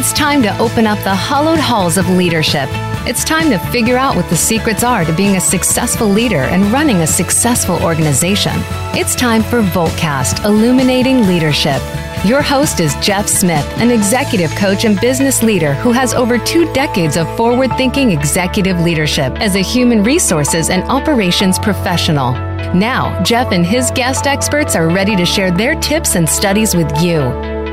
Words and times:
It's 0.00 0.14
time 0.14 0.42
to 0.44 0.58
open 0.58 0.86
up 0.86 0.98
the 1.04 1.14
hollowed 1.14 1.58
halls 1.58 1.98
of 1.98 2.08
leadership. 2.08 2.70
It's 3.06 3.22
time 3.22 3.50
to 3.50 3.58
figure 3.70 3.98
out 3.98 4.16
what 4.16 4.30
the 4.30 4.34
secrets 4.34 4.82
are 4.82 5.04
to 5.04 5.12
being 5.12 5.36
a 5.36 5.40
successful 5.42 6.08
leader 6.08 6.44
and 6.44 6.72
running 6.72 7.02
a 7.02 7.06
successful 7.06 7.76
organization. 7.82 8.54
It's 8.96 9.14
time 9.14 9.42
for 9.42 9.60
Voltcast 9.60 10.42
Illuminating 10.46 11.26
Leadership. 11.26 11.82
Your 12.24 12.40
host 12.40 12.80
is 12.80 12.96
Jeff 13.02 13.28
Smith, 13.28 13.66
an 13.76 13.90
executive 13.90 14.50
coach 14.52 14.86
and 14.86 14.98
business 15.02 15.42
leader 15.42 15.74
who 15.74 15.92
has 15.92 16.14
over 16.14 16.38
two 16.38 16.72
decades 16.72 17.18
of 17.18 17.28
forward 17.36 17.70
thinking 17.76 18.10
executive 18.10 18.80
leadership 18.80 19.34
as 19.34 19.54
a 19.54 19.62
human 19.62 20.02
resources 20.02 20.70
and 20.70 20.82
operations 20.84 21.58
professional. 21.58 22.32
Now, 22.72 23.22
Jeff 23.22 23.52
and 23.52 23.66
his 23.66 23.90
guest 23.90 24.26
experts 24.26 24.74
are 24.74 24.88
ready 24.88 25.14
to 25.14 25.26
share 25.26 25.50
their 25.50 25.74
tips 25.74 26.14
and 26.14 26.26
studies 26.26 26.74
with 26.74 26.90
you. 27.02 27.18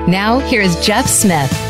Now, 0.08 0.40
here 0.40 0.62
is 0.62 0.76
Jeff 0.86 1.08
Smith. 1.08 1.67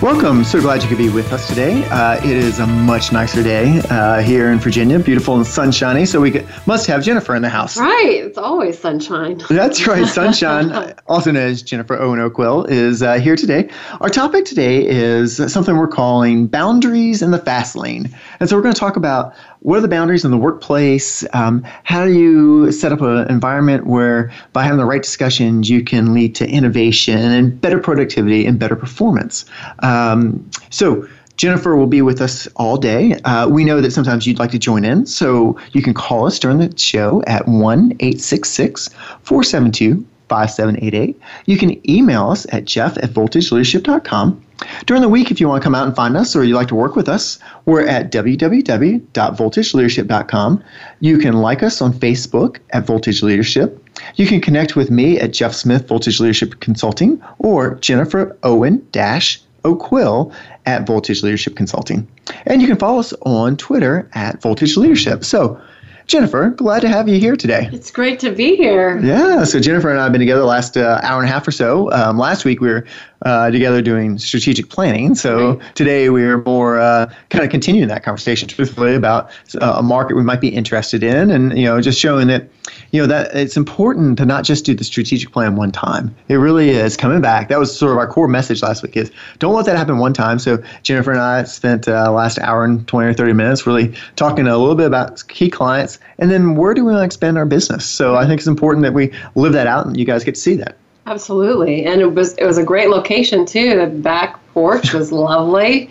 Welcome. 0.00 0.44
So 0.44 0.60
glad 0.60 0.80
you 0.80 0.88
could 0.88 0.96
be 0.96 1.08
with 1.08 1.32
us 1.32 1.48
today. 1.48 1.84
Uh, 1.86 2.18
it 2.18 2.36
is 2.36 2.60
a 2.60 2.66
much 2.68 3.12
nicer 3.12 3.42
day 3.42 3.80
uh, 3.90 4.20
here 4.20 4.52
in 4.52 4.60
Virginia, 4.60 5.00
beautiful 5.00 5.34
and 5.34 5.44
sunshiny. 5.44 6.06
So 6.06 6.20
we 6.20 6.30
could, 6.30 6.46
must 6.66 6.86
have 6.86 7.02
Jennifer 7.02 7.34
in 7.34 7.42
the 7.42 7.48
house. 7.48 7.76
Right. 7.76 8.22
It's 8.22 8.38
always 8.38 8.78
sunshine. 8.78 9.38
That's 9.50 9.84
right. 9.88 10.06
Sunshine, 10.06 10.94
also 11.08 11.32
known 11.32 11.42
as 11.42 11.62
Jennifer 11.62 11.98
Owen 11.98 12.20
O'Quill, 12.20 12.64
is 12.66 13.02
uh, 13.02 13.18
here 13.18 13.34
today. 13.34 13.70
Our 14.00 14.08
topic 14.08 14.44
today 14.44 14.86
is 14.86 15.36
something 15.52 15.76
we're 15.76 15.88
calling 15.88 16.46
boundaries 16.46 17.20
in 17.20 17.32
the 17.32 17.38
fast 17.38 17.74
lane. 17.74 18.14
And 18.38 18.48
so 18.48 18.54
we're 18.54 18.62
going 18.62 18.74
to 18.74 18.80
talk 18.80 18.94
about 18.94 19.34
what 19.60 19.78
are 19.78 19.80
the 19.80 19.88
boundaries 19.88 20.24
in 20.24 20.30
the 20.30 20.36
workplace? 20.36 21.24
Um, 21.32 21.64
how 21.84 22.04
do 22.04 22.12
you 22.12 22.70
set 22.72 22.92
up 22.92 23.00
an 23.00 23.28
environment 23.28 23.86
where, 23.86 24.32
by 24.52 24.62
having 24.62 24.78
the 24.78 24.84
right 24.84 25.02
discussions, 25.02 25.68
you 25.68 25.82
can 25.82 26.14
lead 26.14 26.34
to 26.36 26.48
innovation 26.48 27.18
and 27.18 27.60
better 27.60 27.78
productivity 27.78 28.46
and 28.46 28.58
better 28.58 28.76
performance? 28.76 29.44
Um, 29.80 30.48
so, 30.70 31.06
Jennifer 31.36 31.76
will 31.76 31.86
be 31.86 32.02
with 32.02 32.20
us 32.20 32.48
all 32.56 32.76
day. 32.76 33.14
Uh, 33.24 33.48
we 33.48 33.64
know 33.64 33.80
that 33.80 33.92
sometimes 33.92 34.26
you'd 34.26 34.40
like 34.40 34.50
to 34.50 34.58
join 34.58 34.84
in, 34.84 35.06
so 35.06 35.56
you 35.72 35.82
can 35.82 35.94
call 35.94 36.26
us 36.26 36.38
during 36.38 36.58
the 36.58 36.76
show 36.76 37.22
at 37.28 37.46
1 37.46 37.92
866 38.00 38.88
472 39.22 40.04
5788. 40.28 41.20
You 41.46 41.56
can 41.56 41.90
email 41.90 42.28
us 42.30 42.46
at 42.52 42.64
jeff 42.64 42.98
at 42.98 43.10
voltageleadership.com. 43.10 44.44
During 44.86 45.02
the 45.02 45.08
week, 45.08 45.30
if 45.30 45.40
you 45.40 45.46
want 45.48 45.62
to 45.62 45.64
come 45.64 45.74
out 45.74 45.86
and 45.86 45.94
find 45.94 46.16
us 46.16 46.34
or 46.34 46.42
you'd 46.44 46.56
like 46.56 46.68
to 46.68 46.74
work 46.74 46.96
with 46.96 47.06
us, 47.08 47.38
we're 47.64 47.86
at 47.86 48.10
www.voltageleadership.com. 48.10 50.64
You 51.00 51.18
can 51.18 51.34
like 51.34 51.62
us 51.62 51.80
on 51.80 51.92
Facebook 51.92 52.58
at 52.70 52.84
Voltage 52.86 53.22
Leadership. 53.22 53.84
You 54.16 54.26
can 54.26 54.40
connect 54.40 54.74
with 54.76 54.90
me 54.90 55.20
at 55.20 55.32
Jeff 55.32 55.54
Smith 55.54 55.86
Voltage 55.86 56.18
Leadership 56.20 56.58
Consulting 56.60 57.22
or 57.38 57.76
Jennifer 57.76 58.36
Owen 58.42 58.86
Dash 58.92 59.40
O'Quill 59.64 60.32
at 60.66 60.86
Voltage 60.86 61.22
Leadership 61.22 61.56
Consulting. 61.56 62.06
And 62.46 62.60
you 62.60 62.68
can 62.68 62.78
follow 62.78 63.00
us 63.00 63.14
on 63.22 63.56
Twitter 63.56 64.10
at 64.14 64.42
Voltage 64.42 64.76
Leadership. 64.76 65.24
So 65.24 65.58
Jennifer, 66.08 66.48
glad 66.48 66.80
to 66.80 66.88
have 66.88 67.06
you 67.06 67.20
here 67.20 67.36
today. 67.36 67.68
It's 67.70 67.90
great 67.90 68.18
to 68.20 68.32
be 68.32 68.56
here. 68.56 68.98
Yeah, 68.98 69.44
so 69.44 69.60
Jennifer 69.60 69.90
and 69.90 70.00
I 70.00 70.04
have 70.04 70.12
been 70.12 70.20
together 70.20 70.40
the 70.40 70.46
last 70.46 70.74
uh, 70.74 71.00
hour 71.02 71.20
and 71.20 71.28
a 71.28 71.32
half 71.32 71.46
or 71.46 71.50
so. 71.50 71.92
Um, 71.92 72.16
last 72.16 72.46
week 72.46 72.62
we 72.62 72.68
were 72.68 72.86
uh, 73.26 73.50
together 73.50 73.82
doing 73.82 74.16
strategic 74.16 74.70
planning. 74.70 75.14
So 75.14 75.56
right. 75.56 75.74
today 75.76 76.08
we're 76.08 76.42
more 76.44 76.80
uh, 76.80 77.12
kind 77.28 77.44
of 77.44 77.50
continuing 77.50 77.88
that 77.88 78.04
conversation, 78.04 78.48
truthfully, 78.48 78.94
about 78.94 79.30
uh, 79.60 79.76
a 79.78 79.82
market 79.82 80.16
we 80.16 80.22
might 80.22 80.40
be 80.40 80.48
interested 80.48 81.02
in, 81.02 81.30
and 81.30 81.58
you 81.58 81.66
know, 81.66 81.78
just 81.78 82.00
showing 82.00 82.28
that 82.28 82.48
you 82.90 83.00
know 83.00 83.06
that 83.06 83.34
it's 83.34 83.56
important 83.56 84.18
to 84.18 84.26
not 84.26 84.44
just 84.44 84.64
do 84.64 84.74
the 84.74 84.84
strategic 84.84 85.32
plan 85.32 85.56
one 85.56 85.72
time. 85.72 86.14
It 86.28 86.36
really 86.36 86.70
is 86.70 86.96
coming 86.96 87.20
back. 87.20 87.48
That 87.48 87.58
was 87.58 87.76
sort 87.76 87.92
of 87.92 87.98
our 87.98 88.06
core 88.06 88.28
message 88.28 88.62
last 88.62 88.82
week: 88.82 88.96
is 88.96 89.10
don't 89.38 89.54
let 89.54 89.66
that 89.66 89.76
happen 89.76 89.98
one 89.98 90.12
time. 90.12 90.38
So 90.38 90.62
Jennifer 90.82 91.12
and 91.12 91.20
I 91.20 91.44
spent 91.44 91.88
uh, 91.88 92.12
last 92.12 92.38
hour 92.38 92.64
and 92.64 92.86
twenty 92.86 93.08
or 93.08 93.14
thirty 93.14 93.32
minutes 93.32 93.66
really 93.66 93.94
talking 94.16 94.46
a 94.46 94.56
little 94.56 94.74
bit 94.74 94.86
about 94.86 95.26
key 95.28 95.50
clients, 95.50 95.98
and 96.18 96.30
then 96.30 96.56
where 96.56 96.74
do 96.74 96.84
we 96.84 96.92
want 96.92 97.00
to 97.00 97.04
expand 97.04 97.38
our 97.38 97.46
business. 97.46 97.86
So 97.86 98.16
I 98.16 98.26
think 98.26 98.38
it's 98.40 98.48
important 98.48 98.82
that 98.84 98.94
we 98.94 99.12
live 99.34 99.52
that 99.52 99.66
out, 99.66 99.86
and 99.86 99.96
you 99.96 100.04
guys 100.04 100.24
get 100.24 100.34
to 100.34 100.40
see 100.40 100.56
that. 100.56 100.76
Absolutely, 101.08 101.86
and 101.86 102.02
it 102.02 102.14
was 102.14 102.34
it 102.34 102.44
was 102.44 102.58
a 102.58 102.62
great 102.62 102.90
location 102.90 103.46
too. 103.46 103.78
The 103.78 103.86
back 103.86 104.38
porch 104.52 104.92
was 104.94 105.10
lovely, 105.10 105.90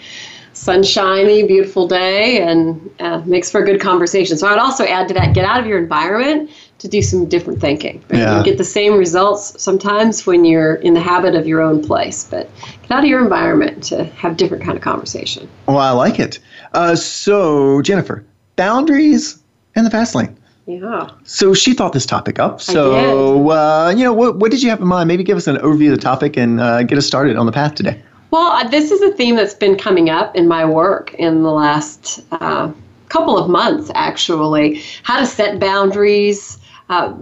sunshiny, 0.53 1.43
beautiful 1.43 1.87
day, 1.87 2.39
and 2.41 2.91
uh, 2.99 3.23
makes 3.25 3.49
for 3.49 3.61
a 3.61 3.65
good 3.65 3.81
conversation. 3.81 4.37
So 4.37 4.47
I 4.47 4.51
would 4.51 4.59
also 4.59 4.85
add 4.85 5.07
to 5.07 5.15
that: 5.15 5.33
get 5.33 5.43
out 5.43 5.59
of 5.59 5.65
your 5.65 5.79
environment 5.79 6.51
to 6.79 6.87
do 6.87 7.01
some 7.01 7.27
different 7.27 7.59
thinking. 7.59 8.03
Yeah. 8.11 8.37
You 8.37 8.43
get 8.43 8.57
the 8.57 8.63
same 8.63 8.97
results 8.97 9.61
sometimes 9.61 10.25
when 10.25 10.45
you're 10.45 10.75
in 10.75 10.93
the 10.93 10.99
habit 10.99 11.35
of 11.35 11.47
your 11.47 11.61
own 11.61 11.83
place, 11.83 12.23
but 12.23 12.49
get 12.83 12.91
out 12.91 13.03
of 13.03 13.09
your 13.09 13.21
environment 13.23 13.83
to 13.85 14.03
have 14.05 14.37
different 14.37 14.63
kind 14.63 14.77
of 14.77 14.83
conversation. 14.83 15.49
Well, 15.67 15.79
I 15.79 15.91
like 15.91 16.19
it. 16.19 16.39
Uh, 16.73 16.95
so 16.95 17.81
Jennifer, 17.81 18.23
boundaries 18.55 19.41
and 19.75 19.85
the 19.85 19.89
fast 19.89 20.13
lane. 20.15 20.37
Yeah. 20.67 21.09
So 21.23 21.53
she 21.53 21.73
thought 21.73 21.93
this 21.93 22.05
topic 22.05 22.39
up. 22.39 22.59
So, 22.59 23.49
uh, 23.49 23.93
you 23.95 24.03
know, 24.03 24.11
what, 24.13 24.35
what 24.35 24.51
did 24.51 24.61
you 24.61 24.69
have 24.69 24.81
in 24.81 24.87
mind? 24.87 25.07
Maybe 25.07 25.23
give 25.23 25.37
us 25.37 25.47
an 25.47 25.55
overview 25.57 25.91
of 25.93 25.95
the 25.95 26.03
topic 26.03 26.35
and 26.35 26.59
uh, 26.59 26.83
get 26.83 26.97
us 26.97 27.07
started 27.07 27.37
on 27.37 27.45
the 27.45 27.53
path 27.53 27.75
today. 27.75 28.03
Well, 28.31 28.51
uh, 28.51 28.67
this 28.67 28.91
is 28.91 29.01
a 29.01 29.11
theme 29.13 29.37
that's 29.37 29.53
been 29.53 29.77
coming 29.77 30.09
up 30.09 30.35
in 30.35 30.45
my 30.47 30.65
work 30.65 31.13
in 31.13 31.43
the 31.43 31.51
last 31.51 32.21
uh, 32.31 32.69
couple 33.07 33.37
of 33.37 33.49
months, 33.49 33.89
actually. 33.95 34.83
How 35.03 35.19
to 35.21 35.25
set 35.25 35.59
boundaries, 35.61 36.59
uh, 36.89 37.13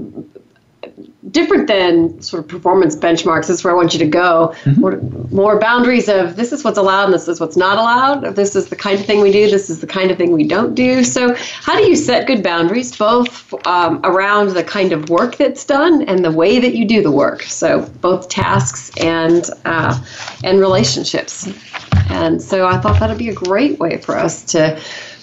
different 1.31 1.67
than 1.67 2.21
sort 2.21 2.43
of 2.43 2.47
performance 2.47 2.95
benchmarks. 2.95 3.47
This 3.47 3.59
is 3.59 3.63
where 3.63 3.73
I 3.73 3.75
want 3.75 3.93
you 3.93 3.99
to 3.99 4.07
go. 4.07 4.53
Mm-hmm. 4.63 4.81
More, 4.81 4.97
more, 5.31 5.59
boundaries 5.59 6.07
of 6.07 6.35
this 6.35 6.51
is 6.51 6.63
what's 6.63 6.77
allowed 6.77 7.05
and 7.05 7.13
this 7.13 7.27
is 7.27 7.39
what's 7.39 7.57
not 7.57 7.77
allowed. 7.77 8.35
This 8.35 8.55
is 8.55 8.69
the 8.69 8.75
kind 8.75 8.99
of 8.99 9.05
thing 9.05 9.21
we 9.21 9.31
do. 9.31 9.49
This 9.49 9.69
is 9.69 9.81
the 9.81 9.87
kind 9.87 10.11
of 10.11 10.17
thing 10.17 10.31
we 10.31 10.47
don't 10.47 10.75
do. 10.75 11.03
So, 11.03 11.33
how 11.35 11.77
do 11.77 11.83
you 11.83 11.95
set 11.95 12.27
good 12.27 12.43
boundaries, 12.43 12.95
both 12.95 13.53
um, 13.65 14.01
around 14.03 14.49
the 14.49 14.63
kind 14.63 14.91
of 14.91 15.09
work 15.09 15.37
that's 15.37 15.65
done 15.65 16.03
and 16.03 16.23
the 16.23 16.31
way 16.31 16.59
that 16.59 16.75
you 16.75 16.85
do 16.85 17.01
the 17.01 17.11
work? 17.11 17.43
So, 17.43 17.81
both 18.01 18.29
tasks 18.29 18.91
and 18.97 19.49
uh, 19.65 19.99
and 20.43 20.59
relationships. 20.59 21.49
And 22.09 22.41
so, 22.41 22.67
I 22.67 22.77
thought 22.77 22.99
that'd 22.99 23.17
be 23.17 23.29
a 23.29 23.33
great 23.33 23.79
way 23.79 23.97
for 23.97 24.15
us 24.15 24.43
to 24.51 24.79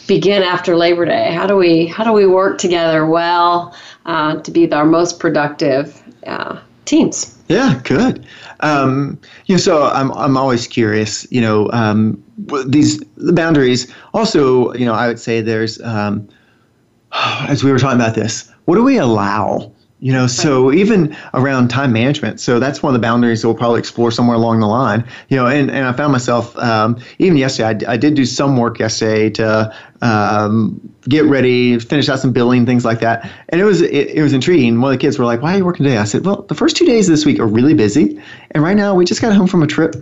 begin 0.07 0.43
after 0.43 0.77
Labor 0.77 1.05
Day. 1.05 1.33
How 1.33 1.47
do 1.47 1.57
we 1.57 1.87
how 1.87 2.05
do 2.05 2.13
we 2.13 2.27
work 2.27 2.59
together 2.59 3.07
well? 3.07 3.75
uh, 4.07 4.37
to 4.41 4.51
be 4.51 4.71
our 4.73 4.85
most 4.85 5.21
productive 5.21 6.03
uh, 6.27 6.61
teams. 6.85 7.39
Yeah, 7.49 7.81
good. 7.85 8.27
Um, 8.61 9.21
you 9.47 9.55
know, 9.55 9.61
so 9.61 9.85
I'm 9.85 10.13
I'm 10.13 10.37
always 10.37 10.67
curious. 10.67 11.31
You 11.31 11.41
know, 11.41 11.71
um, 11.73 12.23
these 12.67 13.01
the 13.17 13.33
boundaries. 13.33 13.93
Also, 14.15 14.73
you 14.75 14.87
know, 14.87 14.95
I 14.95 15.09
would 15.09 15.21
say 15.21 15.41
there's 15.41 15.81
um, 15.83 16.29
as 17.13 17.63
we 17.63 17.71
were 17.71 17.79
talking 17.79 18.01
about 18.01 18.15
this. 18.15 18.51
What 18.65 18.77
do 18.77 18.85
we 18.85 18.97
allow? 18.97 19.72
You 20.03 20.13
know, 20.13 20.27
so 20.27 20.73
even 20.73 21.17
around 21.33 21.69
time 21.69 21.93
management, 21.93 22.41
so 22.41 22.59
that's 22.59 22.83
one 22.83 22.93
of 22.93 23.01
the 23.01 23.07
boundaries 23.07 23.41
that 23.41 23.47
we'll 23.47 23.57
probably 23.57 23.79
explore 23.79 24.11
somewhere 24.11 24.35
along 24.35 24.59
the 24.59 24.67
line. 24.67 25.07
You 25.29 25.37
know, 25.37 25.47
and, 25.47 25.71
and 25.71 25.87
I 25.87 25.93
found 25.93 26.11
myself 26.11 26.59
um, 26.59 26.99
even 27.21 27.37
yesterday. 27.37 27.87
I, 27.87 27.93
I 27.93 27.97
did 27.99 28.15
do 28.17 28.25
some 28.25 28.57
work 28.57 28.81
yesterday 28.81 29.31
to 29.31 29.73
um, 30.01 30.81
get 31.09 31.25
ready, 31.27 31.79
finish 31.79 32.09
out 32.09 32.19
some 32.19 32.33
billing, 32.33 32.67
things 32.67 32.85
like 32.85 32.99
that. 32.99 33.31
And 33.51 33.61
it 33.61 33.65
was 33.65 33.81
it, 33.81 34.09
it, 34.09 34.23
was 34.23 34.33
intriguing. 34.33 34.81
One 34.81 34.93
of 34.93 34.99
the 34.99 35.01
kids 35.01 35.21
were 35.21 35.25
like, 35.25 35.41
"Why 35.41 35.55
are 35.55 35.59
you 35.59 35.65
working 35.65 35.85
today?" 35.85 35.99
I 35.99 36.05
said, 36.05 36.27
"Well, 36.27 36.43
the 36.49 36.57
first 36.57 36.75
two 36.77 36.85
days 36.85 37.09
of 37.09 37.13
this 37.13 37.25
week 37.25 37.39
are 37.39 37.47
really 37.47 37.75
busy, 37.75 38.21
and 38.51 38.65
right 38.65 38.77
now 38.77 38.97
we 38.97 39.05
just 39.05 39.23
got 39.23 39.33
home 39.33 39.47
from 39.47 39.63
a 39.63 39.69
trip." 39.69 39.95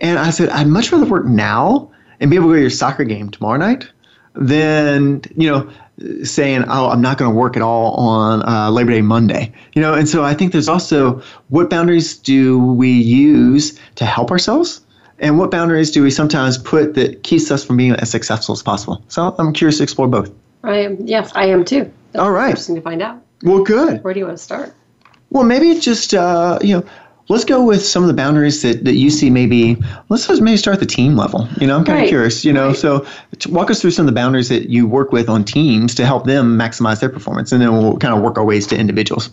And 0.00 0.18
I 0.18 0.30
said, 0.30 0.48
"I'd 0.48 0.66
much 0.66 0.90
rather 0.90 1.06
work 1.06 1.26
now 1.26 1.92
and 2.18 2.28
be 2.28 2.34
able 2.34 2.48
to 2.48 2.54
go 2.54 2.56
to 2.56 2.60
your 2.62 2.70
soccer 2.70 3.04
game 3.04 3.30
tomorrow 3.30 3.58
night 3.58 3.88
than 4.34 5.22
you 5.36 5.48
know." 5.48 5.70
Saying, 6.22 6.64
"Oh, 6.68 6.88
I'm 6.90 7.00
not 7.00 7.18
going 7.18 7.30
to 7.30 7.36
work 7.36 7.56
at 7.56 7.62
all 7.62 7.94
on 7.94 8.46
uh, 8.48 8.70
Labor 8.70 8.92
Day 8.92 9.02
Monday," 9.02 9.52
you 9.74 9.82
know. 9.82 9.94
And 9.94 10.08
so 10.08 10.24
I 10.24 10.34
think 10.34 10.52
there's 10.52 10.68
also 10.68 11.22
what 11.48 11.70
boundaries 11.70 12.16
do 12.16 12.58
we 12.58 12.90
use 12.90 13.78
to 13.96 14.04
help 14.04 14.30
ourselves, 14.30 14.80
and 15.18 15.38
what 15.38 15.50
boundaries 15.50 15.90
do 15.90 16.02
we 16.02 16.10
sometimes 16.10 16.58
put 16.58 16.94
that 16.94 17.22
keeps 17.22 17.50
us 17.50 17.64
from 17.64 17.76
being 17.76 17.92
as 17.92 18.10
successful 18.10 18.52
as 18.52 18.62
possible. 18.62 19.02
So 19.08 19.34
I'm 19.38 19.52
curious 19.52 19.78
to 19.78 19.82
explore 19.82 20.08
both. 20.08 20.30
I 20.62 20.76
am. 20.78 20.96
Yes, 21.06 21.32
I 21.34 21.46
am 21.46 21.64
too. 21.64 21.90
That's 22.12 22.22
all 22.22 22.32
right. 22.32 22.50
Interesting 22.50 22.76
to 22.76 22.82
find 22.82 23.02
out. 23.02 23.22
Well, 23.42 23.62
good. 23.62 24.02
Where 24.02 24.14
do 24.14 24.20
you 24.20 24.26
want 24.26 24.38
to 24.38 24.42
start? 24.42 24.74
Well, 25.30 25.44
maybe 25.44 25.78
just 25.78 26.14
uh, 26.14 26.58
you 26.62 26.76
know 26.76 26.84
let's 27.28 27.44
go 27.44 27.62
with 27.62 27.84
some 27.84 28.02
of 28.02 28.08
the 28.08 28.14
boundaries 28.14 28.62
that, 28.62 28.84
that 28.84 28.94
you 28.94 29.10
see 29.10 29.30
maybe 29.30 29.76
let's 30.08 30.28
maybe 30.40 30.56
start 30.56 30.74
at 30.74 30.80
the 30.80 30.86
team 30.86 31.16
level 31.16 31.48
you 31.60 31.66
know 31.66 31.76
i'm 31.76 31.84
kind 31.84 31.98
right. 31.98 32.04
of 32.04 32.08
curious 32.08 32.44
you 32.44 32.52
know 32.52 32.68
right. 32.68 32.76
so 32.76 33.06
walk 33.48 33.70
us 33.70 33.80
through 33.80 33.90
some 33.90 34.04
of 34.04 34.12
the 34.12 34.18
boundaries 34.18 34.48
that 34.48 34.68
you 34.68 34.86
work 34.86 35.12
with 35.12 35.28
on 35.28 35.44
teams 35.44 35.94
to 35.94 36.04
help 36.04 36.24
them 36.24 36.58
maximize 36.58 37.00
their 37.00 37.08
performance 37.08 37.52
and 37.52 37.62
then 37.62 37.72
we'll 37.72 37.96
kind 37.98 38.14
of 38.14 38.22
work 38.22 38.36
our 38.38 38.44
ways 38.44 38.66
to 38.66 38.76
individuals 38.76 39.30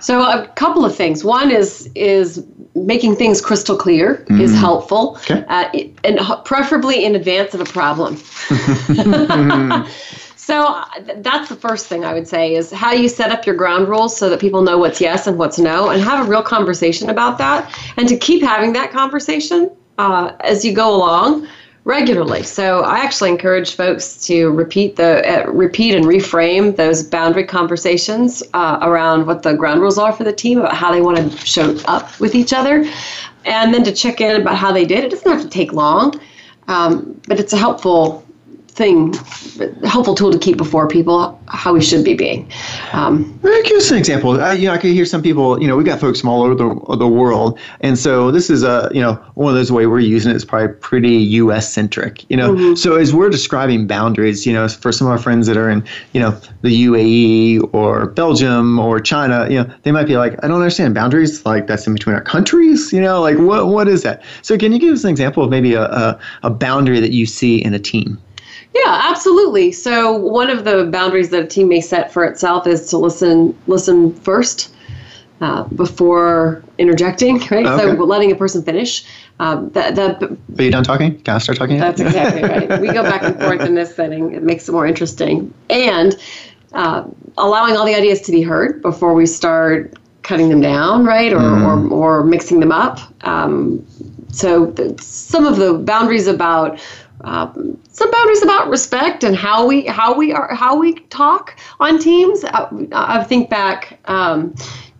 so 0.00 0.20
a 0.20 0.46
couple 0.48 0.84
of 0.84 0.94
things 0.94 1.24
one 1.24 1.50
is 1.50 1.90
is 1.94 2.44
making 2.74 3.14
things 3.14 3.40
crystal 3.40 3.76
clear 3.76 4.24
mm. 4.28 4.40
is 4.40 4.54
helpful 4.58 5.16
okay. 5.18 5.44
uh, 5.48 5.68
and 6.02 6.18
preferably 6.44 7.04
in 7.04 7.14
advance 7.14 7.54
of 7.54 7.60
a 7.60 7.64
problem 7.64 8.16
So 10.46 10.66
uh, 10.66 10.84
that's 11.16 11.48
the 11.48 11.56
first 11.56 11.86
thing 11.86 12.04
I 12.04 12.12
would 12.12 12.28
say 12.28 12.54
is 12.54 12.70
how 12.70 12.92
you 12.92 13.08
set 13.08 13.30
up 13.30 13.46
your 13.46 13.54
ground 13.54 13.88
rules 13.88 14.14
so 14.14 14.28
that 14.28 14.40
people 14.40 14.60
know 14.60 14.76
what's 14.76 15.00
yes 15.00 15.26
and 15.26 15.38
what's 15.38 15.58
no 15.58 15.88
and 15.88 16.02
have 16.02 16.26
a 16.26 16.28
real 16.28 16.42
conversation 16.42 17.08
about 17.08 17.38
that 17.38 17.72
and 17.96 18.06
to 18.08 18.16
keep 18.18 18.42
having 18.42 18.74
that 18.74 18.90
conversation 18.90 19.70
uh, 19.96 20.32
as 20.40 20.62
you 20.62 20.74
go 20.74 20.94
along 20.94 21.48
regularly. 21.84 22.42
So 22.42 22.80
I 22.80 22.98
actually 22.98 23.30
encourage 23.30 23.74
folks 23.74 24.26
to 24.26 24.50
repeat 24.50 24.96
the 24.96 25.46
uh, 25.46 25.50
repeat 25.50 25.94
and 25.94 26.04
reframe 26.04 26.76
those 26.76 27.02
boundary 27.02 27.44
conversations 27.44 28.42
uh, 28.52 28.80
around 28.82 29.26
what 29.26 29.44
the 29.44 29.54
ground 29.54 29.80
rules 29.80 29.96
are 29.96 30.12
for 30.12 30.24
the 30.24 30.32
team 30.32 30.58
about 30.58 30.74
how 30.74 30.92
they 30.92 31.00
want 31.00 31.16
to 31.16 31.46
show 31.46 31.74
up 31.86 32.20
with 32.20 32.34
each 32.34 32.52
other, 32.52 32.84
and 33.46 33.72
then 33.72 33.82
to 33.84 33.92
check 33.92 34.20
in 34.20 34.40
about 34.42 34.56
how 34.56 34.72
they 34.72 34.84
did. 34.84 35.04
It 35.04 35.10
doesn't 35.10 35.30
have 35.30 35.42
to 35.42 35.48
take 35.48 35.72
long, 35.72 36.20
um, 36.68 37.18
but 37.28 37.40
it's 37.40 37.54
a 37.54 37.58
helpful 37.58 38.23
thing, 38.74 39.14
helpful 39.84 40.16
tool 40.16 40.32
to 40.32 40.38
keep 40.38 40.56
before 40.56 40.88
people 40.88 41.40
how 41.46 41.72
we 41.72 41.80
should 41.80 42.04
be 42.04 42.14
being. 42.14 42.50
Um, 42.92 43.38
Give 43.42 43.76
us 43.76 43.90
an 43.90 43.98
example. 43.98 44.40
I, 44.40 44.54
you 44.54 44.66
know, 44.66 44.74
I 44.74 44.78
could 44.78 44.90
hear 44.90 45.04
some 45.04 45.22
people. 45.22 45.60
You 45.60 45.68
know, 45.68 45.76
we've 45.76 45.86
got 45.86 46.00
folks 46.00 46.20
from 46.20 46.30
all 46.30 46.42
over 46.42 46.54
the, 46.54 46.96
the 46.96 47.06
world, 47.06 47.58
and 47.80 47.96
so 47.96 48.30
this 48.30 48.50
is 48.50 48.62
a 48.62 48.90
you 48.92 49.00
know 49.00 49.14
one 49.34 49.50
of 49.50 49.56
those 49.56 49.70
way 49.70 49.86
we're 49.86 50.00
using 50.00 50.32
it 50.32 50.36
is 50.36 50.44
probably 50.44 50.74
pretty 50.76 51.16
U.S. 51.42 51.72
centric. 51.72 52.28
You 52.28 52.36
know, 52.36 52.54
mm-hmm. 52.54 52.74
so 52.74 52.96
as 52.96 53.14
we're 53.14 53.30
describing 53.30 53.86
boundaries, 53.86 54.44
you 54.44 54.52
know, 54.52 54.66
for 54.68 54.90
some 54.90 55.06
of 55.06 55.12
our 55.12 55.18
friends 55.18 55.46
that 55.46 55.56
are 55.56 55.70
in 55.70 55.84
you 56.12 56.20
know 56.20 56.38
the 56.62 56.84
UAE 56.86 57.72
or 57.72 58.06
Belgium 58.06 58.78
or 58.78 58.98
China, 59.00 59.48
you 59.48 59.62
know, 59.62 59.72
they 59.82 59.92
might 59.92 60.06
be 60.06 60.16
like, 60.16 60.32
I 60.44 60.48
don't 60.48 60.60
understand 60.60 60.94
boundaries. 60.94 61.46
Like 61.46 61.68
that's 61.68 61.86
in 61.86 61.94
between 61.94 62.16
our 62.16 62.22
countries. 62.22 62.92
You 62.92 63.00
know, 63.00 63.20
like 63.20 63.38
what 63.38 63.68
what 63.68 63.86
is 63.86 64.02
that? 64.02 64.22
So 64.42 64.58
can 64.58 64.72
you 64.72 64.80
give 64.80 64.94
us 64.94 65.04
an 65.04 65.10
example 65.10 65.44
of 65.44 65.50
maybe 65.50 65.74
a, 65.74 65.84
a, 65.84 66.20
a 66.42 66.50
boundary 66.50 67.00
that 67.00 67.12
you 67.12 67.24
see 67.24 67.62
in 67.64 67.72
a 67.72 67.78
team? 67.78 68.18
Yeah, 68.74 69.08
absolutely. 69.10 69.72
So 69.72 70.16
one 70.16 70.50
of 70.50 70.64
the 70.64 70.84
boundaries 70.86 71.30
that 71.30 71.44
a 71.44 71.46
team 71.46 71.68
may 71.68 71.80
set 71.80 72.12
for 72.12 72.24
itself 72.24 72.66
is 72.66 72.88
to 72.90 72.98
listen 72.98 73.56
listen 73.66 74.12
first 74.14 74.74
uh, 75.40 75.64
before 75.64 76.64
interjecting, 76.78 77.38
right? 77.50 77.66
Okay. 77.66 77.96
So 77.96 78.04
letting 78.04 78.32
a 78.32 78.34
person 78.34 78.62
finish. 78.62 79.04
Um, 79.40 79.70
that, 79.70 79.96
that, 79.96 80.22
Are 80.22 80.62
you 80.62 80.70
done 80.70 80.84
talking? 80.84 81.20
Can 81.20 81.34
I 81.34 81.38
start 81.38 81.58
talking? 81.58 81.78
That's 81.78 82.00
exactly 82.00 82.42
right. 82.42 82.80
We 82.80 82.92
go 82.92 83.02
back 83.02 83.22
and 83.22 83.38
forth 83.38 83.60
in 83.62 83.74
this 83.74 83.94
setting. 83.94 84.32
It 84.32 84.42
makes 84.42 84.68
it 84.68 84.72
more 84.72 84.86
interesting. 84.86 85.52
And 85.70 86.16
uh, 86.72 87.04
allowing 87.36 87.76
all 87.76 87.84
the 87.84 87.94
ideas 87.94 88.20
to 88.22 88.32
be 88.32 88.42
heard 88.42 88.80
before 88.80 89.12
we 89.12 89.26
start 89.26 89.94
cutting 90.22 90.48
them 90.48 90.60
down, 90.60 91.04
right? 91.04 91.32
Or, 91.32 91.38
mm. 91.38 91.90
or, 91.90 92.20
or 92.20 92.24
mixing 92.24 92.60
them 92.60 92.72
up. 92.72 93.00
Um, 93.26 93.84
so 94.30 94.74
some 94.98 95.46
of 95.46 95.56
the 95.56 95.74
boundaries 95.74 96.26
about 96.26 96.80
um, 97.20 97.80
some 97.88 98.10
boundaries 98.10 98.42
about 98.42 98.68
respect 98.68 99.24
and 99.24 99.36
how 99.36 99.66
we 99.66 99.86
how 99.86 100.16
we 100.16 100.32
are 100.32 100.54
how 100.54 100.78
we 100.78 100.94
talk 100.94 101.56
on 101.80 101.98
teams. 101.98 102.44
I, 102.44 102.68
I 102.92 103.24
think 103.24 103.50
back 103.50 103.98
um, 104.06 104.54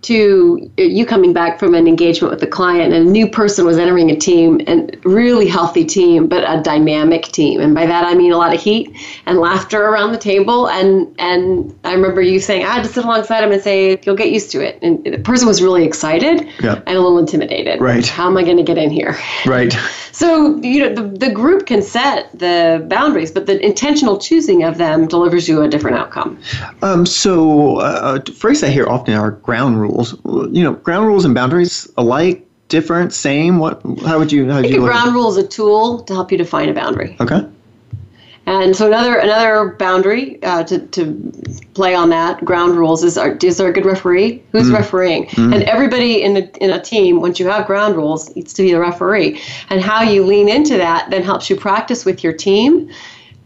to 0.04 0.70
you 0.76 1.06
coming 1.06 1.32
back 1.32 1.58
from 1.58 1.74
an 1.74 1.88
engagement 1.88 2.30
with 2.30 2.42
a 2.42 2.46
client 2.46 2.92
and 2.92 3.06
a 3.06 3.10
new 3.10 3.26
person 3.26 3.64
was 3.64 3.78
entering 3.78 4.10
a 4.10 4.16
team 4.16 4.60
and 4.66 4.98
really 5.04 5.48
healthy 5.48 5.84
team 5.84 6.28
but 6.28 6.44
a 6.46 6.62
dynamic 6.62 7.24
team. 7.24 7.60
And 7.60 7.74
by 7.74 7.86
that 7.86 8.04
i 8.04 8.14
mean 8.14 8.32
a 8.32 8.36
lot 8.36 8.54
of 8.54 8.60
heat 8.60 8.94
and 9.26 9.38
laughter 9.38 9.82
around 9.82 10.12
the 10.12 10.18
table. 10.18 10.68
And 10.68 11.14
and 11.18 11.74
i 11.84 11.92
remember 11.94 12.20
you 12.20 12.38
saying 12.38 12.64
i 12.64 12.70
had 12.70 12.84
to 12.84 12.88
sit 12.88 13.04
alongside 13.04 13.42
him 13.42 13.52
and 13.52 13.62
say 13.62 13.98
you'll 14.04 14.16
get 14.16 14.30
used 14.30 14.50
to 14.52 14.60
it. 14.60 14.78
And 14.82 15.02
the 15.04 15.18
person 15.18 15.48
was 15.48 15.62
really 15.62 15.84
excited 15.84 16.48
yeah. 16.60 16.82
and 16.86 16.96
a 16.96 17.00
little 17.00 17.18
intimidated. 17.18 17.80
Right. 17.80 18.06
How 18.06 18.26
am 18.26 18.36
i 18.36 18.44
going 18.44 18.58
to 18.58 18.62
get 18.62 18.76
in 18.76 18.90
here? 18.90 19.18
Right 19.46 19.74
so 20.14 20.56
you 20.62 20.80
know 20.80 20.94
the, 20.94 21.26
the 21.26 21.30
group 21.32 21.66
can 21.66 21.82
set 21.82 22.36
the 22.38 22.84
boundaries 22.88 23.30
but 23.30 23.46
the 23.46 23.64
intentional 23.64 24.18
choosing 24.18 24.64
of 24.64 24.78
them 24.78 25.06
delivers 25.06 25.48
you 25.48 25.62
a 25.62 25.68
different 25.68 25.96
outcome 25.96 26.38
um, 26.82 27.06
so 27.06 27.76
uh, 27.78 28.18
a 28.26 28.32
phrase 28.32 28.62
i 28.62 28.68
hear 28.68 28.86
often 28.86 29.14
are 29.14 29.30
ground 29.30 29.80
rules 29.80 29.84
rules. 29.84 30.14
You 30.24 30.64
know, 30.64 30.72
ground 30.72 31.06
rules 31.06 31.24
and 31.24 31.34
boundaries 31.34 31.88
alike, 31.96 32.46
different, 32.68 33.12
same. 33.12 33.58
What? 33.58 33.80
How 34.04 34.18
would 34.18 34.32
you? 34.32 34.50
How 34.50 34.60
would 34.60 34.70
you? 34.70 34.80
ground 34.80 35.14
rule 35.14 35.30
is 35.30 35.36
a 35.36 35.46
tool 35.46 36.02
to 36.02 36.14
help 36.14 36.32
you 36.32 36.38
define 36.38 36.68
a 36.68 36.74
boundary. 36.74 37.16
Okay. 37.20 37.46
And 38.46 38.76
so 38.76 38.86
another 38.86 39.16
another 39.16 39.74
boundary 39.78 40.42
uh, 40.42 40.64
to, 40.64 40.78
to 40.78 41.32
play 41.72 41.94
on 41.94 42.10
that 42.10 42.44
ground 42.44 42.76
rules 42.76 43.02
is 43.02 43.16
are, 43.16 43.36
is 43.42 43.56
there 43.56 43.68
a 43.68 43.72
good 43.72 43.86
referee? 43.86 44.42
Who's 44.52 44.68
mm. 44.68 44.74
refereeing? 44.74 45.26
Mm. 45.26 45.54
And 45.54 45.62
everybody 45.64 46.22
in 46.22 46.36
a, 46.36 46.50
in 46.62 46.70
a 46.70 46.80
team, 46.80 47.20
once 47.20 47.40
you 47.40 47.48
have 47.48 47.66
ground 47.66 47.96
rules, 47.96 48.34
needs 48.36 48.52
to 48.54 48.62
be 48.62 48.72
the 48.72 48.80
referee. 48.80 49.40
And 49.70 49.80
how 49.80 50.02
you 50.02 50.24
lean 50.24 50.48
into 50.48 50.76
that 50.76 51.10
then 51.10 51.22
helps 51.22 51.48
you 51.48 51.56
practice 51.56 52.04
with 52.04 52.22
your 52.22 52.34
team 52.34 52.90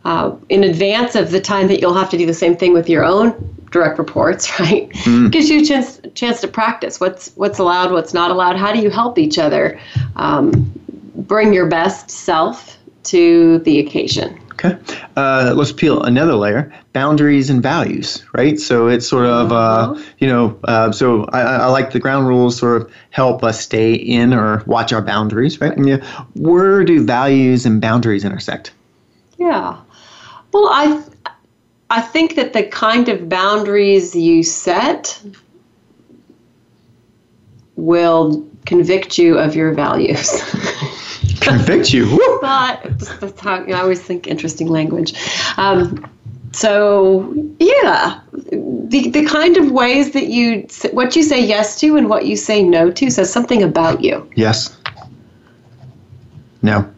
uh, 0.04 0.34
in 0.48 0.64
advance 0.64 1.14
of 1.14 1.30
the 1.30 1.40
time 1.40 1.68
that 1.68 1.80
you'll 1.80 1.94
have 1.94 2.10
to 2.10 2.18
do 2.18 2.26
the 2.26 2.34
same 2.34 2.56
thing 2.56 2.72
with 2.72 2.88
your 2.88 3.04
own 3.04 3.54
direct 3.70 3.98
reports, 3.98 4.58
right? 4.60 4.88
Mm. 4.90 5.30
Gives 5.30 5.48
you 5.48 5.60
a 5.60 5.64
chance 5.64 6.00
chance 6.14 6.40
to 6.40 6.48
practice 6.48 6.98
what's 6.98 7.30
what's 7.36 7.60
allowed, 7.60 7.92
what's 7.92 8.14
not 8.14 8.30
allowed. 8.30 8.56
How 8.56 8.72
do 8.72 8.80
you 8.80 8.90
help 8.90 9.18
each 9.18 9.38
other 9.38 9.78
um, 10.16 10.72
bring 11.14 11.52
your 11.52 11.66
best 11.66 12.10
self 12.10 12.78
to 13.04 13.58
the 13.60 13.78
occasion? 13.78 14.40
Okay, 14.60 14.76
uh, 15.14 15.54
let's 15.56 15.70
peel 15.70 16.02
another 16.02 16.34
layer: 16.34 16.72
boundaries 16.92 17.48
and 17.48 17.62
values. 17.62 18.24
Right. 18.32 18.58
So 18.58 18.88
it's 18.88 19.06
sort 19.06 19.26
of 19.26 19.52
uh, 19.52 19.54
uh-huh. 19.54 20.02
you 20.18 20.26
know. 20.26 20.58
Uh, 20.64 20.90
so 20.90 21.24
I, 21.26 21.42
I, 21.42 21.66
like 21.66 21.92
the 21.92 22.00
ground 22.00 22.26
rules 22.26 22.56
sort 22.56 22.82
of 22.82 22.92
help 23.10 23.44
us 23.44 23.60
stay 23.60 23.94
in 23.94 24.34
or 24.34 24.64
watch 24.66 24.92
our 24.92 25.02
boundaries. 25.02 25.60
Right. 25.60 25.76
And, 25.76 25.88
yeah, 25.88 26.24
where 26.34 26.84
do 26.84 27.04
values 27.04 27.66
and 27.66 27.80
boundaries 27.80 28.24
intersect? 28.24 28.72
Yeah. 29.36 29.76
Well, 30.52 30.68
I 30.70 31.04
I 31.90 32.00
think 32.00 32.34
that 32.34 32.52
the 32.52 32.64
kind 32.64 33.08
of 33.08 33.28
boundaries 33.28 34.16
you 34.16 34.42
set 34.42 35.22
will 37.78 38.46
convict 38.66 39.16
you 39.16 39.38
of 39.38 39.54
your 39.54 39.72
values. 39.72 40.42
convict 41.40 41.92
you? 41.92 42.18
but 42.42 42.82
that's 43.20 43.40
how 43.40 43.60
you 43.60 43.68
know, 43.68 43.76
I 43.76 43.80
always 43.80 44.02
think 44.02 44.26
interesting 44.26 44.68
language. 44.68 45.14
Um, 45.56 46.06
so 46.52 47.32
yeah, 47.60 48.20
the 48.32 49.10
the 49.10 49.24
kind 49.26 49.56
of 49.56 49.70
ways 49.70 50.12
that 50.12 50.26
you 50.26 50.66
what 50.92 51.14
you 51.14 51.22
say 51.22 51.44
yes 51.44 51.78
to 51.80 51.96
and 51.96 52.08
what 52.08 52.26
you 52.26 52.36
say 52.36 52.62
no 52.62 52.90
to 52.90 53.10
says 53.10 53.32
something 53.32 53.62
about 53.62 54.02
you. 54.02 54.28
Yes. 54.34 54.76
No. 56.62 56.92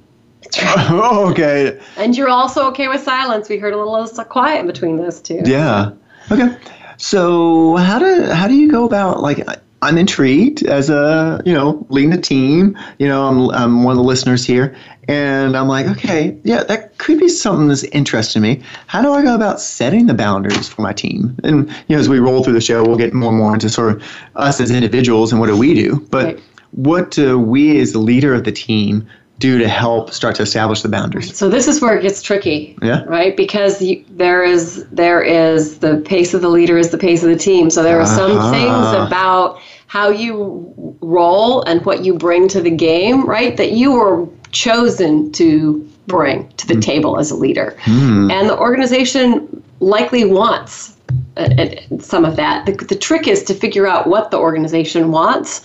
oh, 0.62 1.30
okay. 1.30 1.78
And 1.96 2.16
you're 2.16 2.28
also 2.28 2.66
okay 2.70 2.88
with 2.88 3.02
silence. 3.02 3.48
We 3.48 3.58
heard 3.58 3.74
a 3.74 3.76
little 3.76 4.08
quiet 4.24 4.66
between 4.66 4.96
those 4.96 5.20
two. 5.20 5.42
Yeah. 5.44 5.92
Okay. 6.30 6.56
So 6.96 7.76
how 7.76 7.98
do 7.98 8.24
how 8.24 8.48
do 8.48 8.54
you 8.54 8.70
go 8.70 8.84
about 8.84 9.20
like 9.20 9.46
I'm 9.82 9.96
intrigued 9.96 10.62
as 10.62 10.90
a 10.90 11.40
you 11.44 11.52
know 11.52 11.86
leading 11.88 12.12
a 12.12 12.20
team. 12.20 12.78
You 12.98 13.08
know 13.08 13.26
I'm 13.26 13.50
I'm 13.50 13.82
one 13.84 13.92
of 13.92 13.98
the 13.98 14.04
listeners 14.04 14.44
here, 14.44 14.76
and 15.08 15.56
I'm 15.56 15.68
like 15.68 15.86
okay 15.86 16.38
yeah 16.44 16.62
that 16.64 16.98
could 16.98 17.18
be 17.18 17.28
something 17.28 17.68
that's 17.68 17.84
interesting 17.84 18.42
to 18.42 18.48
me. 18.48 18.62
How 18.86 19.02
do 19.02 19.12
I 19.12 19.22
go 19.22 19.34
about 19.34 19.60
setting 19.60 20.06
the 20.06 20.14
boundaries 20.14 20.68
for 20.68 20.82
my 20.82 20.92
team? 20.92 21.36
And 21.44 21.68
you 21.88 21.96
know 21.96 22.00
as 22.00 22.08
we 22.08 22.18
roll 22.18 22.44
through 22.44 22.54
the 22.54 22.60
show, 22.60 22.84
we'll 22.84 22.98
get 22.98 23.14
more 23.14 23.30
and 23.30 23.38
more 23.38 23.54
into 23.54 23.68
sort 23.68 23.96
of 23.96 24.02
us 24.36 24.60
as 24.60 24.70
individuals 24.70 25.32
and 25.32 25.40
what 25.40 25.48
do 25.48 25.56
we 25.56 25.74
do, 25.74 26.06
but. 26.10 26.24
Right. 26.24 26.42
What 26.72 27.10
do 27.10 27.36
we, 27.36 27.80
as 27.80 27.92
the 27.92 27.98
leader 27.98 28.32
of 28.32 28.44
the 28.44 28.52
team, 28.52 29.08
do 29.40 29.58
to 29.58 29.66
help 29.66 30.12
start 30.12 30.36
to 30.36 30.42
establish 30.42 30.82
the 30.82 30.88
boundaries? 30.88 31.36
So 31.36 31.48
this 31.48 31.66
is 31.66 31.80
where 31.80 31.96
it 31.96 32.02
gets 32.02 32.22
tricky, 32.22 32.78
yeah. 32.82 33.02
right? 33.04 33.36
Because 33.36 33.82
you, 33.82 34.04
there 34.10 34.44
is 34.44 34.86
there 34.90 35.22
is 35.22 35.78
the 35.78 35.96
pace 36.06 36.34
of 36.34 36.42
the 36.42 36.48
leader 36.48 36.78
is 36.78 36.90
the 36.90 36.98
pace 36.98 37.24
of 37.24 37.30
the 37.30 37.36
team. 37.36 37.70
So 37.70 37.82
there 37.82 37.98
are 37.98 38.06
some 38.06 38.32
uh-huh. 38.32 38.50
things 38.52 39.06
about 39.08 39.60
how 39.90 40.08
you 40.08 40.96
roll 41.00 41.62
and 41.62 41.84
what 41.84 42.04
you 42.04 42.14
bring 42.14 42.46
to 42.46 42.60
the 42.60 42.70
game, 42.70 43.26
right? 43.26 43.56
That 43.56 43.72
you 43.72 43.90
were 43.90 44.28
chosen 44.52 45.32
to 45.32 45.80
bring 46.06 46.48
to 46.58 46.68
the 46.68 46.74
mm. 46.74 46.82
table 46.82 47.18
as 47.18 47.32
a 47.32 47.34
leader, 47.34 47.76
mm. 47.86 48.30
and 48.30 48.48
the 48.48 48.56
organization 48.56 49.64
likely 49.80 50.24
wants 50.24 50.96
uh, 51.36 51.40
uh, 51.58 51.98
some 51.98 52.24
of 52.24 52.36
that. 52.36 52.66
The, 52.66 52.72
the 52.84 52.94
trick 52.94 53.26
is 53.26 53.42
to 53.44 53.54
figure 53.54 53.88
out 53.88 54.06
what 54.06 54.30
the 54.30 54.38
organization 54.38 55.10
wants 55.10 55.62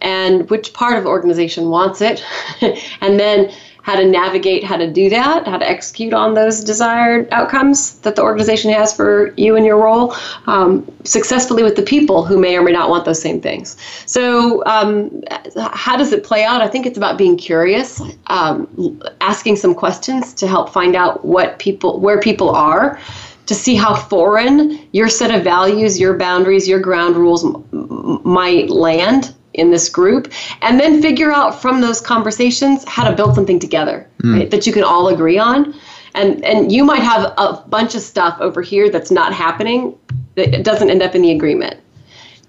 and 0.00 0.48
which 0.48 0.72
part 0.72 0.96
of 0.96 1.04
the 1.04 1.10
organization 1.10 1.68
wants 1.68 2.00
it, 2.00 2.24
and 3.02 3.20
then 3.20 3.52
how 3.86 3.94
to 3.94 4.04
navigate 4.04 4.64
how 4.64 4.76
to 4.76 4.90
do 4.90 5.08
that, 5.08 5.46
how 5.46 5.56
to 5.56 5.70
execute 5.70 6.12
on 6.12 6.34
those 6.34 6.64
desired 6.64 7.28
outcomes 7.30 7.92
that 8.00 8.16
the 8.16 8.22
organization 8.22 8.68
has 8.72 8.92
for 8.92 9.32
you 9.36 9.54
and 9.54 9.64
your 9.64 9.80
role 9.80 10.12
um, 10.48 10.84
successfully 11.04 11.62
with 11.62 11.76
the 11.76 11.82
people 11.82 12.24
who 12.24 12.36
may 12.36 12.56
or 12.56 12.64
may 12.64 12.72
not 12.72 12.90
want 12.90 13.04
those 13.04 13.22
same 13.22 13.40
things. 13.40 13.76
So, 14.04 14.64
um, 14.66 15.22
how 15.70 15.96
does 15.96 16.12
it 16.12 16.24
play 16.24 16.42
out? 16.42 16.60
I 16.60 16.66
think 16.66 16.84
it's 16.84 16.98
about 16.98 17.16
being 17.16 17.36
curious, 17.36 18.02
um, 18.26 19.00
asking 19.20 19.54
some 19.54 19.72
questions 19.72 20.34
to 20.34 20.48
help 20.48 20.70
find 20.70 20.96
out 20.96 21.24
what 21.24 21.60
people, 21.60 22.00
where 22.00 22.18
people 22.18 22.50
are 22.50 22.98
to 23.46 23.54
see 23.54 23.76
how 23.76 23.94
foreign 23.94 24.84
your 24.90 25.08
set 25.08 25.32
of 25.32 25.44
values, 25.44 26.00
your 26.00 26.18
boundaries, 26.18 26.66
your 26.66 26.80
ground 26.80 27.14
rules 27.14 27.44
m- 27.44 28.20
might 28.24 28.68
land 28.68 29.35
in 29.56 29.70
this 29.70 29.88
group 29.88 30.32
and 30.62 30.78
then 30.78 31.02
figure 31.02 31.32
out 31.32 31.60
from 31.60 31.80
those 31.80 32.00
conversations 32.00 32.84
how 32.86 33.08
to 33.08 33.14
build 33.14 33.34
something 33.34 33.58
together 33.58 34.08
mm. 34.22 34.38
right, 34.38 34.50
that 34.50 34.66
you 34.66 34.72
can 34.72 34.84
all 34.84 35.08
agree 35.08 35.38
on 35.38 35.74
and 36.14 36.44
and 36.44 36.72
you 36.72 36.84
might 36.84 37.02
have 37.02 37.32
a 37.36 37.62
bunch 37.68 37.94
of 37.94 38.00
stuff 38.00 38.38
over 38.40 38.62
here 38.62 38.90
that's 38.90 39.10
not 39.10 39.32
happening 39.32 39.98
that 40.34 40.62
doesn't 40.62 40.90
end 40.90 41.02
up 41.02 41.14
in 41.14 41.22
the 41.22 41.30
agreement 41.32 41.80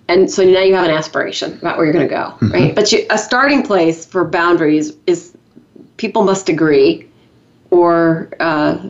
and 0.09 0.31
so 0.31 0.43
now 0.43 0.61
you 0.61 0.73
have 0.73 0.85
an 0.85 0.91
aspiration 0.91 1.57
about 1.57 1.77
where 1.77 1.85
you're 1.85 1.93
going 1.93 2.07
to 2.07 2.13
go 2.13 2.31
mm-hmm. 2.45 2.51
right 2.51 2.75
but 2.75 2.91
you, 2.91 3.05
a 3.09 3.17
starting 3.17 3.63
place 3.63 4.05
for 4.05 4.23
boundaries 4.23 4.93
is 5.07 5.37
people 5.97 6.23
must 6.23 6.47
agree, 6.47 7.07
or 7.71 8.29
uh, 8.39 8.89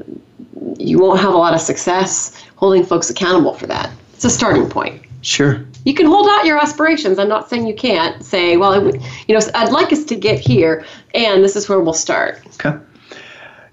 you 0.78 1.00
won't 1.00 1.20
have 1.20 1.34
a 1.34 1.38
lot 1.38 1.54
of 1.54 1.62
success 1.62 2.44
holding 2.56 2.86
folks 2.86 3.10
accountable 3.10 3.54
for 3.54 3.66
that. 3.68 3.90
It's 4.14 4.26
a 4.26 4.30
starting 4.30 4.70
point. 4.70 5.02
Sure. 5.22 5.66
You 5.88 5.94
can 5.94 6.06
hold 6.06 6.28
out 6.28 6.46
your 6.46 6.58
aspirations. 6.58 7.18
I'm 7.18 7.30
not 7.30 7.50
saying 7.50 7.66
you 7.66 7.74
can't. 7.74 8.22
Say, 8.22 8.58
well, 8.58 8.94
you 8.94 9.00
know, 9.30 9.40
I'd 9.56 9.72
like 9.72 9.94
us 9.94 10.04
to 10.04 10.16
get 10.16 10.38
here, 10.38 10.86
and 11.14 11.42
this 11.42 11.56
is 11.56 11.70
where 11.70 11.80
we'll 11.80 11.94
start. 11.94 12.42
Okay. 12.56 12.78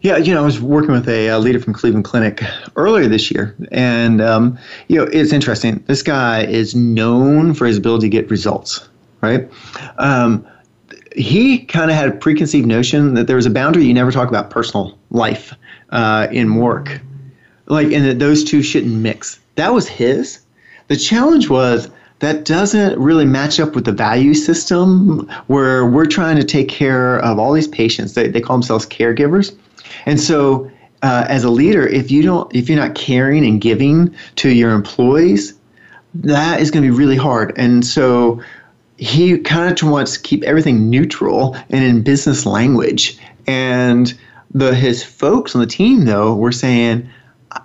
Yeah, 0.00 0.18
you 0.18 0.32
know, 0.32 0.42
I 0.42 0.44
was 0.44 0.60
working 0.60 0.92
with 0.92 1.08
a, 1.08 1.26
a 1.26 1.40
leader 1.40 1.58
from 1.58 1.72
Cleveland 1.72 2.04
Clinic 2.04 2.40
earlier 2.76 3.08
this 3.08 3.32
year, 3.32 3.56
and 3.72 4.20
um, 4.20 4.56
you 4.86 4.96
know, 4.96 5.10
it's 5.12 5.32
interesting. 5.32 5.82
This 5.88 6.02
guy 6.02 6.44
is 6.44 6.76
known 6.76 7.52
for 7.52 7.66
his 7.66 7.78
ability 7.78 8.06
to 8.06 8.10
get 8.10 8.30
results, 8.30 8.88
right? 9.20 9.50
Um, 9.98 10.46
he 11.16 11.64
kind 11.64 11.90
of 11.90 11.96
had 11.96 12.10
a 12.10 12.12
preconceived 12.12 12.68
notion 12.68 13.14
that 13.14 13.26
there 13.26 13.34
was 13.34 13.46
a 13.46 13.50
boundary 13.50 13.86
you 13.86 13.94
never 13.94 14.12
talk 14.12 14.28
about 14.28 14.50
personal 14.50 14.96
life 15.10 15.52
uh, 15.90 16.28
in 16.30 16.54
work, 16.54 17.00
like, 17.66 17.90
and 17.90 18.04
that 18.04 18.20
those 18.20 18.44
two 18.44 18.62
shouldn't 18.62 18.94
mix. 18.94 19.40
That 19.56 19.74
was 19.74 19.88
his. 19.88 20.38
The 20.86 20.96
challenge 20.96 21.48
was 21.48 21.90
that 22.24 22.44
doesn't 22.44 22.98
really 22.98 23.24
match 23.26 23.60
up 23.60 23.74
with 23.74 23.84
the 23.84 23.92
value 23.92 24.34
system 24.34 25.28
where 25.46 25.86
we're 25.86 26.06
trying 26.06 26.36
to 26.36 26.44
take 26.44 26.68
care 26.68 27.18
of 27.18 27.38
all 27.38 27.52
these 27.52 27.68
patients. 27.68 28.14
They, 28.14 28.28
they 28.28 28.40
call 28.40 28.56
themselves 28.56 28.86
caregivers 28.86 29.54
and 30.06 30.20
so, 30.20 30.70
uh, 31.02 31.26
as 31.28 31.44
a 31.44 31.50
leader, 31.50 31.86
if 31.86 32.10
you 32.10 32.22
don't, 32.22 32.54
if 32.54 32.68
you're 32.68 32.78
not 32.78 32.94
caring 32.94 33.44
and 33.44 33.60
giving 33.60 34.14
to 34.36 34.50
your 34.50 34.70
employees, 34.70 35.54
that 36.14 36.60
is 36.60 36.70
going 36.70 36.84
to 36.84 36.90
be 36.90 36.96
really 36.96 37.16
hard. 37.16 37.52
And 37.56 37.84
so, 37.84 38.42
he 38.96 39.38
kind 39.38 39.70
of 39.70 39.88
wants 39.88 40.14
to 40.14 40.20
keep 40.20 40.44
everything 40.44 40.88
neutral 40.88 41.56
and 41.68 41.84
in 41.84 42.02
business 42.02 42.46
language. 42.46 43.18
And 43.46 44.14
the 44.52 44.74
his 44.74 45.02
folks 45.02 45.54
on 45.54 45.60
the 45.60 45.66
team, 45.66 46.04
though, 46.04 46.34
were 46.34 46.52
saying, 46.52 47.08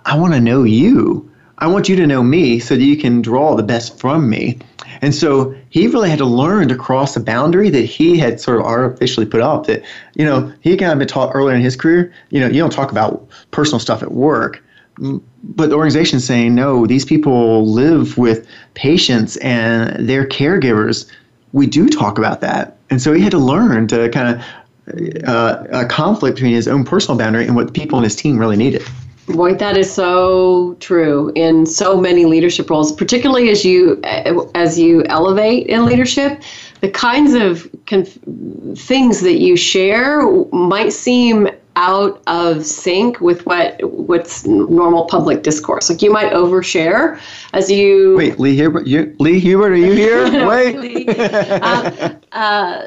"I 0.04 0.18
want 0.18 0.34
to 0.34 0.40
know 0.40 0.64
you. 0.64 1.29
I 1.60 1.66
want 1.66 1.88
you 1.88 1.96
to 1.96 2.06
know 2.06 2.22
me, 2.22 2.58
so 2.58 2.76
that 2.76 2.82
you 2.82 2.96
can 2.96 3.22
draw 3.22 3.54
the 3.54 3.62
best 3.62 3.98
from 3.98 4.28
me." 4.28 4.58
And 5.02 5.14
so 5.14 5.54
he 5.70 5.86
really 5.86 6.10
had 6.10 6.18
to 6.18 6.26
learn 6.26 6.68
to 6.68 6.76
cross 6.76 7.16
a 7.16 7.20
boundary 7.20 7.70
that 7.70 7.82
he 7.82 8.18
had 8.18 8.40
sort 8.40 8.58
of 8.58 8.66
artificially 8.66 9.26
put 9.26 9.40
up 9.40 9.66
that, 9.66 9.82
you 10.14 10.24
know, 10.24 10.52
he 10.60 10.76
kind 10.76 10.92
of 10.92 10.98
been 10.98 11.08
taught 11.08 11.30
earlier 11.34 11.54
in 11.54 11.62
his 11.62 11.76
career, 11.76 12.12
you 12.30 12.40
know, 12.40 12.46
you 12.46 12.60
don't 12.60 12.72
talk 12.72 12.90
about 12.90 13.26
personal 13.50 13.78
stuff 13.78 14.02
at 14.02 14.12
work. 14.12 14.62
But 14.98 15.70
the 15.70 15.76
organization 15.76 16.20
saying, 16.20 16.54
no, 16.54 16.86
these 16.86 17.04
people 17.04 17.66
live 17.66 18.18
with 18.18 18.46
patients 18.74 19.38
and 19.38 20.06
they're 20.08 20.26
caregivers. 20.26 21.10
We 21.52 21.66
do 21.66 21.88
talk 21.88 22.18
about 22.18 22.42
that. 22.42 22.76
And 22.90 23.00
so 23.00 23.14
he 23.14 23.22
had 23.22 23.30
to 23.30 23.38
learn 23.38 23.86
to 23.88 24.10
kind 24.10 24.36
of 24.36 25.26
uh, 25.26 25.64
a 25.72 25.86
conflict 25.86 26.36
between 26.36 26.52
his 26.52 26.68
own 26.68 26.84
personal 26.84 27.16
boundary 27.16 27.46
and 27.46 27.56
what 27.56 27.68
the 27.68 27.72
people 27.72 27.96
in 27.96 28.04
his 28.04 28.16
team 28.16 28.36
really 28.36 28.56
needed. 28.56 28.82
Boy, 29.32 29.54
that 29.54 29.76
is 29.76 29.92
so 29.92 30.76
true 30.80 31.32
in 31.34 31.66
so 31.66 32.00
many 32.00 32.24
leadership 32.24 32.68
roles, 32.70 32.92
particularly 32.92 33.50
as 33.50 33.64
you 33.64 34.00
as 34.54 34.78
you 34.78 35.04
elevate 35.06 35.66
in 35.66 35.84
leadership. 35.84 36.42
The 36.80 36.90
kinds 36.90 37.34
of 37.34 37.68
conf- 37.86 38.18
things 38.78 39.20
that 39.20 39.38
you 39.38 39.56
share 39.56 40.22
might 40.52 40.92
seem 40.92 41.48
out 41.76 42.22
of 42.26 42.64
sync 42.66 43.20
with 43.20 43.46
what 43.46 43.80
what's 43.82 44.46
normal 44.46 45.06
public 45.06 45.42
discourse. 45.42 45.88
Like 45.88 46.02
you 46.02 46.12
might 46.12 46.32
overshare 46.32 47.20
as 47.52 47.70
you. 47.70 48.16
Wait, 48.16 48.38
Lee 48.38 48.54
Hubert, 48.54 48.86
you, 48.86 49.14
Lee 49.18 49.38
Hubert, 49.38 49.72
are 49.72 49.76
you 49.76 49.92
here? 49.92 50.46
Wait. 50.48 51.08
uh, 51.08 52.14
uh, 52.32 52.86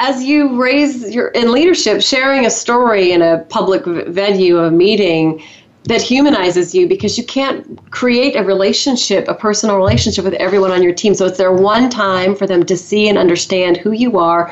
as 0.00 0.24
you 0.24 0.60
raise 0.60 1.14
your 1.14 1.28
in 1.28 1.52
leadership, 1.52 2.00
sharing 2.02 2.46
a 2.46 2.50
story 2.50 3.12
in 3.12 3.20
a 3.20 3.44
public 3.50 3.84
venue, 3.84 4.58
a 4.58 4.70
meeting 4.70 5.42
that 5.84 6.00
humanizes 6.00 6.74
you 6.74 6.88
because 6.88 7.18
you 7.18 7.24
can't 7.24 7.78
create 7.90 8.34
a 8.34 8.42
relationship, 8.42 9.28
a 9.28 9.34
personal 9.34 9.76
relationship 9.76 10.24
with 10.24 10.32
everyone 10.34 10.70
on 10.70 10.82
your 10.82 10.94
team. 10.94 11.14
So 11.14 11.26
it's 11.26 11.36
their 11.36 11.52
one 11.52 11.90
time 11.90 12.34
for 12.34 12.46
them 12.46 12.64
to 12.64 12.76
see 12.78 13.10
and 13.10 13.18
understand 13.18 13.76
who 13.76 13.92
you 13.92 14.18
are, 14.18 14.50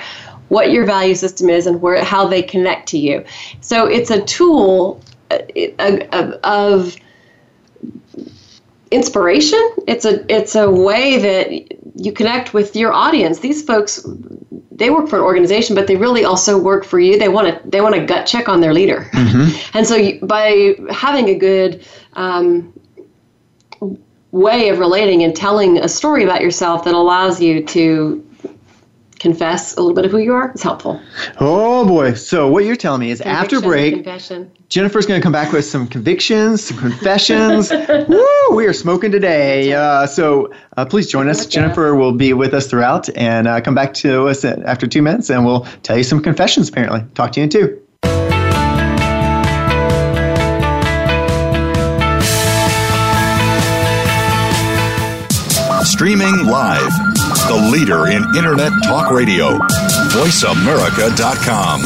what 0.48 0.70
your 0.70 0.84
value 0.84 1.14
system 1.14 1.48
is, 1.48 1.66
and 1.66 1.80
where 1.80 2.04
how 2.04 2.26
they 2.26 2.42
connect 2.42 2.86
to 2.90 2.98
you. 2.98 3.24
So 3.62 3.86
it's 3.86 4.10
a 4.10 4.20
tool 4.22 5.00
uh, 5.30 6.36
of 6.44 6.94
inspiration. 8.90 9.58
It's 9.86 10.04
a 10.04 10.24
it's 10.32 10.54
a 10.54 10.70
way 10.70 11.18
that 11.18 12.00
you 12.00 12.12
connect 12.12 12.54
with 12.54 12.76
your 12.76 12.92
audience. 12.92 13.40
These 13.40 13.62
folks 13.62 14.06
they 14.70 14.90
work 14.90 15.08
for 15.08 15.16
an 15.16 15.22
organization, 15.22 15.74
but 15.74 15.86
they 15.88 15.96
really 15.96 16.24
also 16.24 16.58
work 16.58 16.84
for 16.84 17.00
you. 17.00 17.18
They 17.18 17.28
want 17.28 17.62
to 17.62 17.68
they 17.68 17.80
want 17.80 17.96
a 17.96 18.04
gut 18.04 18.26
check 18.26 18.48
on 18.48 18.60
their 18.60 18.72
leader, 18.72 19.08
mm-hmm. 19.12 19.76
and 19.76 19.86
so 19.86 19.96
you, 19.96 20.20
by 20.20 20.76
having 20.90 21.28
a 21.28 21.34
good 21.34 21.84
um, 22.14 22.72
way 24.30 24.68
of 24.68 24.78
relating 24.78 25.22
and 25.22 25.34
telling 25.34 25.78
a 25.78 25.88
story 25.88 26.22
about 26.22 26.42
yourself 26.42 26.84
that 26.84 26.94
allows 26.94 27.40
you 27.40 27.64
to 27.64 28.27
confess 29.18 29.76
a 29.76 29.80
little 29.80 29.94
bit 29.94 30.04
of 30.04 30.10
who 30.10 30.18
you 30.18 30.32
are 30.32 30.52
is 30.54 30.62
helpful. 30.62 31.00
Oh 31.38 31.86
boy! 31.86 32.14
So 32.14 32.48
what 32.48 32.64
you're 32.64 32.76
telling 32.76 33.00
me 33.00 33.10
is 33.10 33.20
Conviction, 33.20 33.56
after 33.56 33.60
break, 33.60 33.94
confession. 33.94 34.50
Jennifer's 34.68 35.06
going 35.06 35.20
to 35.20 35.22
come 35.22 35.32
back 35.32 35.52
with 35.52 35.64
some 35.64 35.86
convictions, 35.86 36.64
some 36.64 36.78
confessions. 36.78 37.70
Woo! 38.08 38.56
We 38.56 38.66
are 38.66 38.72
smoking 38.72 39.10
today. 39.10 39.72
Uh, 39.72 40.06
so 40.06 40.52
uh, 40.76 40.84
please 40.84 41.08
join 41.08 41.28
us. 41.28 41.46
Jennifer 41.46 41.94
will 41.94 42.12
be 42.12 42.32
with 42.32 42.54
us 42.54 42.66
throughout, 42.66 43.08
and 43.16 43.48
uh, 43.48 43.60
come 43.60 43.74
back 43.74 43.94
to 43.94 44.28
us 44.28 44.44
after 44.44 44.86
two 44.86 45.02
minutes, 45.02 45.30
and 45.30 45.44
we'll 45.44 45.66
tell 45.82 45.96
you 45.96 46.04
some 46.04 46.22
confessions. 46.22 46.68
Apparently, 46.68 47.04
talk 47.14 47.32
to 47.32 47.40
you 47.40 47.44
in 47.44 47.50
two. 47.50 47.82
Streaming 55.84 56.46
live 56.46 57.07
the 57.48 57.70
leader 57.72 58.08
in 58.08 58.22
Internet 58.36 58.72
talk 58.84 59.10
radio. 59.10 59.58
VoiceAmerica.com. 60.12 61.82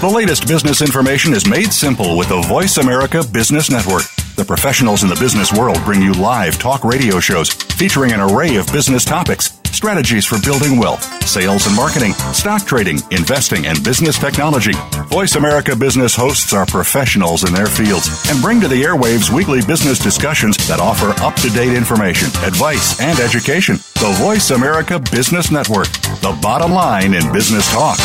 The 0.00 0.08
latest 0.14 0.46
business 0.46 0.80
information 0.82 1.32
is 1.32 1.48
made 1.48 1.72
simple 1.72 2.16
with 2.16 2.28
the 2.28 2.40
Voice 2.42 2.76
America 2.76 3.24
Business 3.32 3.70
Network. 3.70 4.02
The 4.36 4.44
professionals 4.44 5.02
in 5.02 5.08
the 5.08 5.16
business 5.16 5.52
world 5.52 5.78
bring 5.84 6.02
you 6.02 6.12
live 6.12 6.58
talk 6.58 6.84
radio 6.84 7.20
shows 7.20 7.50
featuring 7.50 8.12
an 8.12 8.20
array 8.20 8.56
of 8.56 8.66
business 8.72 9.04
topics 9.04 9.53
strategies 9.74 10.24
for 10.24 10.40
building 10.40 10.78
wealth, 10.78 11.02
sales 11.26 11.66
and 11.66 11.76
marketing, 11.76 12.12
stock 12.32 12.64
trading, 12.64 12.98
investing, 13.10 13.66
and 13.66 13.82
business 13.82 14.18
technology. 14.18 14.72
Voice 15.08 15.34
America 15.34 15.76
Business 15.76 16.14
hosts 16.14 16.52
are 16.52 16.64
professionals 16.64 17.46
in 17.46 17.52
their 17.52 17.66
fields 17.66 18.08
and 18.30 18.40
bring 18.40 18.60
to 18.60 18.68
the 18.68 18.82
airwaves 18.82 19.30
weekly 19.30 19.60
business 19.66 19.98
discussions 19.98 20.56
that 20.68 20.80
offer 20.80 21.10
up 21.22 21.34
to 21.36 21.50
date 21.50 21.76
information, 21.76 22.28
advice, 22.44 23.00
and 23.00 23.18
education. 23.18 23.76
The 23.94 24.14
Voice 24.18 24.50
America 24.50 24.98
Business 24.98 25.50
Network, 25.50 25.88
the 26.22 26.38
bottom 26.40 26.72
line 26.72 27.14
in 27.14 27.32
business 27.32 27.70
talk. 27.70 27.98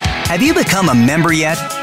Have 0.00 0.42
you 0.42 0.54
become 0.54 0.88
a 0.88 0.94
member 0.94 1.32
yet? 1.32 1.58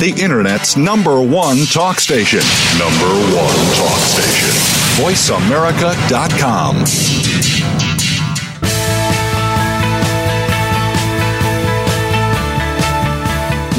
the 0.00 0.14
Internet's 0.22 0.76
number 0.76 1.20
one 1.20 1.58
talk 1.66 2.00
station. 2.00 2.40
Number 2.78 3.10
one 3.34 3.56
talk 3.74 4.00
station. 4.00 4.50
VoiceAmerica.com. 5.02 6.84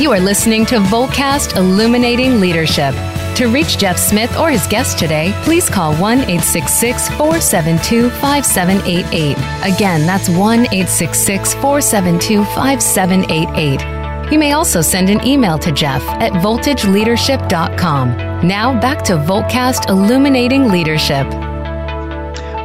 You 0.02 0.12
are 0.12 0.20
listening 0.20 0.66
to 0.68 0.80
Voltcast 0.80 1.56
Illuminating 1.56 2.40
Leadership. 2.40 2.94
To 3.36 3.48
reach 3.48 3.78
Jeff 3.78 3.98
Smith 3.98 4.38
or 4.38 4.50
his 4.50 4.68
guest 4.68 5.00
today, 5.00 5.34
please 5.44 5.70
call 5.70 5.94
1 5.96 6.20
866 6.20 7.10
472 7.10 8.10
5788. 8.10 9.38
Again, 9.74 10.06
that's 10.06 10.30
1 10.30 10.60
866 10.62 11.54
472 11.56 12.44
5788. 12.46 13.95
You 14.32 14.40
may 14.40 14.54
also 14.54 14.82
send 14.82 15.10
an 15.10 15.26
email 15.26 15.58
to 15.60 15.72
Jeff 15.72 16.02
at 16.04 16.32
voltageleadership.com. 16.34 18.48
Now 18.48 18.80
back 18.80 19.04
to 19.04 19.14
Voltcast 19.14 19.90
Illuminating 19.90 20.70
Leadership. 20.70 21.28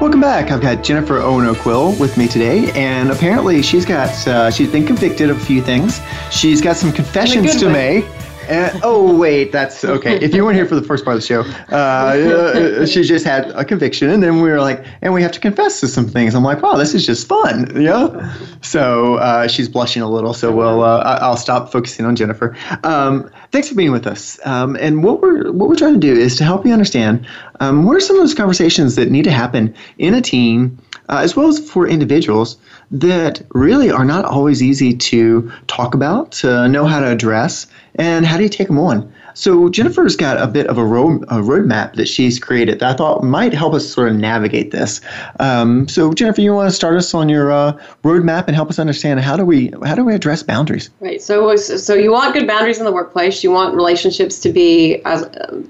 Welcome 0.00 0.22
back. 0.22 0.50
I've 0.50 0.62
got 0.62 0.82
Jennifer 0.82 1.18
Owen 1.18 1.44
O'Quill 1.44 1.94
with 1.96 2.16
me 2.16 2.26
today, 2.26 2.72
and 2.72 3.10
apparently 3.10 3.60
she's 3.60 3.84
got 3.84 4.08
uh, 4.26 4.50
she's 4.50 4.72
been 4.72 4.86
convicted 4.86 5.28
of 5.28 5.36
a 5.36 5.44
few 5.44 5.60
things. 5.60 6.00
She's 6.30 6.62
got 6.62 6.76
some 6.76 6.90
confessions 6.90 7.56
to 7.56 7.66
way. 7.66 8.00
make. 8.00 8.19
And, 8.50 8.80
oh 8.82 9.16
wait, 9.16 9.52
that's 9.52 9.84
okay. 9.84 10.16
If 10.16 10.34
you 10.34 10.44
weren't 10.44 10.56
here 10.56 10.66
for 10.66 10.74
the 10.74 10.82
first 10.82 11.04
part 11.04 11.14
of 11.14 11.22
the 11.22 11.26
show, 11.26 11.42
uh, 11.74 12.84
she 12.84 13.04
just 13.04 13.24
had 13.24 13.50
a 13.50 13.64
conviction, 13.64 14.10
and 14.10 14.22
then 14.22 14.42
we 14.42 14.50
were 14.50 14.60
like, 14.60 14.84
and 15.02 15.14
we 15.14 15.22
have 15.22 15.32
to 15.32 15.40
confess 15.40 15.80
to 15.80 15.88
some 15.88 16.08
things. 16.08 16.34
I'm 16.34 16.42
like, 16.42 16.60
wow, 16.60 16.74
this 16.74 16.94
is 16.94 17.06
just 17.06 17.28
fun, 17.28 17.66
know. 17.74 18.32
So 18.62 19.14
uh, 19.14 19.48
she's 19.48 19.68
blushing 19.68 20.02
a 20.02 20.10
little. 20.10 20.34
So 20.34 20.50
we'll 20.54 20.82
uh, 20.82 21.18
I'll 21.20 21.36
stop 21.36 21.70
focusing 21.70 22.06
on 22.06 22.16
Jennifer. 22.16 22.56
Um, 22.84 23.30
thanks 23.52 23.68
for 23.68 23.74
being 23.74 23.92
with 23.92 24.06
us. 24.06 24.38
Um, 24.44 24.76
and 24.76 25.04
what 25.04 25.22
we're 25.22 25.52
what 25.52 25.68
we're 25.68 25.76
trying 25.76 25.94
to 25.94 26.00
do 26.00 26.12
is 26.12 26.36
to 26.36 26.44
help 26.44 26.66
you 26.66 26.72
understand 26.72 27.26
um, 27.60 27.84
what 27.84 27.96
are 27.96 28.00
some 28.00 28.16
of 28.16 28.22
those 28.22 28.34
conversations 28.34 28.96
that 28.96 29.10
need 29.10 29.24
to 29.24 29.30
happen 29.30 29.74
in 29.98 30.14
a 30.14 30.20
team, 30.20 30.78
uh, 31.08 31.18
as 31.18 31.36
well 31.36 31.48
as 31.48 31.70
for 31.70 31.86
individuals 31.86 32.56
that 32.90 33.42
really 33.50 33.90
are 33.90 34.04
not 34.04 34.24
always 34.24 34.62
easy 34.62 34.96
to 34.96 35.52
talk 35.68 35.94
about, 35.94 36.32
to 36.32 36.68
know 36.68 36.86
how 36.86 37.00
to 37.00 37.06
address, 37.06 37.66
and 37.96 38.26
how 38.26 38.36
do 38.36 38.42
you 38.42 38.48
take 38.48 38.68
them 38.68 38.78
on. 38.78 39.12
So 39.34 39.68
Jennifer's 39.68 40.16
got 40.16 40.40
a 40.40 40.46
bit 40.46 40.66
of 40.66 40.78
a 40.78 40.84
road 40.84 41.22
a 41.24 41.38
roadmap 41.38 41.94
that 41.94 42.08
she's 42.08 42.38
created 42.38 42.80
that 42.80 42.90
I 42.90 42.96
thought 42.96 43.22
might 43.22 43.52
help 43.52 43.74
us 43.74 43.88
sort 43.88 44.08
of 44.10 44.16
navigate 44.16 44.70
this. 44.70 45.00
Um, 45.38 45.88
so 45.88 46.12
Jennifer, 46.12 46.40
you 46.40 46.52
want 46.52 46.68
to 46.68 46.74
start 46.74 46.96
us 46.96 47.14
on 47.14 47.28
your 47.28 47.50
uh, 47.50 47.72
roadmap 48.02 48.46
and 48.46 48.56
help 48.56 48.70
us 48.70 48.78
understand 48.78 49.20
how 49.20 49.36
do 49.36 49.44
we 49.44 49.72
how 49.84 49.94
do 49.94 50.04
we 50.04 50.14
address 50.14 50.42
boundaries? 50.42 50.90
Right. 51.00 51.22
So, 51.22 51.56
so 51.56 51.94
you 51.94 52.10
want 52.12 52.34
good 52.34 52.46
boundaries 52.46 52.78
in 52.78 52.84
the 52.84 52.92
workplace. 52.92 53.42
You 53.44 53.50
want 53.50 53.74
relationships 53.74 54.38
to 54.40 54.52
be 54.52 55.00
as 55.04 55.22
uh, 55.22 55.62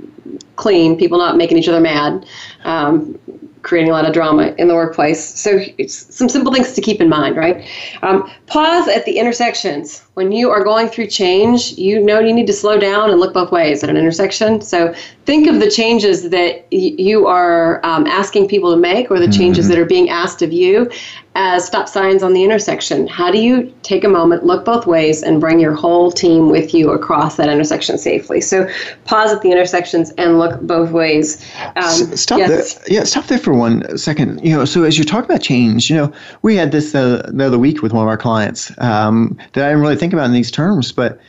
clean. 0.56 0.96
People 0.96 1.18
not 1.18 1.36
making 1.36 1.58
each 1.58 1.68
other 1.68 1.80
mad, 1.80 2.26
um, 2.64 3.18
creating 3.62 3.90
a 3.90 3.92
lot 3.92 4.06
of 4.06 4.12
drama 4.12 4.54
in 4.58 4.68
the 4.68 4.74
workplace. 4.74 5.22
So, 5.22 5.60
it's 5.78 6.14
some 6.14 6.28
simple 6.28 6.52
things 6.52 6.72
to 6.72 6.80
keep 6.80 7.00
in 7.00 7.08
mind. 7.08 7.36
Right. 7.36 7.66
Um, 8.02 8.30
pause 8.46 8.88
at 8.88 9.04
the 9.04 9.18
intersections 9.18 10.02
when 10.14 10.32
you 10.32 10.50
are 10.50 10.64
going 10.64 10.88
through 10.88 11.06
change. 11.08 11.72
You 11.72 12.00
know 12.00 12.20
you 12.20 12.32
need 12.32 12.46
to 12.46 12.52
slow 12.52 12.78
down 12.78 13.10
and 13.10 13.20
look 13.20 13.34
both 13.34 13.52
ways 13.52 13.82
at 13.82 13.90
an 13.90 13.96
intersection. 13.96 14.60
So, 14.60 14.94
think 15.26 15.46
of 15.46 15.60
the 15.60 15.70
changes 15.70 16.30
that 16.30 16.66
y- 16.72 16.94
you 16.98 17.26
are 17.26 17.84
um, 17.84 18.06
asking 18.06 18.48
people 18.48 18.70
to 18.72 18.76
make, 18.76 19.10
or 19.10 19.18
the 19.18 19.30
changes 19.30 19.68
that 19.68 19.78
are 19.78 19.84
being 19.84 20.08
asked 20.08 20.42
of 20.42 20.52
you, 20.52 20.90
as 21.36 21.64
stop 21.64 21.88
signs 21.88 22.22
on 22.22 22.32
the 22.32 22.42
intersection. 22.42 23.06
How 23.06 23.30
do 23.30 23.38
you 23.38 23.72
take 23.82 24.02
a 24.02 24.08
moment, 24.08 24.44
look 24.44 24.64
both 24.64 24.86
ways, 24.86 25.22
and 25.22 25.40
bring 25.40 25.60
your 25.60 25.74
whole 25.74 26.10
team 26.10 26.50
with 26.50 26.74
you 26.74 26.90
across 26.90 27.36
that 27.36 27.48
intersection 27.48 27.98
safely? 27.98 28.40
So 28.40 28.68
pause 29.04 29.32
at 29.32 29.40
the 29.42 29.52
intersections 29.52 30.10
and 30.18 30.38
look 30.38 30.60
both 30.62 30.90
ways. 30.90 31.40
Um, 31.76 32.16
stop 32.16 32.38
yes. 32.38 32.74
there. 32.74 32.84
Yeah, 32.88 33.04
stop 33.04 33.26
there 33.26 33.38
for 33.38 33.54
one 33.54 33.96
second. 33.96 34.44
You 34.44 34.56
know, 34.56 34.64
so 34.64 34.82
as 34.82 34.98
you 34.98 35.04
talk 35.04 35.24
about 35.24 35.40
change, 35.40 35.88
you 35.88 35.96
know, 35.96 36.12
we 36.42 36.56
had 36.56 36.72
this 36.72 36.94
uh, 36.94 37.30
the 37.32 37.46
other 37.46 37.58
week 37.58 37.80
with 37.80 37.92
one 37.92 38.02
of 38.02 38.08
our 38.08 38.18
clients 38.18 38.72
um, 38.78 39.38
that 39.52 39.64
I 39.64 39.68
didn't 39.68 39.82
really 39.82 39.96
think 39.96 40.12
about 40.12 40.26
in 40.26 40.32
these 40.32 40.50
terms, 40.50 40.90
but 40.90 41.20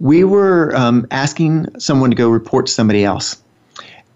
we 0.00 0.22
were 0.22 0.76
um, 0.76 1.06
asking 1.10 1.66
someone 1.78 2.10
to 2.10 2.16
go 2.16 2.28
report 2.28 2.66
to 2.66 2.72
somebody 2.72 3.04
else. 3.04 3.42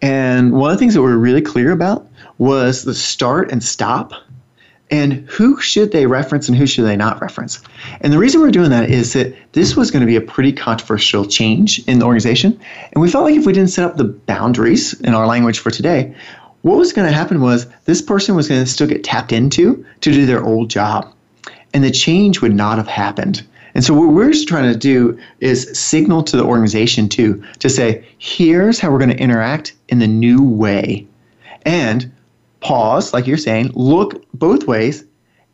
And 0.02 0.52
one 0.52 0.70
of 0.70 0.76
the 0.76 0.78
things 0.78 0.94
that 0.94 1.02
we 1.02 1.10
were 1.10 1.18
really 1.18 1.42
clear 1.42 1.72
about 1.72 2.06
was 2.38 2.84
the 2.84 2.94
start 2.94 3.50
and 3.50 3.62
stop 3.62 4.12
and 4.90 5.12
who 5.28 5.60
should 5.60 5.92
they 5.92 6.06
reference 6.06 6.48
and 6.48 6.56
who 6.56 6.66
should 6.66 6.84
they 6.84 6.96
not 6.96 7.20
reference. 7.20 7.60
And 8.00 8.12
the 8.12 8.18
reason 8.18 8.40
we're 8.40 8.50
doing 8.50 8.70
that 8.70 8.90
is 8.90 9.12
that 9.12 9.34
this 9.52 9.76
was 9.76 9.90
going 9.90 10.00
to 10.00 10.06
be 10.06 10.16
a 10.16 10.20
pretty 10.20 10.52
controversial 10.52 11.24
change 11.24 11.78
in 11.86 12.00
the 12.00 12.06
organization. 12.06 12.58
And 12.92 13.00
we 13.00 13.10
felt 13.10 13.24
like 13.24 13.36
if 13.36 13.46
we 13.46 13.52
didn't 13.52 13.70
set 13.70 13.84
up 13.84 13.96
the 13.96 14.04
boundaries 14.04 14.98
in 15.00 15.14
our 15.14 15.26
language 15.26 15.60
for 15.60 15.70
today, 15.70 16.14
what 16.62 16.76
was 16.76 16.92
going 16.92 17.06
to 17.06 17.14
happen 17.14 17.40
was 17.40 17.66
this 17.84 18.02
person 18.02 18.34
was 18.34 18.48
going 18.48 18.62
to 18.62 18.70
still 18.70 18.86
get 18.86 19.04
tapped 19.04 19.32
into 19.32 19.84
to 20.00 20.12
do 20.12 20.26
their 20.26 20.44
old 20.44 20.68
job. 20.68 21.12
And 21.72 21.84
the 21.84 21.90
change 21.90 22.40
would 22.40 22.54
not 22.54 22.78
have 22.78 22.88
happened. 22.88 23.46
And 23.74 23.84
so 23.84 23.94
what 23.94 24.12
we're 24.12 24.32
just 24.32 24.48
trying 24.48 24.70
to 24.72 24.78
do 24.78 25.18
is 25.38 25.70
signal 25.78 26.24
to 26.24 26.36
the 26.36 26.44
organization 26.44 27.08
too 27.08 27.42
to 27.60 27.68
say, 27.68 28.04
here's 28.18 28.80
how 28.80 28.90
we're 28.90 28.98
going 28.98 29.10
to 29.10 29.18
interact 29.18 29.74
in 29.88 30.00
the 30.00 30.08
new 30.08 30.42
way. 30.42 31.06
And 31.64 32.10
pause, 32.60 33.12
like 33.12 33.26
you're 33.26 33.36
saying, 33.36 33.72
look 33.74 34.24
both 34.32 34.66
ways. 34.66 35.04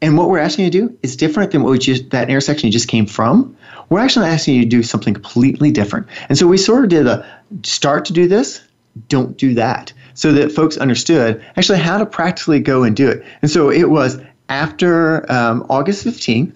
And 0.03 0.19
what 0.19 0.29
we're 0.29 0.39
asking 0.39 0.67
you 0.67 0.71
to 0.71 0.89
do 0.89 0.99
is 1.03 1.17
different 1.17 1.53
than 1.53 1.63
what 1.63 1.71
we 1.73 1.79
just 1.79 2.11
that 2.11 2.29
intersection 2.29 2.67
you 2.67 2.73
just 2.73 2.89
came 2.89 3.07
from. 3.07 3.57
We're 3.89 4.01
actually 4.01 4.27
asking 4.27 4.57
you 4.57 4.63
to 4.63 4.69
do 4.69 4.83
something 4.83 5.15
completely 5.15 5.71
different. 5.71 6.07
And 6.29 6.37
so 6.37 6.47
we 6.47 6.59
sort 6.59 6.85
of 6.85 6.91
did 6.91 7.07
a 7.07 7.27
start 7.65 8.05
to 8.07 8.13
do 8.13 8.29
this, 8.29 8.63
don't 9.09 9.37
do 9.37 9.55
that, 9.55 9.93
so 10.15 10.33
that 10.33 10.53
folks 10.53 10.77
understood 10.77 11.43
actually 11.57 11.79
how 11.79 11.97
to 11.99 12.05
practically 12.05 12.61
go 12.61 12.83
and 12.83 12.95
do 12.95 13.09
it. 13.09 13.25
And 13.43 13.51
so 13.51 13.71
it 13.71 13.89
was 13.91 14.19
after 14.49 15.31
um, 15.33 15.65
August 15.71 16.05
15th, 16.05 16.55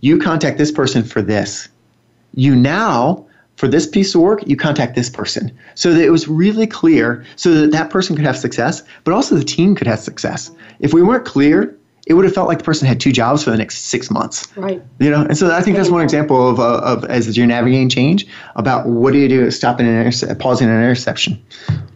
you 0.00 0.18
contact 0.18 0.58
this 0.58 0.70
person 0.70 1.02
for 1.02 1.22
this. 1.22 1.68
You 2.34 2.54
now, 2.54 3.26
for 3.56 3.68
this 3.68 3.86
piece 3.86 4.14
of 4.14 4.20
work, 4.20 4.46
you 4.46 4.56
contact 4.56 4.94
this 4.94 5.10
person. 5.10 5.56
So 5.74 5.92
that 5.94 6.04
it 6.04 6.10
was 6.10 6.28
really 6.28 6.66
clear 6.66 7.24
so 7.36 7.52
that 7.54 7.72
that 7.72 7.90
person 7.90 8.14
could 8.14 8.24
have 8.24 8.36
success, 8.36 8.82
but 9.04 9.12
also 9.12 9.34
the 9.34 9.44
team 9.44 9.74
could 9.74 9.86
have 9.86 9.98
success. 9.98 10.50
If 10.80 10.92
we 10.92 11.02
weren't 11.02 11.24
clear, 11.24 11.76
it 12.06 12.14
would 12.14 12.24
have 12.24 12.34
felt 12.34 12.46
like 12.46 12.58
the 12.58 12.64
person 12.64 12.86
had 12.86 13.00
two 13.00 13.12
jobs 13.12 13.42
for 13.42 13.50
the 13.50 13.56
next 13.56 13.86
six 13.86 14.10
months. 14.10 14.46
Right. 14.56 14.80
You 15.00 15.10
know, 15.10 15.22
and 15.22 15.36
so 15.36 15.52
I 15.52 15.60
think 15.60 15.76
that's 15.76 15.90
one 15.90 16.02
example 16.02 16.48
of, 16.48 16.60
uh, 16.60 16.78
of 16.84 17.04
as 17.06 17.36
you're 17.36 17.46
navigating 17.46 17.88
change 17.88 18.26
about 18.54 18.86
what 18.86 19.12
do 19.12 19.18
you 19.18 19.28
do 19.28 19.50
stopping 19.50 19.88
an 19.88 20.04
interse- 20.04 20.38
pausing 20.38 20.68
an 20.68 20.74
interception. 20.74 21.42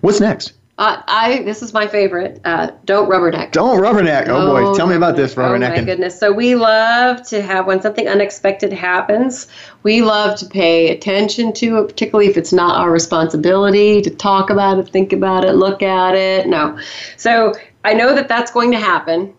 What's 0.00 0.20
next? 0.20 0.52
Uh, 0.80 1.02
I 1.06 1.42
this 1.42 1.62
is 1.62 1.74
my 1.74 1.86
favorite. 1.86 2.40
Uh, 2.42 2.70
don't 2.86 3.06
rubberneck. 3.06 3.52
Don't 3.52 3.82
rubberneck. 3.82 4.28
Oh, 4.28 4.50
boy, 4.50 4.74
tell 4.74 4.86
me 4.86 4.94
about 4.94 5.14
this 5.14 5.34
rubbernecking. 5.34 5.72
Oh 5.72 5.76
my 5.76 5.84
goodness! 5.84 6.18
So 6.18 6.32
we 6.32 6.54
love 6.54 7.22
to 7.28 7.42
have 7.42 7.66
when 7.66 7.82
something 7.82 8.08
unexpected 8.08 8.72
happens. 8.72 9.46
We 9.82 10.00
love 10.00 10.38
to 10.38 10.46
pay 10.46 10.90
attention 10.90 11.52
to 11.52 11.80
it, 11.80 11.88
particularly 11.88 12.30
if 12.30 12.38
it's 12.38 12.54
not 12.54 12.76
our 12.76 12.90
responsibility 12.90 14.00
to 14.00 14.08
talk 14.08 14.48
about 14.48 14.78
it, 14.78 14.88
think 14.88 15.12
about 15.12 15.44
it, 15.44 15.52
look 15.52 15.82
at 15.82 16.14
it. 16.14 16.46
No, 16.46 16.78
so 17.18 17.52
I 17.84 17.92
know 17.92 18.14
that 18.14 18.28
that's 18.28 18.50
going 18.50 18.70
to 18.70 18.78
happen. 18.78 19.34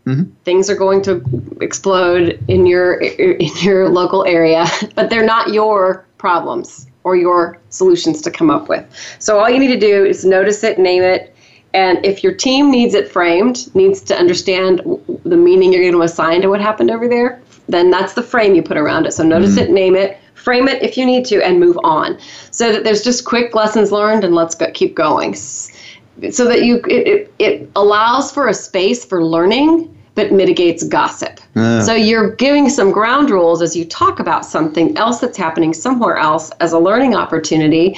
Things 0.46 0.70
are 0.70 0.76
going 0.76 1.02
to 1.04 1.58
explode 1.60 2.40
in 2.50 2.68
your 2.68 3.00
in 3.00 3.50
your 3.64 3.90
local 3.90 4.26
area, 4.26 4.68
but 4.94 5.10
they're 5.10 5.26
not 5.26 5.52
your 5.52 6.06
problems 6.20 6.86
or 7.04 7.16
your 7.16 7.58
solutions 7.70 8.22
to 8.22 8.32
come 8.32 8.50
up 8.50 8.70
with. 8.70 8.86
So 9.20 9.40
all 9.40 9.50
you 9.50 9.60
need 9.60 9.80
to 9.80 9.80
do 9.80 10.06
is 10.06 10.26
notice 10.26 10.64
it, 10.64 10.80
name 10.80 11.04
it, 11.04 11.36
and 11.74 12.06
if 12.06 12.24
your 12.24 12.34
team 12.34 12.70
needs 12.70 12.94
it 12.94 13.10
framed, 13.10 13.74
needs 13.76 14.02
to 14.02 14.16
understand 14.16 14.82
the 15.24 15.38
meaning 15.38 15.72
you're 15.72 15.82
going 15.82 15.94
to 15.94 16.02
assign 16.02 16.42
to 16.42 16.50
what 16.50 16.60
happened 16.60 16.92
over 16.92 17.08
there, 17.08 17.42
then 17.70 17.90
that's 17.90 18.14
the 18.14 18.24
frame 18.24 18.56
you 18.56 18.62
put 18.62 18.78
around 18.78 19.06
it. 19.06 19.14
So 19.14 19.24
notice 19.24 19.58
it, 19.58 19.66
mm-hmm. 19.66 19.74
name 19.74 19.96
it, 19.96 20.20
frame 20.36 20.68
it 20.68 20.82
if 20.84 20.98
you 20.98 21.06
need 21.06 21.26
to, 21.26 21.42
and 21.42 21.60
move 21.60 21.78
on. 21.84 22.20
So 22.52 22.74
that 22.74 22.84
there's 22.84 23.04
just 23.04 23.24
quick 23.24 23.56
lessons 23.56 23.92
learned, 23.92 24.24
and 24.24 24.36
let's 24.36 24.56
go, 24.56 24.70
keep 24.74 24.96
going. 24.96 25.34
So 25.36 26.46
that 26.46 26.64
you 26.64 26.82
it, 26.88 27.08
it, 27.08 27.34
it 27.40 27.72
allows 27.76 28.32
for 28.32 28.50
a 28.50 28.54
space 28.54 29.06
for 29.06 29.24
learning, 29.24 29.98
but 30.16 30.32
mitigates 30.32 30.84
gossip. 30.84 31.40
So 31.56 31.94
you're 31.94 32.36
giving 32.36 32.70
some 32.70 32.92
ground 32.92 33.30
rules 33.30 33.62
as 33.62 33.76
you 33.76 33.86
talk 33.86 34.20
about 34.20 34.46
something 34.46 34.98
else 34.98 35.20
that's 35.20 35.38
happening 35.38 35.74
somewhere 35.74 36.18
else 36.18 36.50
as 36.60 36.74
a 36.74 36.80
learning 36.80 37.16
opportunity 37.16 37.98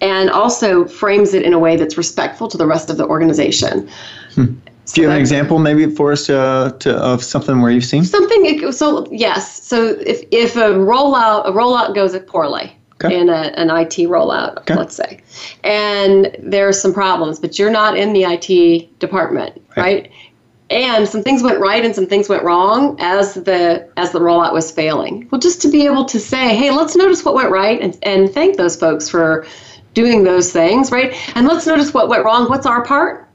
and 0.00 0.30
also 0.30 0.84
frames 0.86 1.32
it 1.32 1.42
in 1.44 1.52
a 1.52 1.58
way 1.58 1.76
that's 1.76 1.96
respectful 1.96 2.48
to 2.48 2.58
the 2.58 2.66
rest 2.66 2.90
of 2.90 2.96
the 2.96 3.06
organization. 3.06 3.88
Hmm. 4.34 4.54
Do 4.86 5.00
you 5.00 5.08
have 5.08 5.14
an 5.16 5.20
example 5.20 5.58
maybe 5.60 5.86
for 5.94 6.12
us 6.12 6.26
to, 6.26 6.74
to, 6.80 6.96
of 6.96 7.22
something 7.22 7.60
where 7.62 7.70
you've 7.70 7.84
seen? 7.84 8.04
Something 8.04 8.72
so 8.72 9.06
yes. 9.10 9.62
So 9.62 9.96
if 10.00 10.22
if 10.32 10.56
a 10.56 10.70
rollout 10.70 11.46
a 11.46 11.52
rollout 11.52 11.94
goes 11.94 12.18
poorly 12.26 12.76
Okay. 13.02 13.18
in 13.18 13.28
a, 13.28 13.52
an 13.56 13.68
IT 13.70 13.96
rollout, 14.08 14.58
Okay. 14.58 14.76
let's 14.76 14.94
say, 14.94 15.20
and 15.64 16.36
there's 16.38 16.80
some 16.80 16.92
problems, 16.92 17.40
but 17.40 17.58
you're 17.58 17.70
not 17.70 17.96
in 17.96 18.12
the 18.12 18.22
IT 18.24 18.98
department, 19.00 19.60
right? 19.76 20.10
And 20.72 21.06
some 21.06 21.22
things 21.22 21.42
went 21.42 21.60
right 21.60 21.84
and 21.84 21.94
some 21.94 22.06
things 22.06 22.30
went 22.30 22.44
wrong 22.44 22.96
as 22.98 23.34
the 23.34 23.88
as 23.98 24.10
the 24.12 24.20
rollout 24.20 24.54
was 24.54 24.70
failing. 24.70 25.28
Well, 25.30 25.40
just 25.40 25.60
to 25.62 25.70
be 25.70 25.84
able 25.84 26.06
to 26.06 26.18
say, 26.18 26.56
hey, 26.56 26.70
let's 26.70 26.96
notice 26.96 27.24
what 27.24 27.34
went 27.34 27.50
right 27.50 27.78
and, 27.80 27.98
and 28.02 28.32
thank 28.32 28.56
those 28.56 28.74
folks 28.74 29.08
for 29.08 29.46
doing 29.92 30.24
those 30.24 30.50
things, 30.50 30.90
right? 30.90 31.14
And 31.36 31.46
let's 31.46 31.66
notice 31.66 31.92
what 31.92 32.08
went 32.08 32.24
wrong. 32.24 32.48
What's 32.48 32.64
our 32.64 32.82
part? 32.84 33.28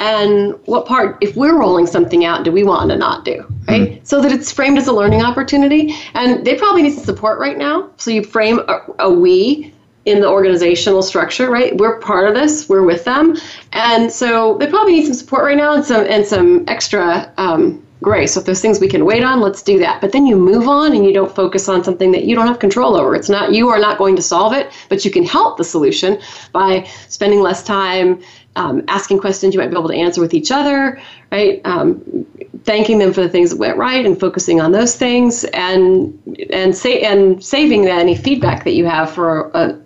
and 0.00 0.58
what 0.64 0.86
part 0.86 1.18
if 1.20 1.36
we're 1.36 1.58
rolling 1.58 1.86
something 1.86 2.24
out 2.24 2.42
do 2.42 2.50
we 2.50 2.64
want 2.64 2.90
to 2.90 2.96
not 2.96 3.22
do 3.24 3.46
right 3.68 3.82
mm-hmm. 3.82 4.04
so 4.04 4.20
that 4.20 4.32
it's 4.32 4.50
framed 4.50 4.78
as 4.78 4.86
a 4.86 4.92
learning 4.92 5.22
opportunity 5.22 5.94
and 6.14 6.44
they 6.44 6.54
probably 6.54 6.82
need 6.82 6.94
some 6.94 7.04
support 7.04 7.38
right 7.38 7.58
now 7.58 7.88
so 7.98 8.10
you 8.10 8.24
frame 8.24 8.60
a, 8.66 8.80
a 8.98 9.10
we 9.12 9.72
in 10.06 10.20
the 10.20 10.28
organizational 10.28 11.02
structure, 11.02 11.50
right? 11.50 11.76
We're 11.76 11.98
part 12.00 12.26
of 12.28 12.34
this. 12.34 12.68
We're 12.68 12.82
with 12.82 13.04
them, 13.04 13.36
and 13.72 14.10
so 14.10 14.56
they 14.58 14.66
probably 14.66 14.94
need 14.94 15.06
some 15.06 15.14
support 15.14 15.44
right 15.44 15.56
now 15.56 15.74
and 15.74 15.84
some 15.84 16.06
and 16.06 16.26
some 16.26 16.64
extra 16.68 17.32
um, 17.36 17.84
grace. 18.02 18.32
So 18.34 18.40
if 18.40 18.46
there's 18.46 18.60
things 18.60 18.80
we 18.80 18.88
can 18.88 19.04
wait 19.04 19.22
on, 19.22 19.40
let's 19.40 19.62
do 19.62 19.78
that. 19.80 20.00
But 20.00 20.12
then 20.12 20.26
you 20.26 20.36
move 20.36 20.68
on 20.68 20.94
and 20.94 21.04
you 21.04 21.12
don't 21.12 21.34
focus 21.34 21.68
on 21.68 21.84
something 21.84 22.12
that 22.12 22.24
you 22.24 22.34
don't 22.34 22.46
have 22.46 22.58
control 22.58 22.96
over. 22.96 23.14
It's 23.14 23.28
not 23.28 23.52
you 23.52 23.68
are 23.68 23.78
not 23.78 23.98
going 23.98 24.16
to 24.16 24.22
solve 24.22 24.52
it, 24.52 24.72
but 24.88 25.04
you 25.04 25.10
can 25.10 25.24
help 25.24 25.58
the 25.58 25.64
solution 25.64 26.18
by 26.52 26.88
spending 27.08 27.40
less 27.40 27.62
time 27.62 28.22
um, 28.56 28.82
asking 28.88 29.20
questions 29.20 29.54
you 29.54 29.60
might 29.60 29.68
be 29.68 29.76
able 29.76 29.88
to 29.88 29.94
answer 29.94 30.20
with 30.20 30.34
each 30.34 30.50
other, 30.50 31.00
right? 31.30 31.60
Um, 31.64 32.26
thanking 32.64 32.98
them 32.98 33.12
for 33.12 33.20
the 33.20 33.28
things 33.28 33.50
that 33.50 33.56
went 33.56 33.76
right 33.76 34.04
and 34.04 34.18
focusing 34.18 34.60
on 34.60 34.72
those 34.72 34.96
things, 34.96 35.44
and 35.44 36.18
and 36.50 36.76
say 36.76 37.02
and 37.02 37.42
saving 37.42 37.86
any 37.86 38.16
feedback 38.16 38.64
that 38.64 38.72
you 38.72 38.86
have 38.86 39.10
for 39.10 39.50
a, 39.54 39.78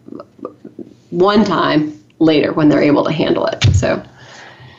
one 1.14 1.44
time 1.44 1.98
later 2.18 2.52
when 2.52 2.68
they're 2.68 2.82
able 2.82 3.04
to 3.04 3.12
handle 3.12 3.46
it. 3.46 3.64
So. 3.74 4.02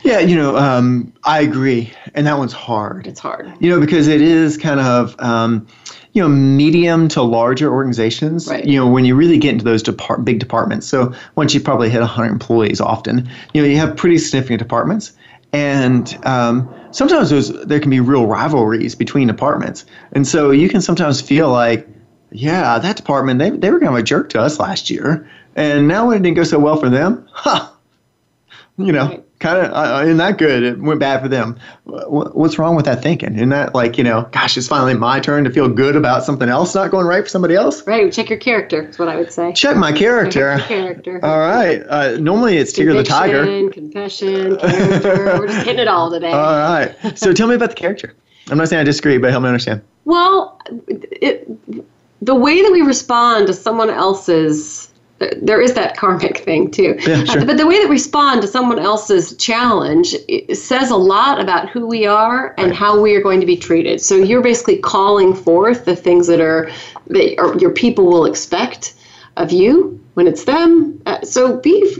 Yeah, 0.02 0.20
you 0.20 0.36
know, 0.36 0.56
um, 0.56 1.12
I 1.24 1.40
agree, 1.40 1.92
and 2.14 2.28
that 2.28 2.38
one's 2.38 2.52
hard. 2.52 3.08
It's 3.08 3.18
hard. 3.18 3.52
You 3.58 3.70
know, 3.70 3.80
because 3.80 4.06
it 4.06 4.20
is 4.20 4.56
kind 4.56 4.78
of, 4.78 5.16
um, 5.18 5.66
you 6.12 6.22
know, 6.22 6.28
medium 6.28 7.08
to 7.08 7.22
larger 7.22 7.72
organizations. 7.72 8.46
Right. 8.46 8.64
You 8.64 8.78
know, 8.78 8.86
when 8.86 9.04
you 9.04 9.16
really 9.16 9.36
get 9.36 9.54
into 9.54 9.64
those 9.64 9.82
depart- 9.82 10.24
big 10.24 10.38
departments. 10.38 10.86
So 10.86 11.12
once 11.34 11.54
you 11.54 11.60
probably 11.60 11.90
hit 11.90 12.00
100 12.00 12.30
employees, 12.30 12.80
often, 12.80 13.28
you 13.52 13.62
know, 13.62 13.66
you 13.66 13.78
have 13.78 13.96
pretty 13.96 14.18
significant 14.18 14.60
departments, 14.60 15.12
and 15.52 16.16
um, 16.24 16.72
sometimes 16.92 17.30
those 17.30 17.52
there 17.64 17.80
can 17.80 17.90
be 17.90 17.98
real 17.98 18.26
rivalries 18.26 18.94
between 18.94 19.26
departments, 19.26 19.86
and 20.12 20.24
so 20.24 20.52
you 20.52 20.68
can 20.68 20.80
sometimes 20.82 21.20
feel 21.20 21.50
like, 21.50 21.88
yeah, 22.30 22.78
that 22.78 22.96
department 22.96 23.40
they 23.40 23.50
they 23.50 23.72
were 23.72 23.80
kind 23.80 23.90
of 23.90 23.98
a 23.98 24.04
jerk 24.04 24.28
to 24.30 24.40
us 24.40 24.60
last 24.60 24.88
year, 24.88 25.28
and 25.56 25.88
now 25.88 26.06
when 26.06 26.18
it 26.18 26.22
didn't 26.22 26.36
go 26.36 26.44
so 26.44 26.58
well 26.58 26.76
for 26.76 26.88
them, 26.88 27.28
huh? 27.32 27.68
You 28.78 28.92
know. 28.92 29.08
Right 29.08 29.26
kind 29.38 29.66
of 29.66 29.72
uh, 29.72 30.02
isn't 30.04 30.16
that 30.16 30.38
good? 30.38 30.62
It 30.62 30.78
went 30.80 31.00
bad 31.00 31.20
for 31.22 31.28
them. 31.28 31.58
What's 31.84 32.58
wrong 32.58 32.74
with 32.74 32.84
that 32.86 33.02
thinking? 33.02 33.34
Isn't 33.34 33.50
that 33.50 33.74
like 33.74 33.98
you 33.98 34.04
know, 34.04 34.28
gosh, 34.32 34.56
it's 34.56 34.68
finally 34.68 34.94
my 34.94 35.20
turn 35.20 35.44
to 35.44 35.50
feel 35.50 35.68
good 35.68 35.96
about 35.96 36.24
something 36.24 36.48
else 36.48 36.74
not 36.74 36.90
going 36.90 37.06
right 37.06 37.22
for 37.22 37.28
somebody 37.28 37.54
else? 37.54 37.86
Right. 37.86 38.12
Check 38.12 38.30
your 38.30 38.38
character. 38.38 38.88
Is 38.88 38.98
what 38.98 39.08
I 39.08 39.16
would 39.16 39.32
say. 39.32 39.52
Check 39.52 39.76
my 39.76 39.92
character. 39.92 40.56
Check 40.58 40.68
character. 40.68 41.24
All 41.24 41.38
right. 41.38 41.82
Uh, 41.88 42.16
normally 42.18 42.56
it's 42.56 42.72
Tigger 42.72 42.94
the 42.94 43.04
Tiger. 43.04 43.70
Confession. 43.70 44.56
Character. 44.56 45.38
We're 45.38 45.46
just 45.46 45.66
hitting 45.66 45.80
it 45.80 45.88
all 45.88 46.10
today. 46.10 46.32
All 46.32 46.56
right. 46.56 46.94
So 47.16 47.32
tell 47.32 47.48
me 47.48 47.54
about 47.54 47.70
the 47.70 47.76
character. 47.76 48.14
I'm 48.50 48.58
not 48.58 48.68
saying 48.68 48.80
I 48.80 48.84
disagree, 48.84 49.18
but 49.18 49.30
help 49.30 49.42
me 49.42 49.48
understand. 49.48 49.82
Well, 50.04 50.60
it, 50.86 51.48
the 52.24 52.34
way 52.34 52.62
that 52.62 52.70
we 52.70 52.80
respond 52.82 53.48
to 53.48 53.52
someone 53.52 53.90
else's 53.90 54.92
there 55.18 55.60
is 55.60 55.74
that 55.74 55.96
karmic 55.96 56.38
thing 56.38 56.70
too. 56.70 56.96
Yeah, 57.00 57.14
uh, 57.14 57.24
sure. 57.24 57.44
but 57.46 57.56
the 57.56 57.66
way 57.66 57.78
that 57.80 57.88
we 57.88 57.94
respond 57.94 58.42
to 58.42 58.48
someone 58.48 58.78
else's 58.78 59.34
challenge 59.36 60.14
says 60.52 60.90
a 60.90 60.96
lot 60.96 61.40
about 61.40 61.70
who 61.70 61.86
we 61.86 62.06
are 62.06 62.54
and 62.58 62.68
right. 62.68 62.76
how 62.76 63.00
we 63.00 63.14
are 63.14 63.22
going 63.22 63.40
to 63.40 63.46
be 63.46 63.56
treated. 63.56 64.00
So 64.00 64.16
you're 64.16 64.42
basically 64.42 64.78
calling 64.78 65.34
forth 65.34 65.84
the 65.86 65.96
things 65.96 66.26
that 66.26 66.40
are 66.40 66.70
that 67.08 67.38
are, 67.38 67.56
your 67.58 67.70
people 67.70 68.06
will 68.06 68.26
expect 68.26 68.94
of 69.36 69.52
you 69.52 70.00
when 70.16 70.26
it's 70.26 70.44
them. 70.44 70.98
Uh, 71.04 71.20
so 71.20 71.58
be 71.58 71.94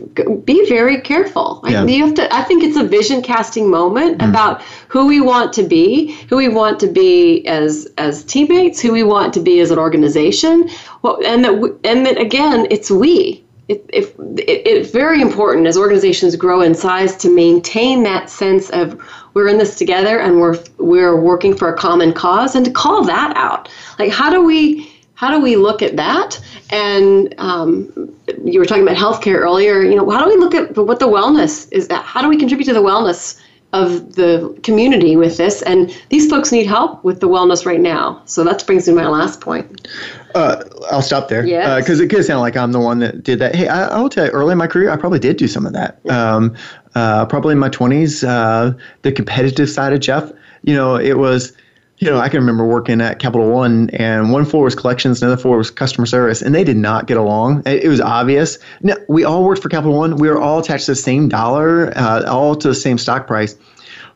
be 0.46 0.66
very 0.70 1.02
careful. 1.02 1.61
Yeah. 1.68 1.85
you 1.85 2.02
have 2.07 2.14
to. 2.14 2.35
I 2.35 2.44
think 2.44 2.64
it's 2.64 2.79
a 2.79 2.83
vision 2.83 3.20
casting 3.20 3.70
moment 3.70 4.18
mm. 4.18 4.29
about 4.31 4.62
who 4.88 5.07
we 5.07 5.20
want 5.20 5.52
to 5.52 5.62
be, 5.62 6.12
who 6.31 6.37
we 6.37 6.48
want 6.48 6.81
to 6.81 6.87
be 6.87 7.46
as 7.46 7.87
as 7.98 8.24
teammates, 8.24 8.81
who 8.81 8.90
we 8.90 9.02
want 9.02 9.35
to 9.35 9.40
be 9.40 9.61
as 9.61 9.70
an 9.70 9.79
organization. 9.79 10.70
Well, 11.02 11.20
and 11.26 11.44
that 11.44 11.79
and 11.85 12.07
that 12.07 12.18
again, 12.18 12.66
it's 12.70 12.90
we. 12.90 13.44
It, 13.68 13.85
it, 13.92 14.14
it's 14.38 14.92
very 14.92 15.20
important 15.20 15.66
as 15.66 15.76
organizations 15.76 16.37
grow 16.37 16.62
in 16.62 16.74
size 16.74 17.16
to 17.16 17.29
maintain 17.29 18.05
that 18.05 18.31
sense 18.31 18.70
of 18.70 18.98
we're 19.35 19.48
in 19.48 19.59
this 19.59 19.76
together 19.76 20.20
and 20.20 20.40
we're 20.40 20.59
we're 20.79 21.20
working 21.20 21.55
for 21.55 21.68
a 21.68 21.76
common 21.76 22.14
cause 22.14 22.55
and 22.55 22.64
to 22.64 22.70
call 22.70 23.05
that 23.05 23.37
out. 23.37 23.68
Like 23.98 24.11
how 24.11 24.31
do 24.31 24.42
we 24.42 24.90
how 25.16 25.31
do 25.31 25.40
we 25.40 25.57
look 25.57 25.83
at 25.83 25.96
that? 25.96 26.38
And 26.70 27.35
um, 27.38 28.14
you 28.44 28.61
were 28.61 28.66
talking 28.66 28.83
about 28.83 28.96
healthcare 28.96 29.37
earlier. 29.37 29.83
You 29.83 29.96
know, 29.96 30.09
how 30.11 30.24
do 30.24 30.31
we 30.31 30.37
look 30.37 30.55
at 30.55 30.76
what 30.76 31.00
the 31.00 31.09
wellness 31.09 31.66
is? 31.72 31.88
How 31.90 32.22
do 32.22 32.29
we 32.29 32.37
contribute 32.37 32.66
to 32.66 32.74
the 32.74 32.83
wellness 32.83 33.40
of 33.72 34.14
the 34.14 34.59
community 34.62 35.16
with 35.16 35.38
this? 35.38 35.62
And 35.62 35.90
these 36.11 36.29
folks 36.29 36.52
need 36.52 36.66
help 36.66 37.02
with 37.02 37.20
the 37.20 37.29
wellness 37.29 37.64
right 37.64 37.81
now. 37.81 38.22
So 38.26 38.44
that 38.44 38.64
brings 38.66 38.87
me 38.87 38.94
to 38.94 39.00
my 39.00 39.09
last 39.09 39.40
point. 39.40 39.88
Uh, 40.35 40.62
I'll 40.90 41.00
stop 41.00 41.29
there. 41.29 41.46
Yeah. 41.46 41.79
Because 41.79 41.98
uh, 41.98 42.05
it 42.05 42.11
could 42.11 42.24
sound 42.26 42.40
like 42.40 42.57
I'm 42.57 42.72
the 42.72 42.81
one 42.81 42.98
that 42.98 43.22
did 43.22 43.38
that. 43.38 43.55
Hey, 43.55 43.68
I, 43.68 43.98
will 43.98 44.11
tell 44.11 44.26
you, 44.26 44.33
early 44.33 44.52
in 44.52 44.59
my 44.59 44.66
career, 44.66 44.90
I 44.90 44.96
probably 44.96 45.18
did 45.18 45.38
do 45.38 45.48
some 45.48 45.64
of 45.64 45.72
that. 45.72 45.98
Um, 46.11 46.55
uh, 46.94 47.24
probably 47.24 47.52
in 47.52 47.59
my 47.59 47.70
20s, 47.70 48.22
uh, 48.26 48.76
the 49.00 49.12
competitive 49.12 49.70
side 49.70 49.94
of 49.94 50.00
Jeff. 50.00 50.31
You 50.62 50.74
know, 50.74 50.96
it 50.96 51.16
was 51.16 51.55
you 51.99 52.11
know, 52.11 52.19
I 52.19 52.29
can 52.29 52.41
remember 52.41 52.65
working 52.65 53.01
at 53.01 53.19
Capital 53.19 53.49
One, 53.49 53.89
and 53.91 54.31
one 54.31 54.45
floor 54.45 54.65
was 54.65 54.75
collections, 54.75 55.23
another 55.23 55.41
floor 55.41 55.57
was 55.57 55.71
customer 55.71 56.07
service, 56.07 56.43
and 56.43 56.55
they 56.55 56.65
did 56.65 56.77
not 56.77 57.07
get 57.07 57.17
along. 57.17 57.63
It, 57.65 57.89
was 57.89 58.01
obvious. 58.01 58.59
No, 58.83 58.97
we 59.09 59.25
all 59.25 59.45
worked 59.45 59.63
for 59.63 59.71
Capital 59.71 59.97
One. 59.97 60.17
We 60.17 60.29
were 60.29 60.41
all 60.41 60.59
attached 60.59 60.87
to 60.87 60.93
the 60.93 60.97
same 60.97 61.29
dollar, 61.29 61.97
uh, 61.97 62.25
all 62.27 62.55
to 62.57 62.69
the 62.69 62.75
same 62.75 62.99
stock 62.99 63.27
price. 63.27 63.57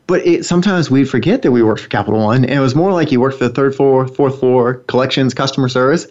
But 0.05 0.25
it, 0.25 0.45
sometimes 0.45 0.91
we'd 0.91 1.09
forget 1.09 1.41
that 1.41 1.51
we 1.51 1.63
worked 1.63 1.81
for 1.81 1.89
Capital 1.89 2.19
One, 2.19 2.43
and 2.43 2.53
it 2.53 2.59
was 2.59 2.75
more 2.75 2.93
like 2.93 3.11
you 3.11 3.19
worked 3.19 3.39
for 3.39 3.47
the 3.47 3.53
third 3.53 3.75
floor, 3.75 4.07
fourth 4.07 4.39
floor, 4.39 4.75
collections, 4.87 5.33
customer 5.33 5.67
service. 5.67 6.07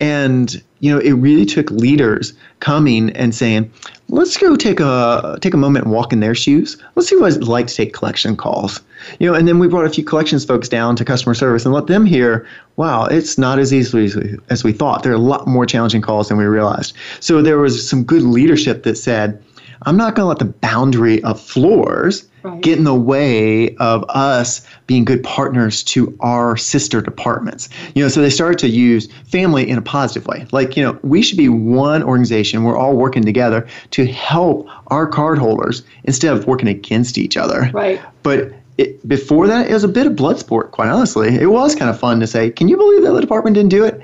And 0.00 0.60
you 0.80 0.92
know, 0.92 0.98
it 0.98 1.12
really 1.12 1.46
took 1.46 1.70
leaders 1.70 2.34
coming 2.58 3.10
and 3.10 3.32
saying, 3.32 3.70
"Let's 4.08 4.36
go 4.36 4.54
take 4.54 4.80
a 4.80 5.38
take 5.40 5.54
a 5.54 5.56
moment 5.56 5.86
and 5.86 5.94
walk 5.94 6.12
in 6.12 6.20
their 6.20 6.34
shoes. 6.34 6.76
Let's 6.94 7.08
see 7.08 7.16
what 7.16 7.32
it's 7.32 7.48
like 7.48 7.66
to 7.68 7.74
take 7.74 7.92
collection 7.92 8.36
calls." 8.36 8.80
You 9.18 9.26
know, 9.26 9.34
and 9.34 9.48
then 9.48 9.58
we 9.58 9.66
brought 9.68 9.86
a 9.86 9.90
few 9.90 10.04
collections 10.04 10.44
folks 10.44 10.68
down 10.68 10.96
to 10.96 11.04
customer 11.04 11.34
service 11.34 11.64
and 11.64 11.74
let 11.74 11.86
them 11.86 12.04
hear, 12.04 12.46
"Wow, 12.76 13.06
it's 13.06 13.38
not 13.38 13.58
as 13.58 13.72
easy 13.72 14.04
as 14.04 14.16
we, 14.16 14.38
as 14.50 14.64
we 14.64 14.72
thought. 14.72 15.02
There 15.02 15.12
are 15.12 15.16
a 15.16 15.18
lot 15.18 15.46
more 15.46 15.66
challenging 15.66 16.02
calls 16.02 16.28
than 16.28 16.36
we 16.36 16.44
realized." 16.44 16.94
So 17.20 17.42
there 17.42 17.58
was 17.58 17.88
some 17.88 18.04
good 18.04 18.22
leadership 18.22 18.82
that 18.84 18.98
said, 18.98 19.38
"I'm 19.86 19.96
not 19.96 20.14
going 20.14 20.24
to 20.24 20.28
let 20.28 20.38
the 20.38 20.58
boundary 20.58 21.22
of 21.22 21.40
floors." 21.40 22.28
right. 22.44 22.60
get 22.60 22.78
in 22.78 22.84
the 22.84 22.94
way 22.94 23.74
of 23.76 24.04
us 24.08 24.66
being 24.86 25.04
good 25.04 25.22
partners 25.22 25.82
to 25.82 26.16
our 26.20 26.56
sister 26.56 27.00
departments. 27.00 27.68
You 27.94 28.02
know, 28.02 28.08
so 28.08 28.20
they 28.20 28.30
started 28.30 28.58
to 28.60 28.68
use 28.68 29.08
family 29.26 29.68
in 29.68 29.78
a 29.78 29.82
positive 29.82 30.26
way. 30.26 30.46
Like, 30.52 30.76
you 30.76 30.82
know, 30.82 30.98
we 31.02 31.22
should 31.22 31.38
be 31.38 31.48
one 31.48 32.02
organization. 32.02 32.62
We're 32.62 32.76
all 32.76 32.96
working 32.96 33.24
together 33.24 33.66
to 33.92 34.06
help 34.06 34.68
our 34.88 35.10
cardholders 35.10 35.82
instead 36.04 36.36
of 36.36 36.46
working 36.46 36.68
against 36.68 37.18
each 37.18 37.36
other. 37.36 37.70
Right. 37.72 38.00
But 38.22 38.52
it, 38.76 39.06
before 39.06 39.46
that, 39.46 39.68
it 39.68 39.72
was 39.72 39.84
a 39.84 39.88
bit 39.88 40.06
of 40.06 40.16
blood 40.16 40.38
sport, 40.38 40.72
quite 40.72 40.88
honestly. 40.88 41.34
It 41.34 41.46
was 41.46 41.74
kind 41.74 41.90
of 41.90 41.98
fun 41.98 42.20
to 42.20 42.26
say, 42.26 42.50
can 42.50 42.68
you 42.68 42.76
believe 42.76 43.02
that 43.02 43.12
the 43.12 43.20
department 43.20 43.54
didn't 43.54 43.70
do 43.70 43.84
it? 43.84 44.00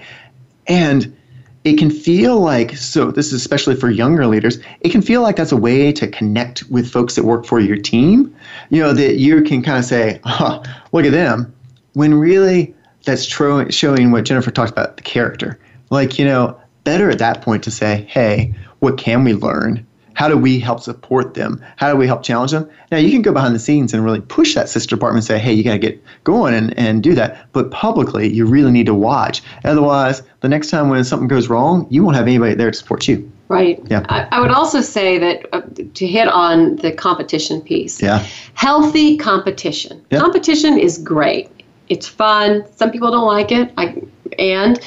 And 0.67 1.17
it 1.65 1.77
can 1.77 1.91
feel 1.91 2.41
like 2.41 2.75
so 2.77 3.11
this 3.11 3.27
is 3.27 3.35
especially 3.35 3.75
for 3.75 3.91
younger 3.91 4.27
leaders 4.27 4.59
it 4.81 4.91
can 4.91 5.03
feel 5.03 5.23
like 5.23 5.37
that's 5.37 5.53
a 5.53 5.57
way 5.57 5.93
to 5.93 6.09
connect 6.09 6.63
with 6.71 6.91
folks 6.91 7.15
that 7.15 7.25
work 7.25 7.45
for 7.45 7.61
your 7.61 7.77
team 7.77 8.35
you 8.71 8.81
know 8.81 8.93
that 8.93 9.17
you 9.17 9.43
can 9.43 9.63
kind 9.63 9.79
of 9.79 9.85
say 9.85 10.21
oh, 10.25 10.63
look 10.93 11.05
at 11.05 11.13
them 11.13 11.53
when 11.95 12.15
really 12.15 12.75
that's 13.05 13.27
tro- 13.27 13.69
showing 13.69 14.11
what 14.11 14.25
jennifer 14.25 14.51
talked 14.51 14.73
about 14.73 14.97
the 14.97 15.03
character. 15.03 15.59
Like 15.91 16.19
you 16.19 16.25
know 16.25 16.59
better 16.85 17.11
at 17.11 17.19
that 17.19 17.43
point 17.43 17.65
to 17.65 17.71
say 17.71 18.07
hey 18.09 18.55
what 18.79 18.97
can 18.97 19.25
we 19.25 19.35
learn 19.35 19.87
how 20.21 20.29
do 20.29 20.37
we 20.37 20.61
help 20.61 20.81
support 20.81 21.33
them? 21.33 21.65
How 21.77 21.91
do 21.91 21.97
we 21.97 22.07
help 22.07 22.23
challenge 22.23 22.51
them? 22.51 22.69
Now, 22.93 22.99
you 22.99 23.11
can 23.11 23.23
go 23.23 23.33
behind 23.33 23.55
the 23.55 23.59
scenes 23.59 23.95
and 23.95 24.05
really 24.05 24.21
push 24.21 24.55
that 24.55 24.69
sister 24.69 24.95
department 24.95 25.23
and 25.23 25.27
say, 25.27 25.39
hey, 25.39 25.51
you 25.51 25.65
got 25.65 25.73
to 25.73 25.79
get 25.79 25.99
going 26.25 26.53
and, 26.53 26.79
and 26.79 27.03
do 27.03 27.15
that. 27.15 27.51
But 27.53 27.71
publicly, 27.71 28.31
you 28.31 28.45
really 28.45 28.71
need 28.71 28.85
to 28.85 28.95
watch. 28.95 29.41
Otherwise, 29.65 30.23
the 30.41 30.49
next 30.51 30.69
time 30.69 30.91
when 30.91 31.03
something 31.05 31.27
goes 31.27 31.49
wrong, 31.49 31.87
you 31.89 32.05
won't 32.05 32.17
have 32.17 32.27
anybody 32.27 32.53
there 32.55 32.71
to 32.71 32.77
support 32.77 33.09
you. 33.09 33.33
Right. 33.49 33.81
Yeah. 33.89 34.05
I, 34.11 34.29
I 34.31 34.41
would 34.41 34.51
also 34.51 34.83
say 34.83 35.17
that 35.17 35.47
uh, 35.55 35.63
to 35.95 36.07
hit 36.07 36.29
on 36.29 36.77
the 36.77 36.93
competition 36.93 37.63
piece. 37.63 38.03
Yeah. 38.03 38.27
Healthy 38.53 39.17
competition. 39.17 40.05
Yeah. 40.11 40.19
Competition 40.19 40.79
is 40.79 40.99
great. 40.99 41.49
It's 41.89 42.07
fun. 42.07 42.67
Some 42.77 42.91
people 42.91 43.11
don't 43.11 43.27
like 43.27 43.53
it. 43.53 43.73
I, 43.79 44.03
and 44.39 44.79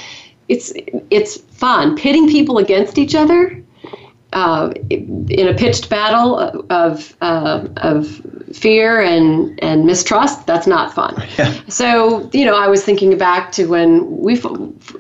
it's 0.48 0.74
it's 1.10 1.38
fun. 1.38 1.98
Pitting 1.98 2.28
people 2.28 2.60
against 2.60 3.00
each 3.00 3.16
other 3.16 3.63
uh, 4.34 4.74
in 4.90 5.48
a 5.48 5.54
pitched 5.54 5.90
battle 5.90 6.64
of 6.70 7.16
uh, 7.22 7.68
of 7.78 8.08
fear 8.54 9.02
and 9.02 9.58
and 9.64 9.86
mistrust, 9.86 10.46
that's 10.46 10.68
not 10.68 10.94
fun. 10.94 11.16
Yeah. 11.38 11.60
So 11.68 12.30
you 12.34 12.46
know, 12.46 12.56
I 12.56 12.68
was 12.68 12.84
thinking 12.84 13.18
back 13.18 13.52
to 13.54 13.66
when 13.66 14.20
we 14.20 14.40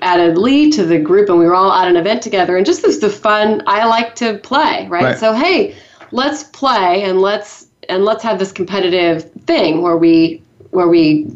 added 0.01 0.37
Lee 0.37 0.71
to 0.71 0.83
the 0.85 0.97
group, 0.97 1.29
and 1.29 1.37
we 1.37 1.45
were 1.45 1.53
all 1.53 1.71
at 1.71 1.87
an 1.87 1.95
event 1.95 2.23
together, 2.23 2.57
and 2.57 2.65
just 2.65 2.81
this 2.81 2.97
the 2.97 3.09
fun. 3.09 3.61
I 3.67 3.85
like 3.85 4.15
to 4.15 4.37
play, 4.39 4.87
right? 4.87 5.03
right? 5.03 5.17
So 5.17 5.33
hey, 5.33 5.75
let's 6.11 6.43
play 6.45 7.03
and 7.03 7.21
let's 7.21 7.67
and 7.89 8.05
let's 8.05 8.23
have 8.23 8.39
this 8.39 8.51
competitive 8.51 9.31
thing 9.45 9.81
where 9.81 9.97
we 9.97 10.41
where 10.71 10.87
we 10.87 11.27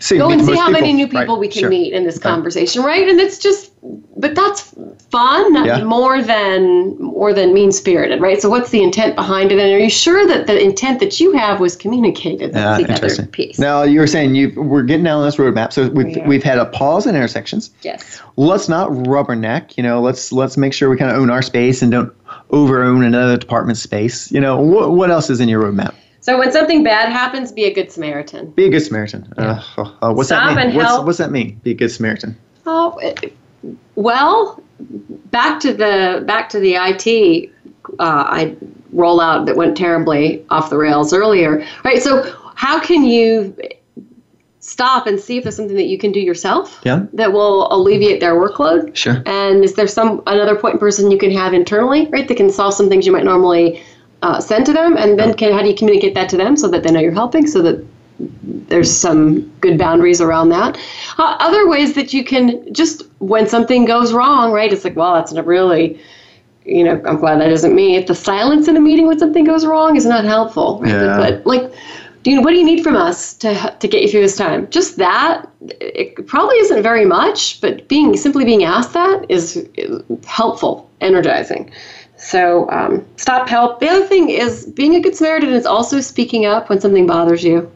So 0.00 0.18
go 0.18 0.30
and 0.30 0.44
see 0.44 0.56
how 0.56 0.70
many 0.70 0.92
new 0.92 1.06
people 1.06 1.34
Right, 1.36 1.40
we 1.40 1.48
can 1.48 1.60
sure. 1.60 1.70
meet 1.70 1.92
in 1.92 2.04
this 2.04 2.18
conversation, 2.18 2.82
right? 2.82 3.08
And 3.08 3.20
it's 3.20 3.38
just, 3.38 3.72
but 4.16 4.34
that's 4.34 4.74
fun 5.10 5.54
Yeah. 5.64 5.82
more 5.84 6.20
than 6.22 6.96
more 7.00 7.32
than 7.32 7.54
mean 7.54 7.72
spirited, 7.72 8.20
right? 8.20 8.40
So 8.42 8.50
what's 8.50 8.70
the 8.70 8.82
intent 8.82 9.14
behind 9.14 9.52
it? 9.52 9.58
And 9.58 9.72
are 9.72 9.78
you 9.78 9.90
sure 9.90 10.26
that 10.26 10.46
the 10.46 10.60
intent 10.62 11.00
that 11.00 11.18
you 11.20 11.32
have 11.32 11.60
was 11.60 11.76
communicated? 11.76 12.52
That's 12.52 12.82
ah, 12.82 12.86
the 12.86 12.92
other 12.92 13.26
piece. 13.26 13.58
Now 13.58 13.82
you 13.82 14.00
were 14.00 14.06
saying 14.06 14.34
you 14.34 14.52
we're 14.56 14.82
getting 14.82 15.04
down 15.04 15.20
on 15.20 15.24
this 15.26 15.36
roadmap, 15.36 15.72
so 15.72 15.88
we've 15.88 16.16
Yeah. 16.16 16.26
we've 16.28 16.42
had 16.42 16.58
a 16.58 16.66
pause 16.66 17.06
in 17.06 17.14
intersections. 17.14 17.70
Yes. 17.82 18.20
Let's 18.36 18.68
not 18.68 18.90
rubberneck. 18.90 19.76
You 19.76 19.82
know, 19.82 20.00
let's 20.00 20.32
let's 20.32 20.56
make 20.56 20.72
sure 20.72 20.90
we 20.90 20.96
kind 20.96 21.10
of 21.10 21.16
own 21.18 21.30
our 21.30 21.42
space 21.42 21.80
and 21.82 21.90
don't 21.90 22.12
over 22.50 22.82
own 22.82 23.04
another 23.04 23.36
department's 23.36 23.80
space. 23.80 24.30
You 24.32 24.40
know, 24.40 24.60
what 24.60 24.92
what 24.92 25.10
else 25.10 25.30
is 25.30 25.40
in 25.40 25.48
your 25.48 25.62
roadmap? 25.62 25.94
So 26.26 26.36
when 26.40 26.50
something 26.50 26.82
bad 26.82 27.12
happens, 27.12 27.52
be 27.52 27.66
a 27.66 27.72
good 27.72 27.92
Samaritan. 27.92 28.50
Be 28.50 28.66
a 28.66 28.68
good 28.68 28.80
Samaritan. 28.80 29.32
Uh, 29.38 29.62
uh, 29.78 30.12
what's 30.12 30.28
Stop 30.30 30.48
that 30.48 30.56
mean? 30.56 30.66
and 30.66 30.76
What's, 30.76 30.88
help. 30.88 31.06
what's 31.06 31.18
that 31.18 31.30
mean? 31.30 31.60
Be 31.62 31.70
a 31.70 31.74
good 31.74 31.88
Samaritan. 31.90 32.36
Oh, 32.66 32.98
it- 32.98 33.32
well, 33.94 34.60
back 35.30 35.60
to 35.60 35.72
the 35.72 36.24
back 36.26 36.48
to 36.48 36.58
the 36.58 36.74
IT 36.74 37.50
uh, 38.00 38.24
I 38.28 38.56
rollout 38.92 39.46
that 39.46 39.54
went 39.56 39.76
terribly 39.76 40.44
off 40.50 40.68
the 40.68 40.76
rails 40.78 41.12
earlier. 41.12 41.64
Right. 41.84 42.02
So 42.02 42.12
how 42.56 42.80
can 42.80 43.04
you 43.04 43.56
stop 44.58 45.06
and 45.06 45.20
see 45.20 45.36
if 45.38 45.44
there's 45.44 45.54
something 45.54 45.76
that 45.76 45.86
you 45.86 45.96
can 45.96 46.10
do 46.10 46.18
yourself 46.18 46.80
Yeah. 46.84 47.06
that 47.12 47.32
will 47.32 47.72
alleviate 47.72 48.18
their 48.20 48.34
workload? 48.34 48.96
Sure. 48.96 49.22
And 49.26 49.62
is 49.62 49.74
there 49.74 49.86
some 49.86 50.22
another 50.26 50.56
point 50.56 50.80
person 50.80 51.12
you 51.12 51.18
can 51.18 51.30
have 51.30 51.54
internally, 51.54 52.06
right, 52.08 52.26
that 52.26 52.36
can 52.36 52.50
solve 52.50 52.74
some 52.74 52.88
things 52.88 53.06
you 53.06 53.12
might 53.12 53.24
normally 53.24 53.80
uh, 54.22 54.40
send 54.40 54.66
to 54.66 54.72
them, 54.72 54.96
and 54.96 55.18
then 55.18 55.34
can 55.34 55.52
how 55.52 55.62
do 55.62 55.68
you 55.68 55.76
communicate 55.76 56.14
that 56.14 56.28
to 56.30 56.36
them 56.36 56.56
so 56.56 56.68
that 56.68 56.82
they 56.82 56.90
know 56.90 57.00
you're 57.00 57.12
helping, 57.12 57.46
so 57.46 57.62
that 57.62 57.84
there's 58.68 58.94
some 58.94 59.42
good 59.60 59.78
boundaries 59.78 60.20
around 60.20 60.48
that. 60.48 60.78
Uh, 61.18 61.36
other 61.38 61.68
ways 61.68 61.94
that 61.94 62.12
you 62.12 62.24
can 62.24 62.72
just 62.72 63.02
when 63.18 63.46
something 63.46 63.84
goes 63.84 64.12
wrong, 64.12 64.52
right? 64.52 64.72
It's 64.72 64.84
like, 64.84 64.96
well, 64.96 65.14
that's 65.14 65.32
not 65.32 65.46
really. 65.46 66.00
You 66.64 66.82
know, 66.82 67.00
I'm 67.06 67.18
glad 67.18 67.40
that 67.40 67.52
isn't 67.52 67.74
me. 67.74 67.96
If 67.96 68.08
the 68.08 68.14
silence 68.14 68.66
in 68.66 68.76
a 68.76 68.80
meeting 68.80 69.06
when 69.06 69.18
something 69.18 69.44
goes 69.44 69.64
wrong 69.64 69.96
is 69.96 70.04
not 70.04 70.24
helpful, 70.24 70.80
right? 70.80 70.90
Yeah. 70.90 71.16
But 71.16 71.46
like, 71.46 71.72
do 72.24 72.32
you, 72.32 72.42
what 72.42 72.50
do 72.50 72.56
you 72.56 72.64
need 72.64 72.82
from 72.82 72.96
us 72.96 73.34
to 73.34 73.76
to 73.78 73.86
get 73.86 74.02
you 74.02 74.08
through 74.08 74.22
this 74.22 74.36
time? 74.36 74.68
Just 74.70 74.96
that. 74.96 75.48
It 75.80 76.26
probably 76.26 76.56
isn't 76.56 76.82
very 76.82 77.04
much, 77.04 77.60
but 77.60 77.86
being 77.86 78.16
simply 78.16 78.44
being 78.44 78.64
asked 78.64 78.94
that 78.94 79.26
is 79.28 79.68
helpful, 80.26 80.90
energizing. 81.00 81.70
So 82.16 82.68
um, 82.70 83.06
stop 83.16 83.48
help. 83.48 83.80
The 83.80 83.88
other 83.88 84.06
thing 84.06 84.30
is 84.30 84.66
being 84.66 84.94
a 84.94 85.00
good 85.00 85.14
Samaritan 85.14 85.52
is 85.52 85.66
also 85.66 86.00
speaking 86.00 86.46
up 86.46 86.68
when 86.68 86.80
something 86.80 87.06
bothers 87.06 87.44
you. 87.44 87.70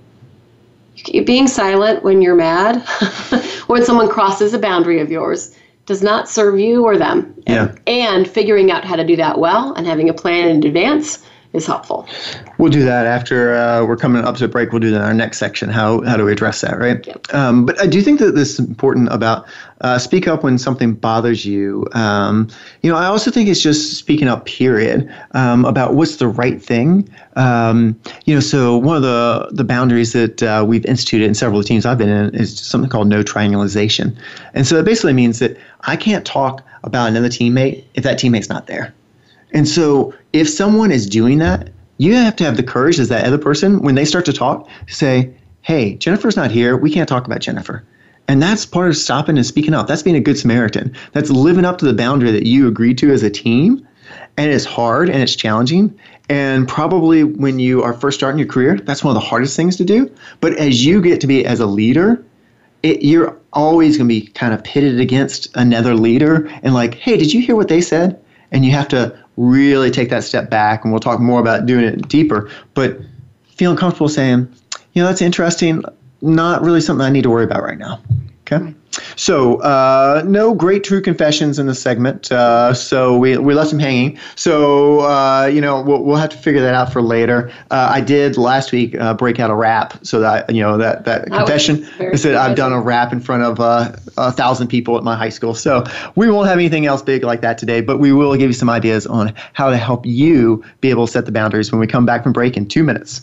Being 1.24 1.46
silent 1.46 2.02
when 2.02 2.20
you're 2.20 2.34
mad, 2.34 2.86
when 3.68 3.84
someone 3.84 4.08
crosses 4.08 4.52
a 4.52 4.58
boundary 4.58 5.00
of 5.00 5.10
yours, 5.10 5.56
does 5.86 6.02
not 6.02 6.28
serve 6.28 6.58
you 6.58 6.84
or 6.84 6.98
them. 6.98 7.34
Yeah. 7.46 7.74
And 7.86 8.28
figuring 8.28 8.70
out 8.70 8.84
how 8.84 8.96
to 8.96 9.04
do 9.04 9.16
that 9.16 9.38
well 9.38 9.72
and 9.74 9.86
having 9.86 10.08
a 10.08 10.14
plan 10.14 10.48
in 10.48 10.64
advance 10.64 11.24
is 11.52 11.66
helpful. 11.66 12.08
We'll 12.58 12.70
do 12.70 12.84
that 12.84 13.06
after 13.06 13.54
uh, 13.54 13.84
we're 13.84 13.96
coming 13.96 14.24
up 14.24 14.36
to 14.36 14.44
a 14.44 14.48
break. 14.48 14.70
We'll 14.70 14.80
do 14.80 14.90
that 14.90 14.98
in 14.98 15.02
our 15.02 15.14
next 15.14 15.38
section. 15.38 15.68
How 15.68 16.02
how 16.02 16.16
do 16.16 16.24
we 16.24 16.32
address 16.32 16.60
that, 16.60 16.78
right? 16.78 17.04
Yep. 17.04 17.34
Um, 17.34 17.66
but 17.66 17.80
I 17.80 17.86
do 17.86 18.02
think 18.02 18.20
that 18.20 18.34
this 18.34 18.52
is 18.52 18.60
important 18.60 19.08
about 19.10 19.46
uh, 19.80 19.98
speak 19.98 20.28
up 20.28 20.44
when 20.44 20.58
something 20.58 20.94
bothers 20.94 21.44
you. 21.44 21.86
Um, 21.92 22.48
you 22.82 22.90
know, 22.90 22.96
I 22.96 23.06
also 23.06 23.30
think 23.30 23.48
it's 23.48 23.62
just 23.62 23.98
speaking 23.98 24.28
up. 24.28 24.46
Period. 24.46 25.12
Um, 25.32 25.64
about 25.64 25.94
what's 25.94 26.16
the 26.16 26.28
right 26.28 26.62
thing. 26.62 27.08
Um, 27.36 27.98
you 28.24 28.34
know, 28.34 28.40
so 28.40 28.76
one 28.76 28.96
of 28.96 29.02
the 29.02 29.48
the 29.50 29.64
boundaries 29.64 30.12
that 30.12 30.42
uh, 30.42 30.64
we've 30.66 30.84
instituted 30.86 31.26
in 31.26 31.34
several 31.34 31.62
teams 31.62 31.84
I've 31.84 31.98
been 31.98 32.08
in 32.08 32.34
is 32.34 32.58
something 32.58 32.90
called 32.90 33.08
no 33.08 33.22
triangulation, 33.22 34.16
and 34.54 34.66
so 34.66 34.76
it 34.76 34.84
basically 34.84 35.14
means 35.14 35.40
that 35.40 35.56
I 35.82 35.96
can't 35.96 36.24
talk 36.24 36.62
about 36.84 37.08
another 37.08 37.28
teammate 37.28 37.84
if 37.94 38.04
that 38.04 38.18
teammate's 38.18 38.48
not 38.48 38.66
there. 38.66 38.94
And 39.52 39.68
so 39.68 40.14
if 40.32 40.48
someone 40.48 40.90
is 40.90 41.06
doing 41.06 41.38
that, 41.38 41.70
you 41.98 42.14
have 42.14 42.36
to 42.36 42.44
have 42.44 42.56
the 42.56 42.62
courage 42.62 42.98
as 42.98 43.08
that 43.08 43.26
other 43.26 43.38
person, 43.38 43.82
when 43.82 43.94
they 43.94 44.04
start 44.04 44.24
to 44.24 44.32
talk, 44.32 44.68
say, 44.88 45.34
hey, 45.62 45.96
Jennifer's 45.96 46.36
not 46.36 46.50
here. 46.50 46.76
We 46.76 46.90
can't 46.90 47.08
talk 47.08 47.26
about 47.26 47.40
Jennifer. 47.40 47.84
And 48.28 48.40
that's 48.40 48.64
part 48.64 48.88
of 48.88 48.96
stopping 48.96 49.36
and 49.36 49.44
speaking 49.44 49.74
up. 49.74 49.86
That's 49.86 50.02
being 50.02 50.16
a 50.16 50.20
good 50.20 50.38
Samaritan. 50.38 50.94
That's 51.12 51.30
living 51.30 51.64
up 51.64 51.78
to 51.78 51.84
the 51.84 51.92
boundary 51.92 52.30
that 52.30 52.46
you 52.46 52.68
agreed 52.68 52.96
to 52.98 53.10
as 53.12 53.22
a 53.22 53.30
team. 53.30 53.86
And 54.36 54.50
it's 54.50 54.64
hard 54.64 55.10
and 55.10 55.22
it's 55.22 55.34
challenging. 55.34 55.98
And 56.28 56.68
probably 56.68 57.24
when 57.24 57.58
you 57.58 57.82
are 57.82 57.92
first 57.92 58.18
starting 58.18 58.38
your 58.38 58.48
career, 58.48 58.76
that's 58.76 59.02
one 59.02 59.14
of 59.14 59.20
the 59.20 59.28
hardest 59.28 59.56
things 59.56 59.76
to 59.76 59.84
do. 59.84 60.10
But 60.40 60.56
as 60.58 60.86
you 60.86 61.02
get 61.02 61.20
to 61.22 61.26
be 61.26 61.44
as 61.44 61.58
a 61.58 61.66
leader, 61.66 62.24
it, 62.82 63.02
you're 63.02 63.36
always 63.52 63.98
going 63.98 64.08
to 64.08 64.14
be 64.14 64.28
kind 64.28 64.54
of 64.54 64.62
pitted 64.62 65.00
against 65.00 65.48
another 65.56 65.94
leader 65.94 66.46
and 66.62 66.72
like, 66.72 66.94
hey, 66.94 67.16
did 67.16 67.32
you 67.32 67.42
hear 67.42 67.56
what 67.56 67.68
they 67.68 67.80
said? 67.80 68.22
And 68.52 68.64
you 68.64 68.70
have 68.70 68.88
to 68.88 69.18
really 69.40 69.90
take 69.90 70.10
that 70.10 70.22
step 70.22 70.50
back. 70.50 70.84
And 70.84 70.92
we'll 70.92 71.00
talk 71.00 71.18
more 71.18 71.40
about 71.40 71.66
doing 71.66 71.84
it 71.84 72.08
deeper. 72.08 72.50
But 72.74 73.00
feeling 73.56 73.76
comfortable 73.76 74.08
saying, 74.08 74.52
you 74.92 75.02
know, 75.02 75.08
that's 75.08 75.22
interesting. 75.22 75.82
Not 76.20 76.62
really 76.62 76.80
something 76.80 77.04
I 77.04 77.10
need 77.10 77.22
to 77.22 77.30
worry 77.30 77.44
about 77.44 77.62
right 77.62 77.78
now. 77.78 78.00
Okay. 78.42 78.74
So, 79.16 79.60
uh, 79.60 80.22
no 80.26 80.54
great 80.54 80.84
true 80.84 81.00
confessions 81.00 81.58
in 81.58 81.66
this 81.66 81.80
segment. 81.80 82.30
Uh, 82.32 82.74
so 82.74 83.16
we, 83.16 83.36
we 83.38 83.54
left 83.54 83.72
him 83.72 83.78
hanging. 83.78 84.18
So, 84.34 85.00
uh, 85.00 85.46
you 85.46 85.60
know, 85.60 85.80
we'll, 85.80 86.02
we'll 86.02 86.16
have 86.16 86.30
to 86.30 86.38
figure 86.38 86.60
that 86.60 86.74
out 86.74 86.92
for 86.92 87.02
later. 87.02 87.52
Uh, 87.70 87.88
I 87.92 88.00
did 88.00 88.36
last 88.36 88.72
week 88.72 88.94
uh, 88.96 89.14
break 89.14 89.38
out 89.38 89.50
a 89.50 89.54
rap. 89.54 89.94
So 90.04 90.20
that, 90.20 90.52
you 90.52 90.62
know, 90.62 90.76
that, 90.78 91.04
that 91.04 91.28
was 91.28 91.38
confession 91.38 91.84
is 92.00 92.22
that 92.24 92.34
I've 92.34 92.56
done 92.56 92.72
a 92.72 92.80
rap 92.80 93.12
in 93.12 93.20
front 93.20 93.42
of 93.42 93.60
uh, 93.60 93.92
a 94.16 94.32
thousand 94.32 94.68
people 94.68 94.96
at 94.96 95.04
my 95.04 95.16
high 95.16 95.28
school. 95.28 95.54
So 95.54 95.84
we 96.16 96.30
won't 96.30 96.48
have 96.48 96.58
anything 96.58 96.86
else 96.86 97.02
big 97.02 97.22
like 97.22 97.42
that 97.42 97.58
today, 97.58 97.80
but 97.80 97.98
we 97.98 98.12
will 98.12 98.36
give 98.36 98.50
you 98.50 98.54
some 98.54 98.70
ideas 98.70 99.06
on 99.06 99.34
how 99.52 99.70
to 99.70 99.76
help 99.76 100.04
you 100.06 100.64
be 100.80 100.90
able 100.90 101.06
to 101.06 101.12
set 101.12 101.26
the 101.26 101.32
boundaries 101.32 101.70
when 101.70 101.80
we 101.80 101.86
come 101.86 102.06
back 102.06 102.22
from 102.22 102.32
break 102.32 102.56
in 102.56 102.66
two 102.66 102.84
minutes. 102.84 103.22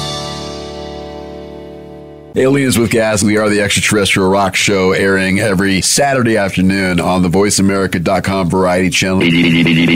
Aliens 2.35 2.77
with 2.77 2.91
Gas, 2.91 3.23
we 3.23 3.35
are 3.35 3.49
the 3.49 3.59
extraterrestrial 3.59 4.29
rock 4.29 4.55
show 4.55 4.93
airing 4.93 5.39
every 5.39 5.81
Saturday 5.81 6.37
afternoon 6.37 7.01
on 7.01 7.23
the 7.23 7.27
voiceamerica.com 7.27 8.49
variety 8.49 8.89
channel. 8.89 9.19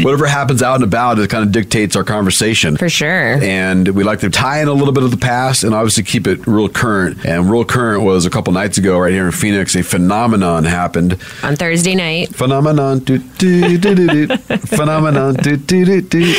Whatever 0.03 0.25
happens 0.25 0.61
out 0.61 0.75
and 0.75 0.83
about, 0.83 1.17
it 1.17 1.29
kind 1.29 1.45
of 1.45 1.53
dictates 1.53 1.95
our 1.95 2.03
conversation. 2.03 2.75
For 2.75 2.89
sure. 2.89 3.41
And 3.41 3.87
we 3.87 4.03
like 4.03 4.19
to 4.19 4.29
tie 4.29 4.61
in 4.61 4.67
a 4.67 4.73
little 4.73 4.93
bit 4.93 5.03
of 5.03 5.11
the 5.11 5.17
past 5.17 5.63
and 5.63 5.73
obviously 5.73 6.03
keep 6.03 6.27
it 6.27 6.45
real 6.45 6.67
current. 6.67 7.25
And 7.25 7.49
real 7.49 7.63
current 7.63 8.03
was 8.03 8.25
a 8.25 8.29
couple 8.29 8.51
nights 8.51 8.77
ago 8.77 8.99
right 8.99 9.13
here 9.13 9.25
in 9.25 9.31
Phoenix, 9.31 9.73
a 9.75 9.83
phenomenon 9.83 10.65
happened. 10.65 11.17
On 11.41 11.55
Thursday 11.55 11.95
night. 11.95 12.35
Phenomenon, 12.35 12.99
do, 12.99 13.17
do, 13.17 13.77
do, 13.77 13.95
do, 13.95 14.27
do. 14.27 14.37
phenomenon, 14.57 15.35
do, 15.35 15.55
do, 15.55 15.85
do, 15.85 16.01
do. 16.01 16.35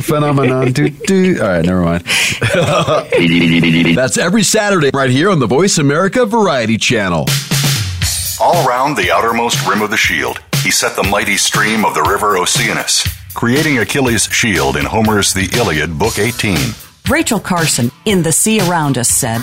Phenomenon, 0.00 0.72
do, 0.72 0.88
do. 0.88 1.38
All 1.40 1.48
right, 1.48 1.64
never 1.64 1.82
mind. 1.82 2.04
That's 3.96 4.18
every 4.18 4.42
Saturday 4.42 4.90
right 4.92 5.10
here 5.10 5.30
on 5.30 5.38
the 5.38 5.46
Voice 5.46 5.78
America 5.78 6.26
Variety 6.26 6.76
Channel. 6.76 7.26
All 8.40 8.66
round 8.66 8.96
the 8.96 9.10
outermost 9.12 9.66
rim 9.66 9.82
of 9.82 9.90
the 9.90 9.96
shield, 9.96 10.38
he 10.62 10.70
set 10.70 10.96
the 10.96 11.02
mighty 11.04 11.36
stream 11.36 11.84
of 11.84 11.94
the 11.94 12.02
river 12.02 12.36
Oceanus, 12.36 13.06
creating 13.34 13.78
Achilles' 13.78 14.24
shield 14.24 14.76
in 14.76 14.84
Homer's 14.84 15.32
The 15.32 15.48
Iliad, 15.56 15.98
Book 15.98 16.18
18. 16.18 16.56
Rachel 17.08 17.40
Carson 17.40 17.90
in 18.04 18.22
The 18.22 18.32
Sea 18.32 18.60
Around 18.60 18.98
Us 18.98 19.08
said, 19.08 19.42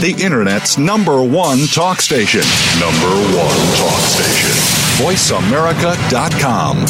The 0.00 0.14
Internet's 0.18 0.78
number 0.78 1.22
one 1.22 1.66
talk 1.66 2.00
station. 2.00 2.40
Number 2.80 3.12
one 3.36 3.58
talk 3.76 4.00
station. 4.00 4.50
VoiceAmerica.com. 5.04 6.86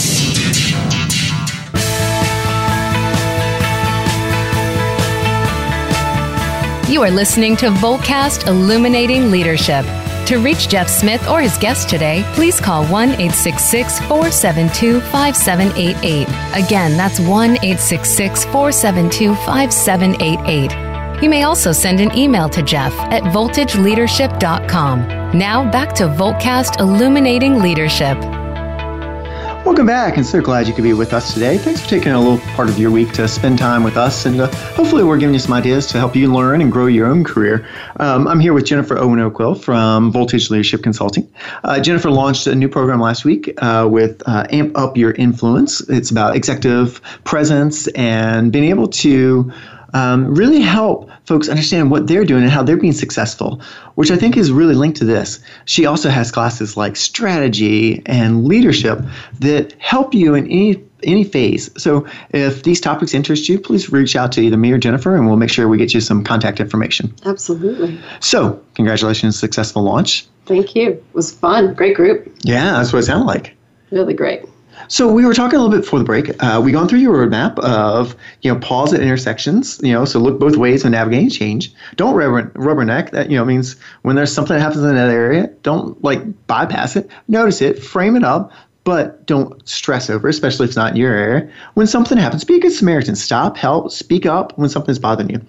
You 6.93 7.03
are 7.03 7.11
listening 7.11 7.57
to 7.57 7.71
Voltcast 7.71 8.47
Illuminating 8.47 9.31
Leadership. 9.31 9.85
To 10.27 10.39
reach 10.39 10.69
Jeff 10.69 10.89
Smith 10.89 11.29
or 11.29 11.41
his 11.41 11.59
guest 11.59 11.89
today, 11.89 12.23
please 12.35 12.61
call 12.61 12.85
1 12.87 13.11
866 13.11 13.99
472 14.01 15.01
5788. 15.01 16.29
Again, 16.65 16.97
that's 16.97 17.19
1 17.19 17.57
866 17.57 18.45
472 18.45 19.35
5788. 19.35 20.92
You 21.23 21.31
may 21.31 21.45
also 21.45 21.71
send 21.71 22.01
an 22.01 22.13
email 22.19 22.49
to 22.49 22.65
Jeff 22.65 22.93
at 22.99 23.23
voltageleadership.com. 23.23 25.39
Now 25.39 25.71
back 25.71 25.95
to 25.95 26.09
Voltcast 26.09 26.81
Illuminating 26.81 27.61
Leadership. 27.61 28.19
Welcome 29.65 29.87
back, 29.87 30.17
and 30.17 30.27
so 30.27 30.41
glad 30.41 30.67
you 30.67 30.75
could 30.75 30.83
be 30.83 30.95
with 30.95 31.13
us 31.13 31.33
today. 31.33 31.59
Thanks 31.59 31.81
for 31.81 31.89
taking 31.89 32.11
a 32.11 32.19
little 32.19 32.39
part 32.57 32.69
of 32.69 32.77
your 32.77 32.91
week 32.91 33.13
to 33.13 33.29
spend 33.29 33.61
time 33.61 33.85
with 33.85 33.97
us, 33.97 34.27
and 34.27 34.41
uh, 34.41 34.49
hopefully, 34.75 35.05
we're 35.05 35.17
giving 35.17 35.35
you 35.35 35.39
some 35.39 35.53
ideas 35.53 35.87
to 35.93 35.99
help 35.99 36.17
you 36.17 36.35
learn 36.35 36.61
and 36.61 36.73
grow 36.73 36.87
your 36.87 37.07
own 37.07 37.23
career. 37.23 37.69
Um, 38.01 38.27
I'm 38.27 38.41
here 38.41 38.53
with 38.53 38.65
Jennifer 38.65 38.99
Owen 38.99 39.21
O'Quill 39.21 39.55
from 39.55 40.11
Voltage 40.11 40.51
Leadership 40.51 40.83
Consulting. 40.83 41.33
Uh, 41.63 41.79
Jennifer 41.79 42.11
launched 42.11 42.49
a 42.49 42.55
new 42.57 42.69
program 42.69 42.99
last 42.99 43.25
week 43.25 43.55
uh, 43.59 43.87
with 43.89 44.21
uh, 44.27 44.49
Amp 44.51 44.77
Up 44.77 44.97
Your 44.97 45.13
Influence. 45.13 45.89
It's 45.89 46.11
about 46.11 46.35
executive 46.35 47.01
presence 47.23 47.87
and 47.89 48.51
being 48.51 48.65
able 48.65 48.89
to 48.89 49.53
um, 49.95 50.35
really 50.35 50.61
help 50.61 51.11
folks 51.25 51.49
understand 51.49 51.91
what 51.91 52.07
they're 52.07 52.25
doing 52.25 52.43
and 52.43 52.51
how 52.51 52.63
they're 52.63 52.77
being 52.77 52.93
successful, 52.93 53.61
which 53.95 54.11
I 54.11 54.17
think 54.17 54.37
is 54.37 54.51
really 54.51 54.75
linked 54.75 54.99
to 54.99 55.05
this. 55.05 55.41
She 55.65 55.87
also 55.87 56.09
has 56.09 56.31
classes 56.31 56.77
like 56.77 56.97
strategy 56.97 58.03
and 58.07 58.47
leadership 58.47 59.01
that 59.41 59.75
help 59.81 60.15
you 60.15 60.35
in 60.35 60.47
any 60.47 60.83
any 61.03 61.25
phase. 61.25 61.69
So 61.77 62.07
if 62.31 62.63
these 62.63 62.81
topics 62.81 63.13
interest 63.13 63.49
you, 63.49 63.59
please 63.59 63.91
reach 63.91 64.15
out 64.15 64.31
to 64.33 64.41
either 64.41 64.57
me 64.57 64.71
or 64.71 64.79
Jennifer 64.79 65.17
and 65.17 65.27
we'll 65.27 65.37
make 65.37 65.51
sure 65.51 65.67
we 65.67 65.77
get 65.77 65.93
you 65.93 66.01
some 66.01 66.23
contact 66.23 66.61
information. 66.61 67.13
Absolutely. 67.27 68.01
So, 68.21 68.63
congratulations, 68.75 69.37
successful 69.37 69.83
launch. 69.83 70.27
Thank 70.47 70.77
you. 70.77 70.91
It 70.91 71.05
was 71.13 71.33
fun. 71.33 71.75
Great 71.75 71.97
group. 71.97 72.33
Yeah, 72.43 72.73
that's 72.73 72.93
what 72.93 73.01
it 73.01 73.07
sounded 73.07 73.27
like. 73.27 73.57
Really 73.91 74.15
great. 74.15 74.45
So 74.89 75.13
we 75.13 75.25
were 75.25 75.35
talking 75.35 75.59
a 75.59 75.63
little 75.63 75.75
bit 75.75 75.85
before 75.85 75.99
the 75.99 76.05
break. 76.05 76.43
Uh, 76.43 76.61
we 76.63 76.73
gone 76.73 76.89
through 76.89 77.01
your 77.01 77.15
roadmap 77.15 77.59
of 77.59 78.17
you 78.43 78.53
know 78.53 78.59
pause 78.61 78.93
at 78.93 79.01
intersections. 79.01 79.81
You 79.83 79.93
know, 79.93 80.05
so 80.05 80.19
look 80.19 80.39
both 80.39 80.57
ways 80.57 80.85
when 80.85 80.93
navigating 80.93 81.31
change. 81.31 81.73
Don't 81.97 82.15
rubber, 82.15 82.51
rubberneck. 82.51 83.11
That 83.11 83.31
you 83.31 83.37
know 83.37 83.45
means 83.45 83.77
when 84.03 84.17
there's 84.17 84.33
something 84.33 84.57
that 84.57 84.63
happens 84.63 84.85
in 84.85 84.95
that 84.95 85.11
area, 85.11 85.49
don't 85.63 86.03
like 86.03 86.47
bypass 86.47 86.97
it. 86.97 87.11
Notice 87.29 87.63
it, 87.63 87.83
frame 87.83 88.17
it 88.17 88.25
up, 88.25 88.53
but 88.85 89.25
don't 89.27 89.67
stress 89.69 90.11
over, 90.11 90.29
especially 90.29 90.65
if 90.65 90.71
it's 90.71 90.77
not 90.77 90.91
in 90.91 90.97
your 90.97 91.15
area. 91.15 91.49
When 91.75 91.87
something 91.87 92.19
happens, 92.19 92.43
be 92.43 92.57
a 92.57 92.61
good 92.61 92.73
Samaritan. 92.73 93.15
Stop, 93.15 93.57
help, 93.57 93.93
speak 93.93 94.27
up 94.27 94.59
when 94.59 94.69
something's 94.69 94.99
bothering 94.99 95.31
you. 95.31 95.41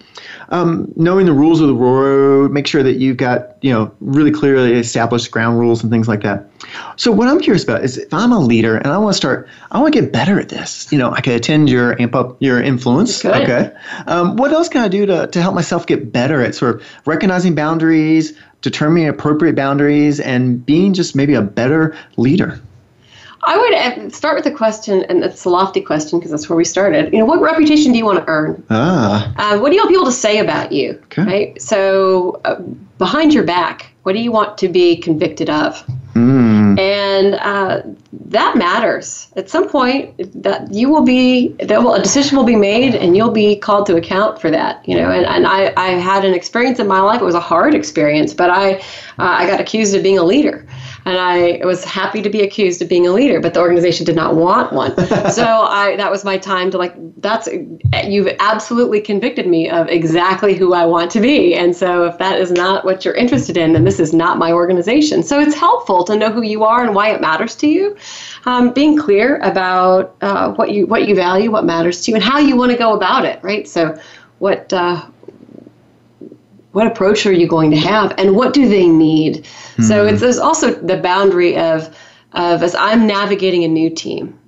Um, 0.50 0.92
knowing 0.94 1.26
the 1.26 1.32
rules 1.32 1.60
of 1.60 1.66
the 1.66 1.74
road, 1.74 2.52
make 2.52 2.66
sure 2.66 2.84
that 2.84 2.94
you've 2.94 3.16
got 3.16 3.56
you 3.62 3.72
know 3.72 3.90
really 4.00 4.30
clearly 4.30 4.74
established 4.74 5.30
ground 5.30 5.58
rules 5.58 5.82
and 5.82 5.90
things 5.90 6.06
like 6.06 6.22
that. 6.22 6.48
So 6.96 7.10
what 7.10 7.26
I'm 7.28 7.40
curious 7.40 7.64
about 7.64 7.82
is 7.82 7.98
if 7.98 8.14
I'm 8.14 8.30
a 8.30 8.38
leader 8.38 8.76
and 8.76 8.86
I 8.88 8.98
want 8.98 9.14
to 9.14 9.16
start, 9.16 9.48
I 9.72 9.80
want 9.80 9.92
to 9.92 10.00
get 10.00 10.12
better 10.12 10.38
at 10.38 10.48
this. 10.48 10.90
You 10.92 10.98
know, 10.98 11.10
I 11.10 11.20
could 11.20 11.34
attend 11.34 11.68
your 11.68 12.00
amp 12.00 12.14
up 12.14 12.36
your 12.40 12.62
influence. 12.62 13.24
Okay. 13.24 13.72
Um, 14.06 14.36
what 14.36 14.52
else 14.52 14.68
can 14.68 14.82
I 14.82 14.88
do 14.88 15.06
to 15.06 15.26
to 15.26 15.42
help 15.42 15.54
myself 15.56 15.86
get 15.86 16.12
better 16.12 16.40
at 16.40 16.54
sort 16.54 16.76
of 16.76 16.86
recognizing 17.04 17.56
boundaries, 17.56 18.32
determining 18.60 19.08
appropriate 19.08 19.56
boundaries, 19.56 20.20
and 20.20 20.64
being 20.64 20.94
just 20.94 21.16
maybe 21.16 21.34
a 21.34 21.42
better 21.42 21.96
leader? 22.16 22.60
I 23.46 23.56
would 23.56 23.74
uh, 23.74 24.10
start 24.10 24.36
with 24.36 24.46
a 24.46 24.50
question, 24.50 25.04
and 25.04 25.24
it's 25.24 25.44
a 25.44 25.50
lofty 25.50 25.80
question 25.80 26.18
because 26.18 26.30
that's 26.30 26.48
where 26.48 26.56
we 26.56 26.64
started. 26.64 27.12
You 27.12 27.18
know, 27.20 27.24
what 27.24 27.40
reputation 27.40 27.92
do 27.92 27.98
you 27.98 28.04
want 28.04 28.18
to 28.18 28.24
earn? 28.28 28.64
Ah. 28.70 29.32
Uh, 29.36 29.58
what 29.58 29.70
do 29.70 29.76
you 29.76 29.82
want 29.82 29.90
people 29.90 30.06
to 30.06 30.12
say 30.12 30.38
about 30.38 30.72
you? 30.72 31.00
Okay. 31.04 31.22
Right. 31.22 31.62
So, 31.62 32.40
uh, 32.44 32.60
behind 32.98 33.34
your 33.34 33.44
back, 33.44 33.92
what 34.04 34.12
do 34.12 34.20
you 34.20 34.32
want 34.32 34.58
to 34.58 34.68
be 34.68 34.96
convicted 34.96 35.50
of? 35.50 35.84
Mm. 36.14 36.78
And 36.78 37.34
uh, 37.34 37.82
that 38.12 38.56
matters. 38.56 39.28
At 39.36 39.50
some 39.50 39.68
point, 39.68 40.14
that 40.42 40.72
you 40.72 40.88
will 40.88 41.02
be, 41.02 41.48
that 41.60 41.82
will, 41.82 41.94
a 41.94 42.02
decision 42.02 42.36
will 42.36 42.44
be 42.44 42.56
made, 42.56 42.94
and 42.94 43.16
you'll 43.16 43.30
be 43.32 43.56
called 43.56 43.86
to 43.86 43.96
account 43.96 44.40
for 44.40 44.50
that. 44.50 44.86
You 44.88 44.96
know, 44.96 45.10
and, 45.10 45.26
and 45.26 45.46
I, 45.46 45.72
I 45.76 45.90
had 45.90 46.24
an 46.24 46.34
experience 46.34 46.78
in 46.78 46.86
my 46.86 47.00
life. 47.00 47.20
It 47.20 47.24
was 47.24 47.34
a 47.34 47.40
hard 47.40 47.74
experience, 47.74 48.32
but 48.32 48.50
I, 48.50 48.74
uh, 48.74 48.80
I 49.18 49.46
got 49.46 49.60
accused 49.60 49.94
of 49.94 50.02
being 50.02 50.18
a 50.18 50.24
leader 50.24 50.66
and 51.06 51.18
I 51.18 51.60
was 51.64 51.84
happy 51.84 52.22
to 52.22 52.30
be 52.30 52.42
accused 52.42 52.80
of 52.80 52.88
being 52.88 53.06
a 53.06 53.12
leader, 53.12 53.40
but 53.40 53.54
the 53.54 53.60
organization 53.60 54.06
did 54.06 54.16
not 54.16 54.34
want 54.34 54.72
one. 54.72 54.96
so 55.30 55.44
I 55.44 55.96
that 55.96 56.10
was 56.10 56.24
my 56.24 56.38
time 56.38 56.70
to 56.70 56.78
like 56.78 56.94
that's 57.20 57.48
you've 58.06 58.28
absolutely 58.40 59.00
convicted 59.00 59.46
me 59.46 59.68
of 59.68 59.88
exactly 59.88 60.54
who 60.54 60.72
I 60.72 60.86
want 60.86 61.10
to 61.12 61.20
be, 61.20 61.54
and 61.54 61.76
so 61.76 62.04
if 62.04 62.18
that 62.18 62.40
is 62.40 62.50
not 62.50 62.84
what 62.84 63.04
you're 63.04 63.14
interested 63.14 63.56
in, 63.56 63.72
then 63.72 63.84
this 63.84 64.00
is 64.00 64.12
not 64.12 64.38
my 64.38 64.52
organization. 64.52 65.22
So 65.22 65.40
it's 65.40 65.54
helpful 65.54 66.04
to 66.04 66.16
know 66.16 66.30
who 66.30 66.42
you 66.42 66.64
are 66.64 66.84
and 66.84 66.94
why 66.94 67.10
it 67.10 67.20
matters 67.20 67.54
to 67.56 67.66
you. 67.66 67.96
Um, 68.46 68.72
being 68.72 68.98
clear 68.98 69.38
about 69.38 70.16
uh, 70.20 70.52
what 70.54 70.70
you 70.70 70.86
what 70.86 71.08
you 71.08 71.14
value, 71.14 71.50
what 71.50 71.64
matters 71.64 72.02
to 72.02 72.10
you, 72.10 72.16
and 72.16 72.24
how 72.24 72.38
you 72.38 72.56
want 72.56 72.72
to 72.72 72.78
go 72.78 72.94
about 72.94 73.24
it. 73.24 73.40
Right. 73.42 73.68
So 73.68 73.98
what 74.38 74.72
uh, 74.72 75.04
what 76.74 76.86
approach 76.86 77.24
are 77.24 77.32
you 77.32 77.46
going 77.46 77.70
to 77.70 77.76
have 77.76 78.14
and 78.18 78.36
what 78.36 78.52
do 78.52 78.68
they 78.68 78.88
need? 78.88 79.44
Mm-hmm. 79.44 79.82
so 79.84 80.06
it's 80.06 80.20
there's 80.20 80.38
also 80.38 80.74
the 80.74 80.98
boundary 80.98 81.56
of 81.56 81.96
of 82.32 82.62
as 82.62 82.74
i'm 82.74 83.06
navigating 83.06 83.64
a 83.64 83.68
new 83.68 83.90
team. 83.90 84.38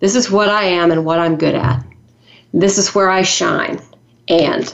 This 0.00 0.14
is 0.14 0.30
what 0.30 0.48
i 0.48 0.64
am 0.64 0.90
and 0.92 1.04
what 1.04 1.18
i'm 1.18 1.36
good 1.36 1.54
at. 1.54 1.84
This 2.52 2.78
is 2.78 2.94
where 2.94 3.10
i 3.10 3.22
shine. 3.22 3.80
And 4.28 4.72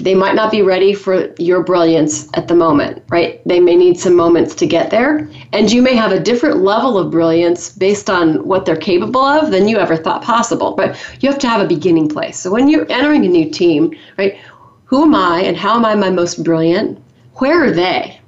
they 0.00 0.14
might 0.14 0.34
not 0.34 0.50
be 0.50 0.62
ready 0.62 0.94
for 0.94 1.34
your 1.38 1.62
brilliance 1.64 2.28
at 2.34 2.46
the 2.48 2.54
moment 2.54 3.02
right? 3.10 3.40
They 3.46 3.60
may 3.60 3.74
need 3.76 3.98
some 3.98 4.14
moments 4.14 4.54
to 4.56 4.66
get 4.66 4.90
there. 4.90 5.28
And 5.52 5.72
you 5.72 5.80
may 5.82 5.94
have 5.94 6.12
a 6.12 6.20
different 6.20 6.58
level 6.58 6.98
of 6.98 7.10
brilliance 7.10 7.70
based 7.70 8.10
on 8.10 8.46
what 8.46 8.66
they're 8.66 8.76
capable 8.76 9.22
of 9.22 9.50
than 9.50 9.66
you 9.66 9.78
ever 9.78 9.96
thought 9.96 10.22
possible. 10.22 10.74
But 10.74 10.96
you 11.20 11.30
have 11.30 11.38
to 11.40 11.48
have 11.48 11.60
a 11.60 11.66
beginning 11.66 12.08
place. 12.08 12.38
So 12.38 12.50
when 12.50 12.68
you're 12.68 12.90
entering 12.90 13.24
a 13.24 13.28
new 13.28 13.50
team 13.50 13.96
right 14.18 14.38
who 14.88 15.02
am 15.02 15.14
I 15.14 15.42
and 15.42 15.56
how 15.56 15.76
am 15.76 15.84
I 15.84 15.94
my 15.94 16.10
most 16.10 16.42
brilliant? 16.42 16.98
Where 17.34 17.62
are 17.62 17.70
they? 17.70 18.18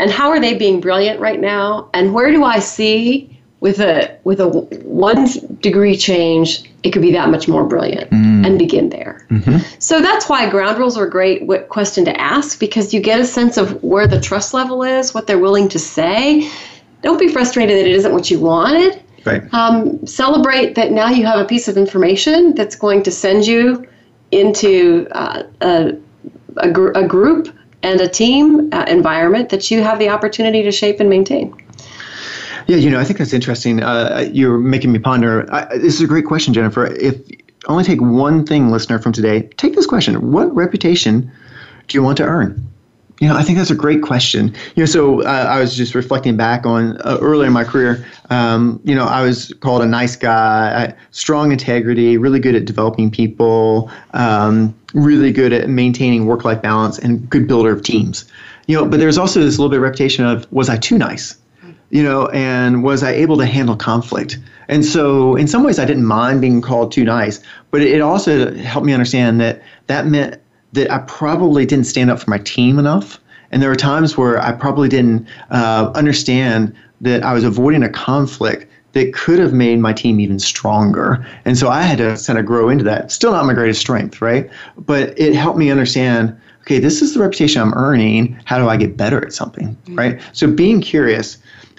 And 0.00 0.10
how 0.10 0.30
are 0.30 0.40
they 0.40 0.54
being 0.54 0.80
brilliant 0.80 1.20
right 1.20 1.40
now? 1.40 1.88
And 1.94 2.12
where 2.12 2.32
do 2.32 2.42
I 2.42 2.58
see 2.58 3.40
with 3.60 3.78
a 3.78 4.18
with 4.24 4.40
a 4.40 4.48
one 4.48 5.26
degree 5.60 5.96
change, 5.96 6.68
it 6.82 6.90
could 6.90 7.02
be 7.02 7.12
that 7.12 7.30
much 7.30 7.46
more 7.46 7.64
brilliant 7.64 8.10
mm. 8.10 8.44
and 8.44 8.58
begin 8.58 8.90
there. 8.90 9.24
Mm-hmm. 9.30 9.58
So 9.78 10.02
that's 10.02 10.28
why 10.28 10.50
ground 10.50 10.76
rules 10.76 10.98
are 10.98 11.06
a 11.06 11.10
great 11.10 11.46
question 11.68 12.04
to 12.06 12.20
ask 12.20 12.58
because 12.58 12.92
you 12.92 13.00
get 13.00 13.20
a 13.20 13.24
sense 13.24 13.56
of 13.56 13.80
where 13.82 14.08
the 14.08 14.20
trust 14.20 14.54
level 14.54 14.82
is, 14.82 15.14
what 15.14 15.28
they're 15.28 15.38
willing 15.38 15.68
to 15.68 15.78
say. 15.78 16.50
Don't 17.02 17.18
be 17.18 17.28
frustrated 17.28 17.78
that 17.78 17.88
it 17.88 17.94
isn't 17.94 18.12
what 18.12 18.28
you 18.28 18.40
wanted. 18.40 19.00
Right. 19.24 19.42
Um, 19.54 20.04
celebrate 20.04 20.74
that 20.74 20.90
now 20.90 21.10
you 21.10 21.24
have 21.24 21.38
a 21.38 21.44
piece 21.44 21.68
of 21.68 21.76
information 21.76 22.54
that's 22.56 22.74
going 22.74 23.04
to 23.04 23.12
send 23.12 23.46
you 23.46 23.86
into 24.34 25.06
uh, 25.12 25.44
a, 25.60 25.92
a, 26.56 26.70
gr- 26.70 26.92
a, 26.92 27.06
group 27.06 27.56
and 27.82 28.00
a 28.00 28.08
team 28.08 28.72
uh, 28.72 28.84
environment 28.88 29.48
that 29.50 29.70
you 29.70 29.82
have 29.82 29.98
the 29.98 30.08
opportunity 30.08 30.62
to 30.62 30.72
shape 30.72 31.00
and 31.00 31.08
maintain. 31.08 31.54
Yeah, 32.66 32.76
you 32.76 32.90
know, 32.90 32.98
I 32.98 33.04
think 33.04 33.18
that's 33.18 33.32
interesting. 33.32 33.82
Uh, 33.82 34.28
you're 34.32 34.58
making 34.58 34.90
me 34.90 34.98
ponder. 34.98 35.46
I, 35.52 35.76
this 35.78 35.94
is 35.94 36.00
a 36.00 36.06
great 36.06 36.24
question, 36.24 36.54
Jennifer. 36.54 36.86
If 36.86 37.16
only 37.66 37.84
take 37.84 38.00
one 38.00 38.46
thing, 38.46 38.70
listener, 38.70 38.98
from 38.98 39.12
today, 39.12 39.42
take 39.56 39.74
this 39.74 39.86
question: 39.86 40.32
What 40.32 40.54
reputation 40.54 41.30
do 41.88 41.98
you 41.98 42.02
want 42.02 42.16
to 42.18 42.24
earn? 42.24 42.66
You 43.20 43.28
know, 43.28 43.36
I 43.36 43.42
think 43.42 43.58
that's 43.58 43.70
a 43.70 43.76
great 43.76 44.02
question. 44.02 44.54
You 44.74 44.82
know, 44.82 44.86
so 44.86 45.22
uh, 45.22 45.46
I 45.48 45.60
was 45.60 45.76
just 45.76 45.94
reflecting 45.94 46.36
back 46.36 46.66
on 46.66 46.96
uh, 47.02 47.18
earlier 47.20 47.46
in 47.46 47.52
my 47.52 47.64
career. 47.64 48.04
Um, 48.30 48.80
you 48.84 48.94
know, 48.94 49.04
I 49.04 49.22
was 49.22 49.52
called 49.60 49.82
a 49.82 49.86
nice 49.86 50.16
guy, 50.16 50.94
strong 51.12 51.52
integrity, 51.52 52.18
really 52.18 52.40
good 52.40 52.56
at 52.56 52.64
developing 52.64 53.10
people, 53.10 53.90
um, 54.14 54.74
really 54.94 55.32
good 55.32 55.52
at 55.52 55.68
maintaining 55.68 56.26
work-life 56.26 56.60
balance, 56.60 56.98
and 56.98 57.28
good 57.30 57.46
builder 57.46 57.72
of 57.72 57.82
teams. 57.82 58.24
You 58.66 58.78
know, 58.78 58.86
but 58.86 58.98
there's 58.98 59.18
also 59.18 59.40
this 59.40 59.58
little 59.58 59.70
bit 59.70 59.76
of 59.76 59.82
reputation 59.82 60.24
of 60.24 60.50
was 60.52 60.68
I 60.68 60.76
too 60.76 60.98
nice? 60.98 61.36
you 61.94 62.02
know, 62.02 62.26
and 62.28 62.82
was 62.82 63.04
I 63.04 63.12
able 63.12 63.36
to 63.36 63.46
handle 63.46 63.76
conflict? 63.76 64.38
And 64.68 64.84
so, 64.84 65.36
in 65.36 65.46
some 65.46 65.62
ways, 65.62 65.78
I 65.78 65.84
didn't 65.84 66.06
mind 66.06 66.40
being 66.40 66.60
called 66.60 66.90
too 66.90 67.04
nice, 67.04 67.40
but 67.70 67.82
it 67.82 68.00
also 68.00 68.52
helped 68.56 68.84
me 68.84 68.92
understand 68.92 69.40
that 69.40 69.62
that 69.86 70.06
meant 70.06 70.40
that 70.74 70.90
I 70.90 70.98
probably 70.98 71.64
didn't 71.64 71.86
stand 71.86 72.10
up 72.10 72.20
for 72.20 72.28
my 72.28 72.38
team 72.38 72.78
enough. 72.78 73.20
And 73.50 73.62
there 73.62 73.70
were 73.70 73.76
times 73.76 74.16
where 74.16 74.40
I 74.40 74.52
probably 74.52 74.88
didn't 74.88 75.26
uh, 75.50 75.92
understand 75.94 76.74
that 77.00 77.22
I 77.22 77.32
was 77.32 77.44
avoiding 77.44 77.84
a 77.84 77.88
conflict 77.88 78.70
that 78.92 79.12
could 79.12 79.38
have 79.38 79.52
made 79.52 79.78
my 79.78 79.92
team 79.92 80.18
even 80.20 80.38
stronger. 80.38 81.24
And 81.44 81.56
so 81.56 81.68
I 81.68 81.82
had 81.82 81.98
to 81.98 82.20
kind 82.26 82.38
of 82.38 82.46
grow 82.46 82.68
into 82.68 82.84
that. 82.84 83.12
Still 83.12 83.32
not 83.32 83.44
my 83.44 83.54
greatest 83.54 83.80
strength, 83.80 84.20
right? 84.20 84.50
But 84.76 85.18
it 85.18 85.34
helped 85.34 85.58
me 85.58 85.70
understand 85.70 86.36
okay, 86.62 86.78
this 86.78 87.02
is 87.02 87.12
the 87.12 87.20
reputation 87.20 87.60
I'm 87.60 87.74
earning. 87.74 88.40
How 88.46 88.58
do 88.58 88.70
I 88.70 88.78
get 88.78 88.96
better 88.96 89.22
at 89.22 89.34
something, 89.34 89.76
mm-hmm. 89.76 89.96
right? 89.96 90.22
So 90.32 90.50
being 90.50 90.80
curious, 90.80 91.36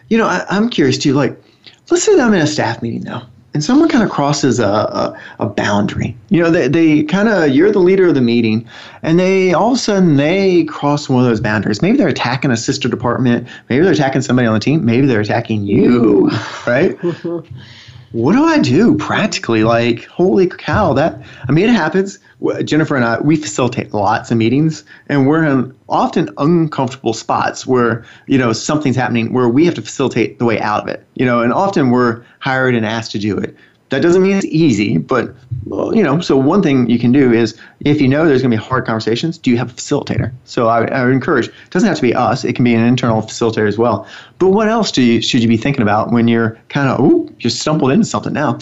you 0.10 0.18
know, 0.18 0.28
I, 0.28 0.46
I'm 0.48 0.70
curious 0.70 1.00
too. 1.00 1.14
Like, 1.14 1.42
let's 1.90 2.04
say 2.04 2.16
that 2.16 2.22
I'm 2.22 2.36
in 2.36 2.42
a 2.42 2.46
staff 2.46 2.84
meeting 2.84 3.02
now 3.02 3.28
and 3.56 3.64
someone 3.64 3.88
kind 3.88 4.04
of 4.04 4.10
crosses 4.10 4.60
a, 4.60 4.68
a, 4.68 5.22
a, 5.40 5.46
boundary. 5.48 6.14
You 6.28 6.44
know, 6.44 6.52
they, 6.52 6.68
they 6.68 7.04
kind 7.04 7.30
of, 7.30 7.52
you're 7.52 7.72
the 7.72 7.80
leader 7.80 8.06
of 8.06 8.14
the 8.14 8.20
meeting, 8.22 8.68
and 9.02 9.18
they 9.18 9.54
all 9.54 9.72
of 9.72 9.78
a 9.78 9.80
sudden 9.80 10.18
they 10.18 10.66
cross 10.66 11.08
one 11.08 11.24
of 11.24 11.30
those 11.30 11.40
boundaries. 11.40 11.82
Maybe 11.82 11.98
they're 11.98 12.10
attacking 12.10 12.52
a 12.52 12.58
sister 12.58 12.90
department, 12.90 13.48
maybe 13.70 13.82
they're 13.86 13.94
attacking 13.94 14.24
somebody 14.24 14.46
on 14.46 14.56
the 14.56 14.60
team, 14.60 14.84
maybe 14.84 15.08
they're 15.08 15.22
attacking 15.22 15.64
you, 15.64 16.30
right? 16.68 17.00
what 18.16 18.32
do 18.32 18.46
I 18.46 18.60
do 18.60 18.96
practically? 18.96 19.66
Like, 19.66 20.06
holy 20.06 20.48
cow, 20.48 20.94
that, 20.94 21.22
I 21.50 21.52
mean, 21.52 21.66
it 21.66 21.74
happens. 21.74 22.18
Jennifer 22.64 22.96
and 22.96 23.04
I, 23.04 23.20
we 23.20 23.36
facilitate 23.36 23.94
lots 23.94 24.32
of 24.32 24.38
meetings, 24.38 24.86
and 25.08 25.28
we're 25.28 25.44
in 25.44 25.76
often 25.90 26.30
uncomfortable 26.38 27.12
spots 27.12 27.68
where 27.68 28.06
you 28.28 28.38
know 28.38 28.54
something's 28.54 28.96
happening 28.96 29.34
where 29.34 29.50
we 29.50 29.66
have 29.66 29.76
to 29.76 29.82
facilitate 29.82 30.40
the 30.40 30.46
way 30.46 30.62
out 30.62 30.84
of 30.84 30.88
it. 30.88 31.06
You 31.16 31.26
know, 31.26 31.42
and 31.42 31.52
often 31.52 31.90
we're 31.90 32.24
hired 32.40 32.74
and 32.74 32.86
asked 32.86 33.12
to 33.12 33.20
do 33.20 33.38
it. 33.38 33.54
That 33.90 34.02
doesn't 34.02 34.24
mean 34.24 34.36
it's 34.36 34.46
easy, 34.48 34.98
but 34.98 35.36
you 35.68 36.02
know. 36.02 36.20
So 36.20 36.38
one 36.38 36.64
thing 36.64 36.90
you 36.90 36.98
can 36.98 37.12
do 37.12 37.32
is, 37.32 37.56
if 37.82 38.02
you 38.02 38.08
know 38.08 38.26
there's 38.26 38.42
going 38.42 38.50
to 38.50 38.58
be 38.58 38.64
hard 38.64 38.84
conversations, 38.86 39.38
do 39.38 39.52
you 39.52 39.58
have 39.58 39.70
a 39.70 39.74
facilitator? 39.74 40.32
So 40.46 40.68
I, 40.68 40.86
I 40.86 41.06
would 41.06 41.14
encourage. 41.14 41.50
It 41.50 41.70
doesn't 41.70 41.88
have 41.88 41.98
to 41.98 42.02
be 42.02 42.14
us. 42.16 42.44
It 42.44 42.54
can 42.54 42.66
be 42.66 42.74
an 42.74 42.84
internal 42.84 43.22
facilitator 43.22 43.68
as 43.68 43.78
well. 43.78 44.08
But 44.40 44.50
what 44.50 44.68
else 44.68 44.92
do 44.92 45.04
you 45.04 45.22
should 45.22 45.44
you 45.44 45.48
be 45.48 45.58
thinking 45.58 45.84
about 45.84 46.12
when 46.12 46.28
you're 46.28 46.60
kind 46.70 46.90
of 46.90 47.00
oh 47.00 47.30
you 47.40 47.50
stumbled 47.52 47.92
into 47.92 48.06
something 48.06 48.34
now? 48.34 48.58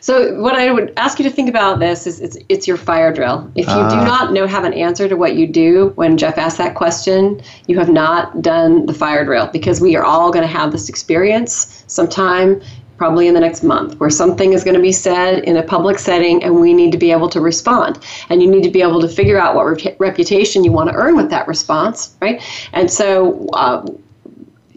So 0.00 0.38
what 0.40 0.54
I 0.54 0.70
would 0.70 0.92
ask 0.98 1.18
you 1.18 1.24
to 1.24 1.30
think 1.30 1.48
about 1.48 1.80
this 1.80 2.06
is 2.06 2.20
it's, 2.20 2.36
it's 2.48 2.68
your 2.68 2.76
fire 2.76 3.12
drill. 3.12 3.50
If 3.56 3.66
you 3.66 3.72
uh, 3.72 3.90
do 3.90 3.96
ah. 3.96 4.04
not 4.04 4.32
know 4.32 4.46
have 4.46 4.64
an 4.64 4.74
answer 4.74 5.08
to 5.08 5.16
what 5.16 5.36
you 5.36 5.46
do 5.46 5.92
when 5.96 6.18
Jeff 6.18 6.36
asked 6.36 6.58
that 6.58 6.74
question, 6.74 7.40
you 7.66 7.78
have 7.78 7.88
not 7.88 8.42
done 8.42 8.86
the 8.86 8.94
fire 8.94 9.24
drill 9.24 9.48
because 9.48 9.80
we 9.80 9.96
are 9.96 10.04
all 10.04 10.30
going 10.30 10.46
to 10.46 10.52
have 10.52 10.70
this 10.70 10.88
experience 10.88 11.82
sometime 11.86 12.60
probably 12.96 13.28
in 13.28 13.34
the 13.34 13.40
next 13.40 13.62
month 13.62 13.98
where 14.00 14.10
something 14.10 14.52
is 14.52 14.64
going 14.64 14.74
to 14.74 14.82
be 14.82 14.92
said 14.92 15.44
in 15.44 15.56
a 15.56 15.62
public 15.62 15.98
setting 15.98 16.42
and 16.42 16.60
we 16.60 16.72
need 16.72 16.92
to 16.92 16.98
be 16.98 17.10
able 17.10 17.28
to 17.28 17.40
respond 17.40 17.98
and 18.28 18.42
you 18.42 18.50
need 18.50 18.62
to 18.62 18.70
be 18.70 18.82
able 18.82 19.00
to 19.00 19.08
figure 19.08 19.38
out 19.38 19.54
what 19.54 19.64
re- 19.64 19.96
reputation 19.98 20.64
you 20.64 20.72
want 20.72 20.88
to 20.88 20.94
earn 20.94 21.16
with 21.16 21.30
that 21.30 21.46
response 21.46 22.16
right 22.20 22.42
and 22.72 22.90
so 22.90 23.48
uh, 23.52 23.86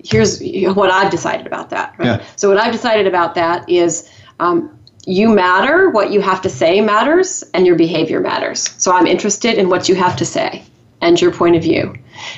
here's 0.04 0.42
what 0.74 0.92
i've 0.92 1.12
decided 1.12 1.48
about 1.48 1.70
that 1.70 1.96
right 1.98 2.20
yeah. 2.20 2.26
so 2.36 2.50
what 2.50 2.58
i've 2.58 2.74
decided 2.74 3.08
about 3.08 3.36
that 3.36 3.68
is 3.70 4.10
um, 4.40 4.80
you 5.06 5.34
matter, 5.34 5.90
what 5.90 6.12
you 6.12 6.22
have 6.22 6.42
to 6.42 6.50
say 6.50 6.82
matters, 6.82 7.44
and 7.54 7.66
your 7.66 7.76
behavior 7.76 8.20
matters. 8.20 8.70
So 8.78 8.92
I'm 8.92 9.08
interested 9.08 9.58
in 9.58 9.68
what 9.68 9.90
you 9.90 9.96
have 9.96 10.16
to 10.18 10.26
say 10.26 10.64
and 11.02 11.20
your 11.20 11.32
point 11.32 11.56
of 11.56 11.64
view. 11.64 11.96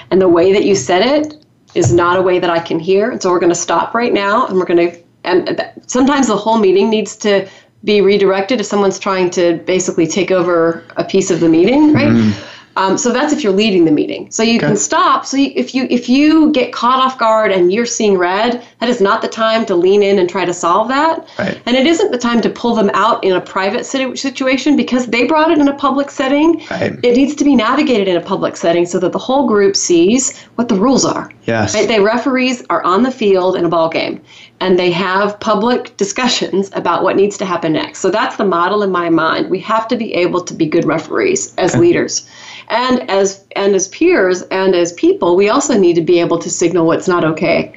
And 0.09 0.21
the 0.21 0.29
way 0.29 0.53
that 0.53 0.63
you 0.63 0.75
said 0.75 1.01
it 1.01 1.45
is 1.73 1.93
not 1.93 2.17
a 2.17 2.21
way 2.21 2.39
that 2.39 2.49
I 2.49 2.59
can 2.59 2.79
hear. 2.79 3.11
And 3.11 3.21
so 3.21 3.29
we're 3.29 3.39
going 3.39 3.51
to 3.51 3.55
stop 3.55 3.93
right 3.93 4.13
now 4.13 4.47
and 4.47 4.57
we're 4.57 4.65
going 4.65 4.91
to, 4.91 5.03
and 5.23 5.61
sometimes 5.87 6.27
the 6.27 6.37
whole 6.37 6.57
meeting 6.57 6.89
needs 6.89 7.15
to 7.17 7.47
be 7.83 8.01
redirected 8.01 8.59
if 8.59 8.65
someone's 8.65 8.99
trying 8.99 9.29
to 9.31 9.57
basically 9.65 10.07
take 10.07 10.31
over 10.31 10.83
a 10.97 11.03
piece 11.03 11.31
of 11.31 11.39
the 11.39 11.49
meeting, 11.49 11.93
right? 11.93 12.09
Mm. 12.09 12.47
Um, 12.77 12.97
so 12.97 13.11
that's 13.11 13.33
if 13.33 13.43
you're 13.43 13.51
leading 13.51 13.85
the 13.85 13.91
meeting. 13.91 14.31
So 14.31 14.43
you 14.43 14.57
okay. 14.57 14.67
can 14.67 14.77
stop. 14.77 15.25
So 15.25 15.37
you, 15.37 15.51
if 15.55 15.75
you 15.75 15.87
if 15.89 16.07
you 16.07 16.51
get 16.51 16.71
caught 16.71 17.03
off 17.03 17.17
guard 17.17 17.51
and 17.51 17.71
you're 17.71 17.85
seeing 17.85 18.17
red, 18.17 18.65
that 18.79 18.87
is 18.87 19.01
not 19.01 19.21
the 19.21 19.27
time 19.27 19.65
to 19.65 19.75
lean 19.75 20.01
in 20.01 20.19
and 20.19 20.29
try 20.29 20.45
to 20.45 20.53
solve 20.53 20.87
that. 20.87 21.27
Right. 21.37 21.61
And 21.65 21.75
it 21.75 21.85
isn't 21.85 22.11
the 22.11 22.17
time 22.17 22.41
to 22.41 22.49
pull 22.49 22.73
them 22.73 22.89
out 22.93 23.23
in 23.23 23.33
a 23.33 23.41
private 23.41 23.85
situation 23.85 24.77
because 24.77 25.07
they 25.07 25.25
brought 25.25 25.51
it 25.51 25.57
in 25.57 25.67
a 25.67 25.75
public 25.75 26.09
setting. 26.09 26.65
Right. 26.71 26.93
It 27.03 27.17
needs 27.17 27.35
to 27.35 27.43
be 27.43 27.55
navigated 27.55 28.07
in 28.07 28.15
a 28.15 28.21
public 28.21 28.55
setting 28.55 28.85
so 28.85 28.99
that 28.99 29.11
the 29.11 29.19
whole 29.19 29.47
group 29.47 29.75
sees 29.75 30.39
what 30.55 30.69
the 30.69 30.75
rules 30.75 31.03
are. 31.03 31.29
Yes. 31.45 31.73
Right? 31.73 31.87
The 31.87 32.01
referees 32.01 32.63
are 32.69 32.83
on 32.83 33.03
the 33.03 33.11
field 33.11 33.55
in 33.55 33.65
a 33.65 33.69
ball 33.69 33.89
game 33.89 34.21
and 34.59 34.77
they 34.77 34.91
have 34.91 35.39
public 35.39 35.95
discussions 35.97 36.69
about 36.73 37.03
what 37.03 37.15
needs 37.15 37.37
to 37.39 37.45
happen 37.45 37.73
next. 37.73 37.99
So 37.99 38.11
that's 38.11 38.35
the 38.35 38.45
model 38.45 38.83
in 38.83 38.91
my 38.91 39.09
mind. 39.09 39.49
We 39.49 39.59
have 39.61 39.87
to 39.87 39.97
be 39.97 40.13
able 40.13 40.43
to 40.43 40.53
be 40.53 40.67
good 40.67 40.85
referees 40.85 41.55
as 41.55 41.71
okay. 41.71 41.81
leaders. 41.81 42.29
And 42.69 43.09
as 43.09 43.43
and 43.55 43.73
as 43.73 43.87
peers 43.87 44.43
and 44.43 44.75
as 44.75 44.93
people, 44.93 45.35
we 45.35 45.49
also 45.49 45.77
need 45.77 45.95
to 45.95 46.01
be 46.01 46.19
able 46.19 46.37
to 46.39 46.49
signal 46.49 46.85
what's 46.85 47.07
not 47.07 47.23
okay. 47.25 47.73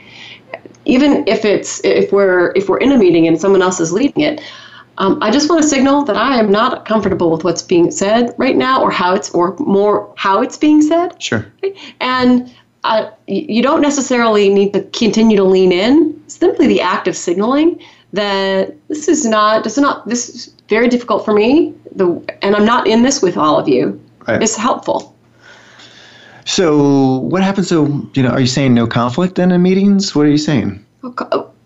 Even 0.84 1.26
if 1.26 1.44
it's 1.44 1.82
if 1.84 2.12
we're 2.12 2.52
if 2.54 2.68
we're 2.68 2.78
in 2.78 2.92
a 2.92 2.98
meeting 2.98 3.26
and 3.26 3.40
someone 3.40 3.62
else 3.62 3.80
is 3.80 3.92
leading 3.92 4.22
it, 4.22 4.42
um, 4.98 5.18
I 5.22 5.30
just 5.30 5.48
want 5.48 5.62
to 5.62 5.68
signal 5.68 6.04
that 6.04 6.16
I 6.16 6.38
am 6.38 6.50
not 6.50 6.84
comfortable 6.84 7.30
with 7.30 7.42
what's 7.44 7.62
being 7.62 7.90
said 7.90 8.34
right 8.38 8.56
now, 8.56 8.82
or 8.82 8.90
how 8.90 9.14
it's, 9.14 9.30
or 9.30 9.56
more 9.58 10.12
how 10.16 10.40
it's 10.40 10.56
being 10.56 10.82
said. 10.82 11.20
Sure. 11.20 11.46
And 12.00 12.54
uh, 12.84 13.10
you 13.26 13.62
don't 13.62 13.80
necessarily 13.80 14.48
need 14.48 14.72
to 14.74 14.82
continue 14.84 15.36
to 15.36 15.44
lean 15.44 15.72
in. 15.72 16.22
Simply 16.28 16.66
the 16.66 16.80
act 16.80 17.08
of 17.08 17.16
signaling 17.16 17.82
that 18.12 18.76
this 18.88 19.08
is 19.08 19.24
not, 19.24 19.64
this 19.64 19.76
is 19.76 19.82
not, 19.82 20.06
this 20.06 20.28
is 20.28 20.54
very 20.68 20.88
difficult 20.88 21.24
for 21.24 21.32
me. 21.32 21.74
The 21.96 22.06
and 22.42 22.54
I'm 22.54 22.64
not 22.64 22.86
in 22.86 23.02
this 23.02 23.22
with 23.22 23.36
all 23.36 23.58
of 23.58 23.68
you. 23.68 24.00
Right. 24.28 24.42
Is 24.42 24.56
helpful. 24.56 25.14
So 26.44 27.18
what 27.18 27.42
happens? 27.42 27.68
So 27.68 27.86
you 28.14 28.22
know, 28.22 28.30
are 28.30 28.40
you 28.40 28.46
saying 28.46 28.74
no 28.74 28.86
conflict 28.86 29.36
then 29.36 29.50
in 29.50 29.62
meetings? 29.62 30.14
What 30.14 30.26
are 30.26 30.30
you 30.30 30.38
saying? 30.38 30.84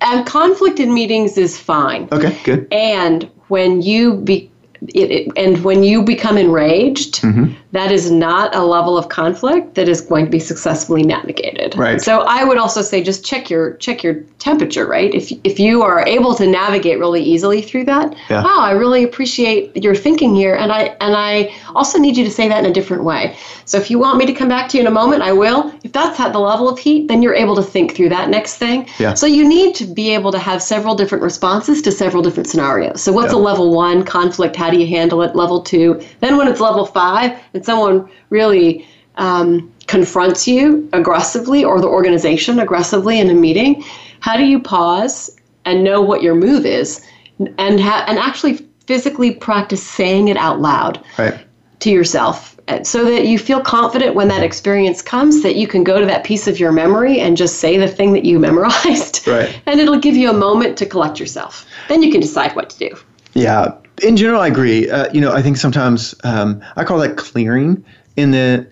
And 0.00 0.26
conflict 0.26 0.80
in 0.80 0.94
meetings 0.94 1.36
is 1.36 1.58
fine. 1.58 2.08
Okay, 2.12 2.36
good. 2.44 2.68
And 2.72 3.30
when 3.48 3.82
you 3.82 4.14
be 4.16 4.50
it, 4.88 5.10
it, 5.10 5.32
and 5.36 5.64
when 5.64 5.82
you 5.82 6.02
become 6.02 6.38
enraged, 6.38 7.22
mm-hmm. 7.22 7.52
that 7.72 7.90
is 7.90 8.10
not 8.10 8.54
a 8.54 8.62
level 8.62 8.96
of 8.96 9.08
conflict 9.08 9.74
that 9.74 9.88
is 9.88 10.00
going 10.00 10.24
to 10.24 10.30
be 10.30 10.38
successfully 10.38 11.02
navigated. 11.02 11.76
Right. 11.76 12.00
So 12.00 12.20
I 12.20 12.44
would 12.44 12.58
also 12.58 12.82
say 12.82 13.02
just 13.02 13.24
check 13.24 13.50
your 13.50 13.74
check 13.74 14.02
your 14.02 14.14
temperature. 14.38 14.86
Right. 14.86 15.12
If 15.12 15.32
if 15.44 15.58
you 15.58 15.82
are 15.82 16.06
able 16.06 16.34
to 16.36 16.46
navigate 16.46 16.98
really 16.98 17.22
easily 17.22 17.60
through 17.60 17.84
that, 17.86 18.14
yeah. 18.30 18.44
wow, 18.44 18.60
I 18.60 18.72
really 18.72 19.02
appreciate 19.02 19.76
your 19.76 19.94
thinking 19.94 20.34
here, 20.34 20.54
and 20.54 20.70
I 20.70 20.96
and 21.00 21.16
I 21.16 21.54
also 21.74 21.98
need 21.98 22.16
you 22.16 22.24
to 22.24 22.30
say 22.30 22.48
that 22.48 22.64
in 22.64 22.70
a 22.70 22.74
different 22.74 23.04
way. 23.04 23.36
So 23.64 23.78
if 23.78 23.90
you 23.90 23.98
want 23.98 24.18
me 24.18 24.26
to 24.26 24.32
come 24.32 24.48
back 24.48 24.68
to 24.70 24.76
you 24.76 24.82
in 24.82 24.86
a 24.86 24.92
moment, 24.92 25.22
I 25.22 25.32
will. 25.32 25.72
If 25.82 25.92
that's 25.92 26.18
at 26.20 26.32
the 26.32 26.38
level 26.38 26.68
of 26.68 26.78
heat, 26.78 27.08
then 27.08 27.22
you're 27.22 27.34
able 27.34 27.56
to 27.56 27.62
think 27.62 27.94
through 27.94 28.08
that 28.10 28.30
next 28.30 28.56
thing. 28.56 28.88
Yeah. 28.98 29.14
So 29.14 29.26
you 29.26 29.46
need 29.46 29.74
to 29.76 29.84
be 29.84 30.14
able 30.14 30.32
to 30.32 30.38
have 30.38 30.62
several 30.62 30.94
different 30.94 31.22
responses 31.22 31.82
to 31.82 31.92
several 31.92 32.22
different 32.22 32.48
scenarios. 32.48 33.02
So 33.02 33.12
what's 33.12 33.32
yeah. 33.32 33.38
a 33.38 33.40
level 33.40 33.74
one 33.74 34.04
conflict? 34.04 34.56
How 34.68 34.74
do 34.74 34.80
you 34.80 34.86
handle 34.86 35.22
it? 35.22 35.34
Level 35.34 35.62
two. 35.62 35.98
Then 36.20 36.36
when 36.36 36.46
it's 36.46 36.60
level 36.60 36.84
five 36.84 37.40
and 37.54 37.64
someone 37.64 38.06
really 38.28 38.86
um, 39.16 39.72
confronts 39.86 40.46
you 40.46 40.86
aggressively 40.92 41.64
or 41.64 41.80
the 41.80 41.86
organization 41.86 42.58
aggressively 42.58 43.18
in 43.18 43.30
a 43.30 43.34
meeting, 43.34 43.82
how 44.20 44.36
do 44.36 44.44
you 44.44 44.60
pause 44.60 45.34
and 45.64 45.82
know 45.82 46.02
what 46.02 46.22
your 46.22 46.34
move 46.34 46.66
is 46.66 47.02
and 47.38 47.80
ha- 47.80 48.04
and 48.06 48.18
actually 48.18 48.58
physically 48.86 49.30
practice 49.30 49.82
saying 49.82 50.28
it 50.28 50.36
out 50.36 50.60
loud 50.60 51.02
right. 51.16 51.42
to 51.80 51.88
yourself 51.88 52.60
so 52.82 53.06
that 53.06 53.26
you 53.26 53.38
feel 53.38 53.62
confident 53.62 54.14
when 54.14 54.28
that 54.28 54.42
experience 54.42 55.00
comes 55.00 55.42
that 55.44 55.56
you 55.56 55.66
can 55.66 55.82
go 55.82 55.98
to 55.98 56.04
that 56.04 56.24
piece 56.24 56.46
of 56.46 56.60
your 56.60 56.72
memory 56.72 57.20
and 57.20 57.38
just 57.38 57.56
say 57.56 57.78
the 57.78 57.88
thing 57.88 58.12
that 58.12 58.26
you 58.26 58.38
memorized. 58.48 59.26
Right. 59.26 59.62
And 59.64 59.80
it'll 59.80 59.98
give 59.98 60.14
you 60.14 60.28
a 60.28 60.34
moment 60.34 60.76
to 60.76 60.84
collect 60.84 61.18
yourself. 61.18 61.64
Then 61.88 62.02
you 62.02 62.12
can 62.12 62.20
decide 62.20 62.54
what 62.54 62.68
to 62.68 62.90
do. 62.90 62.98
Yeah. 63.39 63.74
In 64.03 64.16
general, 64.16 64.41
I 64.41 64.49
agree. 64.49 64.89
Uh, 64.89 65.11
you 65.12 65.20
know, 65.20 65.32
I 65.32 65.43
think 65.43 65.57
sometimes 65.57 66.14
um, 66.24 66.62
I 66.76 66.84
call 66.84 66.99
that 66.99 67.16
clearing. 67.16 67.84
In 68.16 68.32
the, 68.32 68.68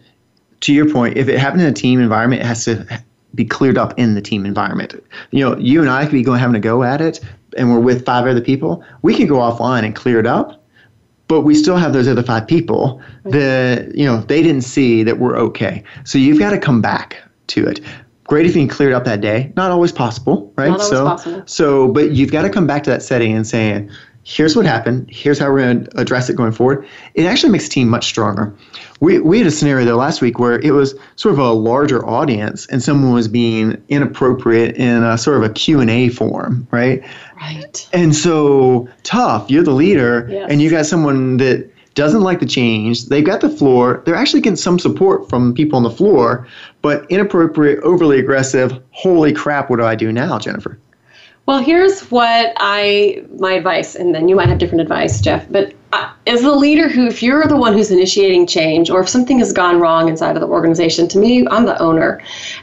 to 0.63 0.73
your 0.73 0.91
point, 0.91 1.17
if 1.17 1.29
it 1.29 1.39
happened 1.39 1.63
in 1.63 1.69
a 1.69 1.73
team 1.73 2.01
environment, 2.01 2.43
it 2.43 2.47
has 2.47 2.65
to 2.65 3.03
be 3.35 3.45
cleared 3.45 3.79
up 3.79 3.97
in 3.99 4.15
the 4.15 4.23
team 4.23 4.45
environment. 4.45 4.95
You 5.31 5.45
know, 5.45 5.57
you 5.57 5.81
and 5.81 5.91
I 5.91 6.05
could 6.05 6.13
be 6.13 6.23
going 6.23 6.41
having 6.41 6.57
a 6.57 6.61
go 6.61 6.83
at 6.83 7.01
it, 7.01 7.21
and 7.57 7.71
we're 7.71 7.81
with 7.81 8.05
five 8.05 8.27
other 8.27 8.41
people. 8.41 8.85
We 9.03 9.15
can 9.15 9.27
go 9.27 9.37
offline 9.37 9.85
and 9.85 9.95
clear 9.95 10.19
it 10.19 10.27
up 10.27 10.63
but 11.29 11.43
we 11.43 11.55
still 11.55 11.77
have 11.77 11.93
those 11.93 12.09
other 12.09 12.23
five 12.23 12.47
people 12.47 13.01
that 13.25 13.95
you 13.95 14.05
know 14.05 14.21
they 14.23 14.43
didn't 14.43 14.63
see 14.63 15.03
that 15.03 15.19
we're 15.19 15.37
okay 15.37 15.83
so 16.05 16.19
you've 16.19 16.39
got 16.39 16.51
to 16.51 16.59
come 16.59 16.81
back 16.81 17.23
to 17.49 17.67
it 17.67 17.81
great 18.25 18.47
if 18.47 18.55
you 18.55 18.63
can 18.63 18.69
clear 18.69 18.91
it 18.91 18.95
up 18.95 19.05
that 19.05 19.21
day 19.21 19.53
not 19.57 19.71
always 19.71 19.93
possible 19.93 20.53
right 20.57 20.69
not 20.69 20.81
always 20.81 20.91
so 20.91 21.05
possible. 21.05 21.43
so 21.47 21.89
but 21.89 22.13
you've 22.13 22.33
got 22.33 22.43
to 22.43 22.51
come 22.51 22.67
back 22.67 22.83
to 22.83 22.91
that 22.91 23.03
setting 23.03 23.35
and 23.35 23.47
saying 23.47 23.91
here's 24.29 24.57
what 24.57 24.67
happened, 24.67 25.09
here's 25.09 25.39
how 25.39 25.49
we're 25.53 25.61
going 25.61 25.85
to 25.85 26.01
address 26.01 26.29
it 26.29 26.35
going 26.35 26.51
forward, 26.51 26.85
it 27.15 27.27
actually 27.27 27.53
makes 27.53 27.65
the 27.65 27.71
team 27.71 27.89
much 27.89 28.07
stronger. 28.07 28.53
We, 28.99 29.21
we 29.21 29.39
had 29.39 29.47
a 29.47 29.53
scenario 29.53 29.85
though 29.85 29.97
last 29.97 30.21
week 30.21 30.41
where 30.41 30.59
it 30.59 30.73
was 30.73 30.97
sort 31.15 31.33
of 31.35 31.39
a 31.39 31.53
larger 31.53 32.05
audience 32.05 32.67
and 32.67 32.83
someone 32.83 33.13
was 33.13 33.29
being 33.29 33.81
inappropriate 33.89 34.75
in 34.77 35.05
a 35.05 35.17
sort 35.17 35.37
of 35.37 35.45
a 35.45 35.51
Q&A 35.51 36.09
form, 36.09 36.67
right? 36.73 37.05
Right. 37.37 37.89
And 37.93 38.17
so 38.17 38.89
tough, 39.05 39.49
you're 39.49 39.63
the 39.63 39.71
leader 39.71 40.27
Yes. 40.29 40.49
and 40.51 40.61
you 40.61 40.71
got 40.71 40.87
someone 40.87 41.37
that 41.37 41.71
doesn't 41.95 42.23
like 42.23 42.41
the 42.41 42.47
change. 42.47 43.07
They've 43.07 43.25
got 43.25 43.41
the 43.43 43.49
floor. 43.49 44.03
They're 44.05 44.17
actually 44.17 44.41
getting 44.41 44.57
some 44.57 44.79
support 44.81 45.29
from 45.31 45.55
people 45.55 45.77
on 45.77 45.83
the 45.85 45.91
floor, 45.91 46.47
but 46.83 47.09
inappropriate, 47.11 47.79
overly 47.85 48.19
aggressive. 48.19 48.83
Holy 48.91 49.33
crap, 49.33 49.71
what 49.71 49.77
do 49.79 49.85
I 49.85 49.95
do 49.95 50.13
now, 50.13 50.39
Jennifer? 50.39 50.79
Well, 51.47 51.63
here's 51.63 52.03
what 52.11 52.53
I 52.57 53.25
my 53.39 53.53
advice, 53.53 53.95
and 53.95 54.13
then 54.15 54.29
you 54.29 54.35
might 54.35 54.49
have 54.49 54.59
different 54.59 54.83
advice, 54.83 55.21
Jeff. 55.21 55.47
But 55.49 55.75
uh, 55.93 56.13
as 56.27 56.43
the 56.43 56.53
leader, 56.53 56.89
who 56.89 57.07
if 57.07 57.23
you're 57.23 57.47
the 57.47 57.57
one 57.57 57.73
who's 57.73 57.93
initiating 57.93 58.49
change, 58.49 58.91
or 58.91 59.01
if 59.01 59.09
something 59.09 59.39
has 59.39 59.53
gone 59.53 59.79
wrong 59.79 60.09
inside 60.09 60.35
of 60.35 60.41
the 60.41 60.49
organization, 60.49 61.07
to 61.09 61.19
me, 61.19 61.47
I'm 61.49 61.65
the 61.65 61.81
owner, 61.81 62.21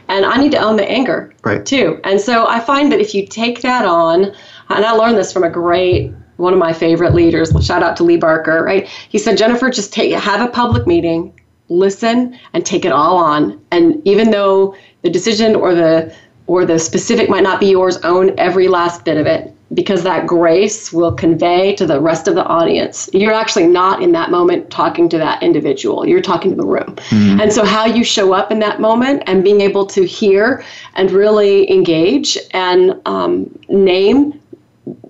and 0.08 0.26
I 0.26 0.36
need 0.36 0.52
to 0.52 0.58
own 0.58 0.76
the 0.76 0.88
anger 0.88 1.32
Right. 1.44 1.64
too. 1.64 1.98
And 2.04 2.20
so 2.20 2.46
I 2.46 2.60
find 2.60 2.92
that 2.92 3.00
if 3.00 3.14
you 3.14 3.26
take 3.26 3.62
that 3.62 3.86
on, 3.86 4.24
and 4.68 4.84
I 4.84 4.92
learned 4.92 5.16
this 5.16 5.32
from 5.32 5.44
a 5.44 5.50
great 5.50 6.12
one 6.36 6.52
of 6.52 6.58
my 6.58 6.72
favorite 6.72 7.14
leaders. 7.14 7.52
Shout 7.64 7.82
out 7.82 7.96
to 7.96 8.04
Lee 8.04 8.16
Barker. 8.18 8.62
Right? 8.64 8.86
He 9.08 9.18
said, 9.18 9.38
Jennifer, 9.38 9.70
just 9.70 9.94
take 9.94 10.12
have 10.12 10.46
a 10.46 10.50
public 10.50 10.86
meeting, 10.86 11.32
listen, 11.70 12.38
and 12.52 12.66
take 12.66 12.84
it 12.84 12.92
all 12.92 13.16
on. 13.16 13.58
And 13.70 14.02
even 14.06 14.30
though 14.30 14.76
the 15.02 15.10
decision 15.10 15.54
or 15.54 15.74
the 15.74 16.14
or 16.46 16.64
the 16.64 16.78
specific 16.78 17.28
might 17.30 17.42
not 17.42 17.60
be 17.60 17.66
yours, 17.66 17.96
own 17.98 18.38
every 18.38 18.68
last 18.68 19.04
bit 19.04 19.16
of 19.16 19.26
it 19.26 19.54
because 19.72 20.02
that 20.02 20.26
grace 20.26 20.92
will 20.92 21.12
convey 21.12 21.74
to 21.74 21.86
the 21.86 22.00
rest 22.00 22.28
of 22.28 22.34
the 22.34 22.44
audience. 22.44 23.08
You're 23.12 23.32
actually 23.32 23.66
not 23.66 24.02
in 24.02 24.12
that 24.12 24.30
moment 24.30 24.70
talking 24.70 25.08
to 25.08 25.18
that 25.18 25.42
individual, 25.42 26.06
you're 26.06 26.20
talking 26.22 26.50
to 26.50 26.56
the 26.56 26.66
room. 26.66 26.96
And 27.40 27.52
so, 27.52 27.64
how 27.64 27.86
you 27.86 28.04
show 28.04 28.32
up 28.32 28.52
in 28.52 28.58
that 28.60 28.80
moment 28.80 29.22
and 29.26 29.42
being 29.42 29.60
able 29.60 29.86
to 29.86 30.04
hear 30.04 30.64
and 30.94 31.10
really 31.10 31.70
engage 31.70 32.38
and 32.52 33.00
um, 33.06 33.50
name, 33.68 34.40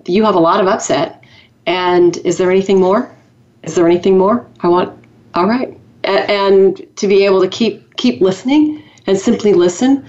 you 0.05 0.23
have 0.23 0.35
a 0.35 0.39
lot 0.39 0.61
of 0.61 0.67
upset. 0.67 1.23
And 1.67 2.17
is 2.17 2.37
there 2.37 2.51
anything 2.51 2.79
more? 2.79 3.11
Is 3.63 3.75
there 3.75 3.87
anything 3.87 4.17
more? 4.17 4.47
I 4.61 4.67
want, 4.67 4.97
all 5.33 5.47
right. 5.47 5.77
A- 6.05 6.31
and 6.31 6.81
to 6.95 7.07
be 7.07 7.25
able 7.25 7.41
to 7.41 7.47
keep 7.47 7.95
keep 7.97 8.21
listening 8.21 8.83
and 9.07 9.17
simply 9.17 9.53
listen 9.53 10.05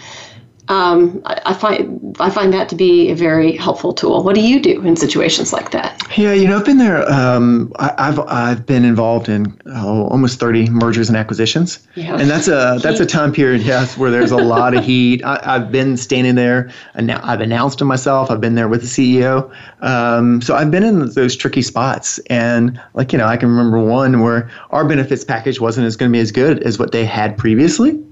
um, 0.69 1.23
I, 1.25 1.41
I 1.47 1.55
find 1.55 2.17
I 2.19 2.31
find 2.31 2.53
that 2.53 2.69
to 2.71 2.75
be 2.75 3.11
a 3.11 3.15
very 3.15 3.57
helpful 3.57 3.93
tool. 3.93 4.23
What 4.23 4.35
do 4.35 4.41
you 4.41 4.61
do 4.61 4.83
in 4.83 4.97
situations 4.97 5.53
like 5.53 5.71
that? 5.71 6.03
Yeah, 6.17 6.33
you 6.33 6.49
know, 6.49 6.57
I've 6.59 6.65
been 6.65 6.79
there. 6.79 7.09
Um, 7.11 7.73
I, 7.79 7.95
I've 7.99 8.19
I've 8.21 8.67
been 8.67 8.85
involved 8.85 9.29
in 9.29 9.59
oh, 9.67 10.07
almost 10.09 10.41
thirty 10.41 10.69
mergers 10.69 11.09
and 11.09 11.17
acquisitions, 11.17 11.87
Yeah. 11.95 12.17
and 12.19 12.29
that's 12.29 12.49
a 12.49 12.79
that's 12.83 13.01
a 13.01 13.07
time 13.07 13.33
period, 13.33 13.63
yes, 13.63 13.97
where 13.97 14.11
there's 14.11 14.33
a 14.33 14.37
lot 14.37 14.75
of 14.75 14.85
heat. 14.85 15.25
I, 15.25 15.41
I've 15.45 15.71
been 15.71 15.97
standing 15.97 16.35
there, 16.35 16.71
and 16.95 17.07
now 17.07 17.21
I've 17.23 17.41
announced 17.41 17.79
to 17.79 17.85
myself. 17.85 18.31
I've 18.31 18.41
been 18.41 18.57
there 18.57 18.69
with 18.69 18.81
the 18.81 18.89
CEO, 18.89 19.53
um, 19.83 20.43
so 20.43 20.57
I've 20.57 20.71
been 20.71 20.83
in 20.83 21.11
those 21.11 21.37
tricky 21.37 21.63
spots. 21.63 22.19
And 22.31 22.81
like 22.95 23.13
you 23.13 23.19
know, 23.19 23.27
I 23.27 23.37
can 23.37 23.49
remember 23.49 23.79
one 23.79 24.21
where 24.21 24.51
our 24.71 24.87
benefits 24.87 25.25
package 25.25 25.61
wasn't 25.61 25.87
as 25.87 25.97
going 25.97 26.11
to 26.11 26.17
be 26.17 26.21
as 26.21 26.33
good 26.33 26.63
as 26.65 26.79
what 26.79 26.93
they 26.93 27.05
had 27.05 27.39
previously. 27.39 28.03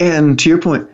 And 0.00 0.38
to 0.40 0.48
your 0.48 0.58
point, 0.58 0.88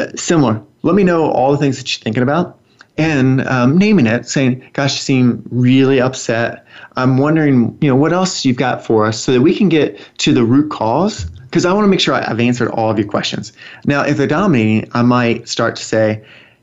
uh, 0.00 0.16
similar. 0.16 0.62
Let 0.82 0.94
me 0.94 1.04
know 1.04 1.30
all 1.30 1.52
the 1.52 1.58
things 1.58 1.78
that 1.78 1.92
you're 1.92 2.02
thinking 2.02 2.22
about 2.22 2.58
and 2.96 3.46
um, 3.46 3.78
naming 3.78 4.06
it, 4.06 4.26
saying, 4.26 4.62
"Gosh, 4.72 4.94
you 4.94 5.00
seem 5.00 5.42
really 5.50 6.00
upset. 6.00 6.66
I'm 6.96 7.18
wondering, 7.18 7.76
you 7.80 7.88
know, 7.88 7.96
what 7.96 8.12
else 8.12 8.44
you've 8.44 8.56
got 8.56 8.84
for 8.84 9.06
us, 9.06 9.20
so 9.20 9.32
that 9.32 9.40
we 9.40 9.54
can 9.54 9.68
get 9.68 9.98
to 10.18 10.32
the 10.32 10.44
root 10.44 10.70
cause." 10.70 11.24
Because 11.24 11.64
I 11.64 11.72
want 11.72 11.84
to 11.84 11.88
make 11.88 11.98
sure 11.98 12.14
I've 12.14 12.38
answered 12.38 12.70
all 12.70 12.90
of 12.90 12.98
your 12.98 13.08
questions. 13.08 13.52
Now, 13.84 14.02
if 14.02 14.16
they're 14.16 14.28
dominating, 14.28 14.88
I 14.92 15.02
might 15.02 15.48
start 15.48 15.76
to 15.76 15.84
say, 15.84 16.22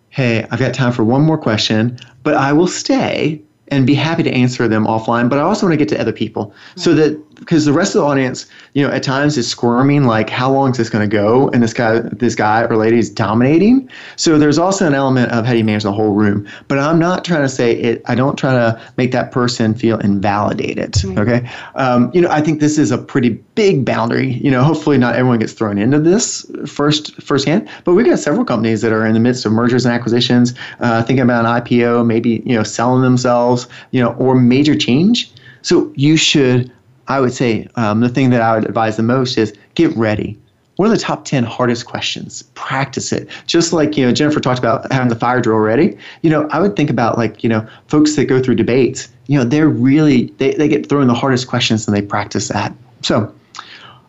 "Hey, 0.09 0.45
I've 0.49 0.59
got 0.59 0.73
time 0.73 0.91
for 0.91 1.03
one 1.03 1.23
more 1.23 1.38
question, 1.38 1.97
but 2.23 2.35
I 2.35 2.53
will 2.53 2.67
stay." 2.67 3.41
And 3.69 3.85
be 3.85 3.95
happy 3.95 4.23
to 4.23 4.31
answer 4.31 4.69
them 4.69 4.85
offline, 4.85 5.29
but 5.29 5.39
I 5.39 5.41
also 5.41 5.65
want 5.65 5.73
to 5.73 5.77
get 5.77 5.89
to 5.89 5.99
other 5.99 6.13
people 6.13 6.53
so 6.77 6.93
that 6.93 7.21
because 7.39 7.65
the 7.65 7.73
rest 7.73 7.95
of 7.95 8.01
the 8.01 8.07
audience, 8.07 8.47
you 8.73 8.85
know, 8.85 8.93
at 8.93 9.03
times 9.03 9.38
is 9.38 9.47
squirming 9.47 10.05
like, 10.05 10.29
how 10.29 10.51
long 10.51 10.71
is 10.71 10.77
this 10.77 10.89
going 10.89 11.07
to 11.07 11.13
go? 11.13 11.49
And 11.49 11.61
this 11.61 11.73
guy, 11.73 11.99
this 11.99 12.35
guy 12.35 12.63
or 12.63 12.77
lady 12.77 12.97
is 12.97 13.09
dominating. 13.09 13.89
So 14.15 14.38
there's 14.38 14.57
also 14.57 14.88
an 14.88 14.93
element 14.93 15.31
of 15.31 15.45
how 15.45 15.51
do 15.51 15.57
you 15.57 15.63
manage 15.63 15.83
the 15.83 15.91
whole 15.91 16.13
room. 16.13 16.47
But 16.67 16.79
I'm 16.79 16.99
not 16.99 17.23
trying 17.23 17.43
to 17.43 17.49
say 17.49 17.73
it. 17.73 18.01
I 18.05 18.15
don't 18.15 18.38
try 18.38 18.53
to 18.53 18.81
make 18.97 19.11
that 19.11 19.31
person 19.31 19.73
feel 19.73 19.99
invalidated. 19.99 20.95
Okay. 21.17 21.49
Um, 21.75 22.11
you 22.13 22.21
know, 22.21 22.29
I 22.29 22.41
think 22.41 22.59
this 22.59 22.77
is 22.77 22.91
a 22.91 22.97
pretty 22.97 23.29
big 23.29 23.85
boundary. 23.85 24.33
You 24.33 24.51
know, 24.51 24.63
hopefully 24.63 24.97
not 24.97 25.15
everyone 25.15 25.39
gets 25.39 25.53
thrown 25.53 25.77
into 25.77 25.99
this 25.99 26.49
first 26.65 27.13
firsthand. 27.21 27.69
But 27.83 27.93
we've 27.93 28.05
got 28.05 28.19
several 28.19 28.45
companies 28.45 28.81
that 28.81 28.91
are 28.91 29.05
in 29.05 29.13
the 29.13 29.19
midst 29.19 29.45
of 29.45 29.51
mergers 29.51 29.85
and 29.85 29.93
acquisitions, 29.93 30.53
uh, 30.79 31.03
thinking 31.03 31.23
about 31.23 31.45
an 31.45 31.61
IPO, 31.61 32.05
maybe 32.05 32.41
you 32.45 32.55
know 32.55 32.63
selling 32.63 33.01
themselves, 33.01 33.67
you 33.91 34.01
know, 34.01 34.13
or 34.13 34.35
major 34.35 34.75
change. 34.75 35.31
So 35.61 35.91
you 35.95 36.15
should 36.17 36.71
I 37.07 37.19
would 37.19 37.33
say 37.33 37.67
um, 37.75 38.01
the 38.01 38.09
thing 38.09 38.29
that 38.31 38.41
I 38.41 38.55
would 38.55 38.65
advise 38.65 38.97
the 38.97 39.03
most 39.03 39.37
is 39.37 39.53
get 39.75 39.95
ready. 39.95 40.37
What 40.77 40.87
are 40.87 40.89
the 40.89 40.97
top 40.97 41.25
10 41.25 41.43
hardest 41.43 41.87
questions? 41.87 42.43
Practice 42.53 43.11
it. 43.11 43.27
Just 43.47 43.73
like, 43.73 43.97
you 43.97 44.05
know, 44.05 44.11
Jennifer 44.11 44.39
talked 44.39 44.59
about 44.59 44.91
having 44.91 45.09
the 45.09 45.15
fire 45.15 45.41
drill 45.41 45.57
ready. 45.57 45.97
You 46.21 46.29
know, 46.29 46.47
I 46.51 46.59
would 46.59 46.75
think 46.75 46.91
about 46.91 47.17
like, 47.17 47.43
you 47.43 47.49
know, 47.49 47.67
folks 47.87 48.15
that 48.15 48.25
go 48.25 48.41
through 48.41 48.55
debates, 48.55 49.09
you 49.25 49.39
know, 49.39 49.43
they're 49.43 49.69
really, 49.69 50.25
they, 50.37 50.53
they 50.53 50.67
get 50.67 50.87
thrown 50.87 51.07
the 51.07 51.15
hardest 51.15 51.47
questions 51.47 51.87
and 51.87 51.97
they 51.97 52.01
practice 52.01 52.49
that. 52.49 52.73
So, 53.01 53.33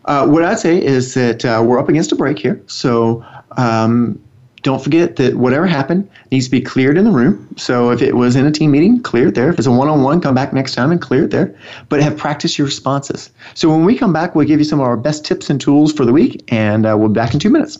uh, 0.05 0.27
what 0.27 0.43
I'd 0.43 0.59
say 0.59 0.83
is 0.83 1.13
that 1.15 1.43
uh, 1.43 1.63
we're 1.65 1.79
up 1.79 1.89
against 1.89 2.11
a 2.11 2.15
break 2.15 2.39
here. 2.39 2.61
So, 2.67 3.25
um, 3.57 4.19
don't 4.61 4.83
forget 4.83 5.15
that 5.17 5.35
whatever 5.35 5.65
happened 5.65 6.09
needs 6.31 6.45
to 6.45 6.51
be 6.51 6.61
cleared 6.61 6.97
in 6.97 7.05
the 7.05 7.11
room. 7.11 7.47
So 7.57 7.91
if 7.91 8.01
it 8.01 8.15
was 8.15 8.35
in 8.35 8.45
a 8.45 8.51
team 8.51 8.71
meeting, 8.71 9.01
clear 9.01 9.29
it 9.29 9.35
there. 9.35 9.49
If 9.49 9.57
it's 9.57 9.67
a 9.67 9.71
one-on-one, 9.71 10.21
come 10.21 10.35
back 10.35 10.53
next 10.53 10.75
time 10.75 10.91
and 10.91 11.01
clear 11.01 11.23
it 11.23 11.31
there. 11.31 11.55
But 11.89 12.01
have 12.01 12.17
practiced 12.17 12.57
your 12.57 12.65
responses. 12.65 13.31
So 13.53 13.69
when 13.69 13.85
we 13.85 13.97
come 13.97 14.13
back, 14.13 14.35
we'll 14.35 14.47
give 14.47 14.59
you 14.59 14.65
some 14.65 14.79
of 14.79 14.85
our 14.85 14.97
best 14.97 15.25
tips 15.25 15.49
and 15.49 15.59
tools 15.59 15.93
for 15.93 16.05
the 16.05 16.13
week, 16.13 16.43
and 16.49 16.85
uh, 16.85 16.95
we'll 16.97 17.09
be 17.09 17.15
back 17.15 17.33
in 17.33 17.39
two 17.39 17.49
minutes. 17.49 17.79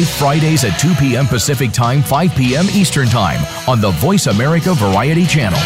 Fridays 0.09 0.63
at 0.63 0.79
2 0.79 0.93
p.m. 0.95 1.27
Pacific 1.27 1.71
Time, 1.71 2.01
5 2.01 2.35
p.m. 2.35 2.65
Eastern 2.73 3.07
Time 3.07 3.39
on 3.67 3.81
the 3.81 3.91
Voice 3.91 4.27
America 4.27 4.73
Variety 4.73 5.25
Channel. 5.25 5.59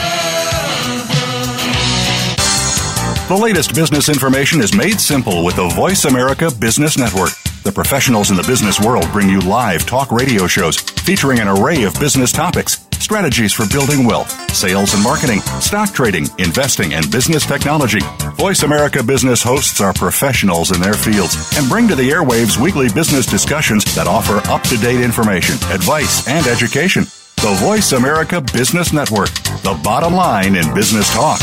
The 3.28 3.36
latest 3.36 3.74
business 3.74 4.08
information 4.08 4.62
is 4.62 4.76
made 4.76 5.02
simple 5.02 5.44
with 5.44 5.56
the 5.56 5.68
Voice 5.70 6.06
America 6.06 6.52
Business 6.60 6.98
Network. 6.98 7.32
The 7.64 7.72
professionals 7.72 8.30
in 8.30 8.38
the 8.38 8.44
business 8.44 8.80
world 8.80 9.12
bring 9.12 9.28
you 9.28 9.40
live 9.40 9.88
talk 9.88 10.12
radio 10.12 10.46
shows 10.46 10.78
featuring 10.78 11.40
an 11.40 11.48
array 11.48 11.82
of 11.84 12.00
business 12.00 12.32
topics, 12.32 12.85
strategies 13.02 13.54
for 13.54 13.68
building 13.68 14.06
wealth, 14.06 14.30
sales 14.52 14.93
and 14.93 15.04
marketing, 15.04 15.39
stock 15.62 15.93
trading, 15.93 16.28
investing, 16.38 16.93
and 16.93 17.10
business 17.12 17.46
technology. 17.46 18.00
Voice 18.36 18.64
America 18.64 19.04
Business 19.04 19.41
hosts 19.41 19.82
are 19.82 19.93
professionals 19.93 20.72
in 20.72 20.82
their 20.82 20.93
fields 20.93 21.36
and 21.58 21.70
bring 21.70 21.88
to 21.88 21.96
the 21.96 22.10
airwaves 22.10 22.58
weekly 22.58 22.89
business 22.89 23.26
discussions 23.26 23.84
that 23.96 24.08
offer 24.08 24.38
up 24.50 24.64
to 24.64 24.78
date 24.78 25.02
information, 25.04 25.56
advice, 25.72 26.28
and 26.28 26.46
education. 26.48 27.04
The 27.38 27.56
Voice 27.60 27.91
America 27.91 28.41
Business 28.41 28.91
Network, 28.91 29.30
the 29.64 29.80
bottom 29.84 30.14
line 30.14 30.56
in 30.56 30.74
business 30.74 31.14
talk. 31.14 31.39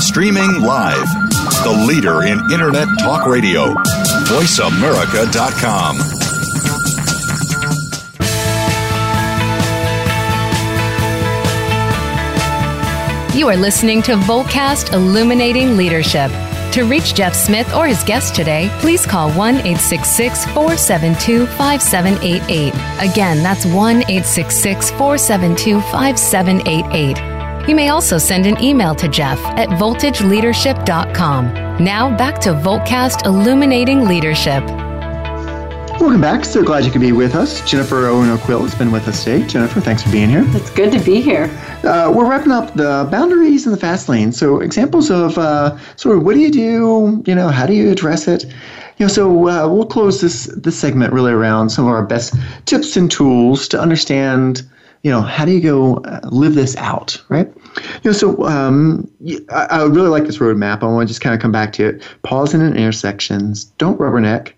Streaming 0.00 0.62
live, 0.62 1.06
the 1.64 1.84
leader 1.86 2.22
in 2.22 2.38
Internet 2.52 2.88
talk 3.00 3.26
radio. 3.26 3.74
VoiceAmerica.com. 4.28 6.25
You 13.36 13.50
are 13.50 13.56
listening 13.56 14.00
to 14.04 14.12
Voltcast 14.12 14.94
Illuminating 14.94 15.76
Leadership. 15.76 16.30
To 16.72 16.84
reach 16.84 17.14
Jeff 17.14 17.34
Smith 17.34 17.74
or 17.74 17.86
his 17.86 18.02
guest 18.02 18.34
today, 18.34 18.70
please 18.80 19.04
call 19.04 19.30
1 19.32 19.56
866 19.56 20.46
472 20.46 21.46
5788. 21.46 23.10
Again, 23.10 23.42
that's 23.42 23.66
1 23.66 23.74
866 23.74 24.90
472 24.92 25.82
5788. 25.82 27.68
You 27.68 27.76
may 27.76 27.90
also 27.90 28.16
send 28.16 28.46
an 28.46 28.58
email 28.62 28.94
to 28.94 29.06
Jeff 29.06 29.38
at 29.44 29.68
voltageleadership.com. 29.68 31.84
Now 31.84 32.16
back 32.16 32.40
to 32.40 32.54
Voltcast 32.54 33.26
Illuminating 33.26 34.06
Leadership. 34.06 34.64
Welcome 35.98 36.20
back. 36.20 36.44
So 36.44 36.62
glad 36.62 36.84
you 36.84 36.90
could 36.90 37.00
be 37.00 37.12
with 37.12 37.34
us. 37.34 37.68
Jennifer 37.68 38.06
Owen 38.06 38.28
O'Quill 38.28 38.62
has 38.62 38.74
been 38.74 38.92
with 38.92 39.08
us 39.08 39.24
today. 39.24 39.46
Jennifer, 39.46 39.80
thanks 39.80 40.02
for 40.02 40.12
being 40.12 40.28
here. 40.28 40.44
It's 40.48 40.68
good 40.70 40.92
to 40.92 41.00
be 41.00 41.22
here. 41.22 41.44
Uh, 41.82 42.12
we're 42.14 42.28
wrapping 42.28 42.52
up 42.52 42.74
the 42.74 43.08
boundaries 43.10 43.64
in 43.64 43.72
the 43.72 43.78
fast 43.78 44.06
lane. 44.06 44.30
So 44.30 44.60
examples 44.60 45.10
of 45.10 45.38
uh, 45.38 45.76
sort 45.96 46.18
of 46.18 46.22
what 46.22 46.34
do 46.34 46.40
you 46.40 46.50
do? 46.52 47.24
You 47.26 47.34
know, 47.34 47.48
how 47.48 47.64
do 47.64 47.72
you 47.72 47.90
address 47.90 48.28
it? 48.28 48.44
You 48.44 49.06
know, 49.06 49.08
so 49.08 49.48
uh, 49.48 49.68
we'll 49.68 49.86
close 49.86 50.20
this 50.20 50.44
this 50.54 50.78
segment 50.78 51.14
really 51.14 51.32
around 51.32 51.70
some 51.70 51.86
of 51.86 51.90
our 51.90 52.04
best 52.04 52.34
tips 52.66 52.96
and 52.96 53.10
tools 53.10 53.66
to 53.68 53.80
understand. 53.80 54.68
You 55.02 55.10
know, 55.10 55.22
how 55.22 55.46
do 55.46 55.52
you 55.52 55.62
go 55.62 55.96
uh, 55.98 56.20
live 56.24 56.56
this 56.56 56.76
out, 56.76 57.20
right? 57.30 57.50
You 58.02 58.10
know, 58.10 58.12
so 58.12 58.44
um, 58.46 59.10
I, 59.48 59.66
I 59.70 59.84
really 59.84 60.08
like 60.08 60.24
this 60.24 60.38
roadmap. 60.38 60.82
I 60.82 60.86
want 60.86 61.08
to 61.08 61.10
just 61.10 61.22
kind 61.22 61.34
of 61.34 61.40
come 61.40 61.52
back 61.52 61.72
to 61.74 61.88
it. 61.88 62.02
Pause 62.22 62.54
in 62.54 62.60
intersections. 62.60 63.64
Don't 63.78 63.98
rubberneck 63.98 64.52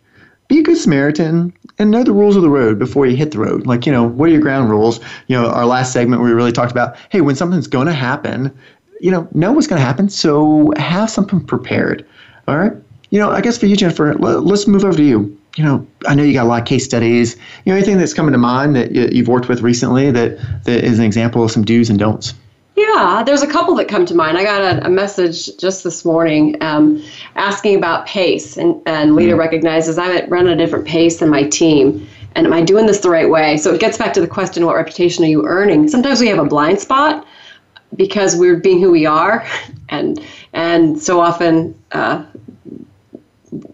be 0.49 0.61
a 0.61 0.63
good 0.63 0.79
Samaritan 0.79 1.53
and 1.79 1.91
know 1.91 2.03
the 2.03 2.13
rules 2.13 2.35
of 2.35 2.43
the 2.43 2.51
road 2.51 2.79
before 2.79 3.07
you 3.07 3.17
hit 3.17 3.31
the 3.31 3.39
road. 3.39 3.67
Like, 3.67 3.87
you 3.87 3.93
know, 3.93 4.03
what 4.03 4.29
are 4.29 4.33
your 4.33 4.41
ground 4.41 4.71
rules? 4.71 4.99
You 5.29 5.41
know, 5.41 5.51
our 5.51 5.67
last 5.67 5.93
segment 5.93 6.23
we 6.23 6.31
really 6.31 6.53
talked 6.53 6.73
about, 6.73 6.97
hey, 7.11 7.21
when 7.21 7.37
something's 7.37 7.67
going 7.67 7.87
to 7.87 7.93
happen, 7.93 8.57
you 9.01 9.11
know, 9.11 9.29
know 9.35 9.53
what's 9.53 9.67
going 9.67 9.79
to 9.79 9.87
happen. 9.87 10.09
So 10.09 10.73
have 10.77 11.11
something 11.11 11.45
prepared. 11.45 12.05
All 12.49 12.59
right. 12.59 12.73
You 13.11 13.19
know, 13.19 13.31
I 13.31 13.41
guess 13.41 13.57
for 13.57 13.67
you, 13.67 13.77
Jennifer, 13.77 14.15
let's 14.15 14.67
move 14.67 14.85
over 14.85 14.97
to 14.97 15.03
you. 15.05 15.39
You 15.57 15.65
know, 15.65 15.87
I 16.07 16.15
know 16.15 16.23
you 16.23 16.33
got 16.33 16.45
a 16.45 16.49
lot 16.49 16.63
of 16.63 16.67
case 16.67 16.85
studies. 16.85 17.37
You 17.65 17.73
know, 17.73 17.77
anything 17.77 17.99
that's 17.99 18.15
coming 18.15 18.33
to 18.33 18.39
mind 18.39 18.77
that 18.77 18.93
you've 18.93 19.29
worked 19.29 19.49
with 19.49 19.61
recently 19.61 20.11
that, 20.11 20.39
that 20.65 20.85
is 20.85 20.99
an 20.99 21.05
example 21.05 21.45
of 21.45 21.51
some 21.51 21.65
do's 21.65 21.91
and 21.91 21.99
don'ts? 21.99 22.35
Yeah, 22.99 23.23
there's 23.23 23.43
a 23.43 23.47
couple 23.47 23.77
that 23.77 23.87
come 23.87 24.07
to 24.07 24.15
mind. 24.15 24.37
I 24.37 24.43
got 24.43 24.61
a, 24.61 24.87
a 24.87 24.91
message 24.91 25.57
just 25.57 25.85
this 25.85 26.05
morning 26.05 26.61
um, 26.61 27.01
asking 27.37 27.77
about 27.77 28.07
pace, 28.07 28.57
and, 28.57 28.83
and 28.87 29.15
leader 29.15 29.37
mm. 29.37 29.39
recognizes 29.39 29.99
I 29.99 30.25
run 30.25 30.49
at 30.49 30.55
a 30.55 30.57
different 30.57 30.85
pace 30.85 31.21
than 31.21 31.29
my 31.29 31.45
team. 31.45 32.09
And 32.35 32.45
am 32.45 32.53
I 32.53 32.61
doing 32.61 32.87
this 32.87 32.99
the 32.99 33.09
right 33.09 33.31
way? 33.31 33.57
So 33.57 33.73
it 33.73 33.81
gets 33.81 33.99
back 33.99 34.15
to 34.15 34.21
the 34.21 34.27
question 34.27 34.67
what 34.67 34.75
reputation 34.75 35.25
are 35.25 35.29
you 35.29 35.47
earning? 35.47 35.87
Sometimes 35.87 36.21
we 36.21 36.27
have 36.27 36.41
a 36.41 36.45
blind 36.45 36.81
spot 36.81 37.25
because 37.95 38.35
we're 38.35 38.57
being 38.57 38.81
who 38.81 38.91
we 38.91 39.07
are, 39.07 39.47
and 39.91 40.21
and 40.53 41.01
so 41.01 41.21
often 41.21 41.81
uh, 41.93 42.25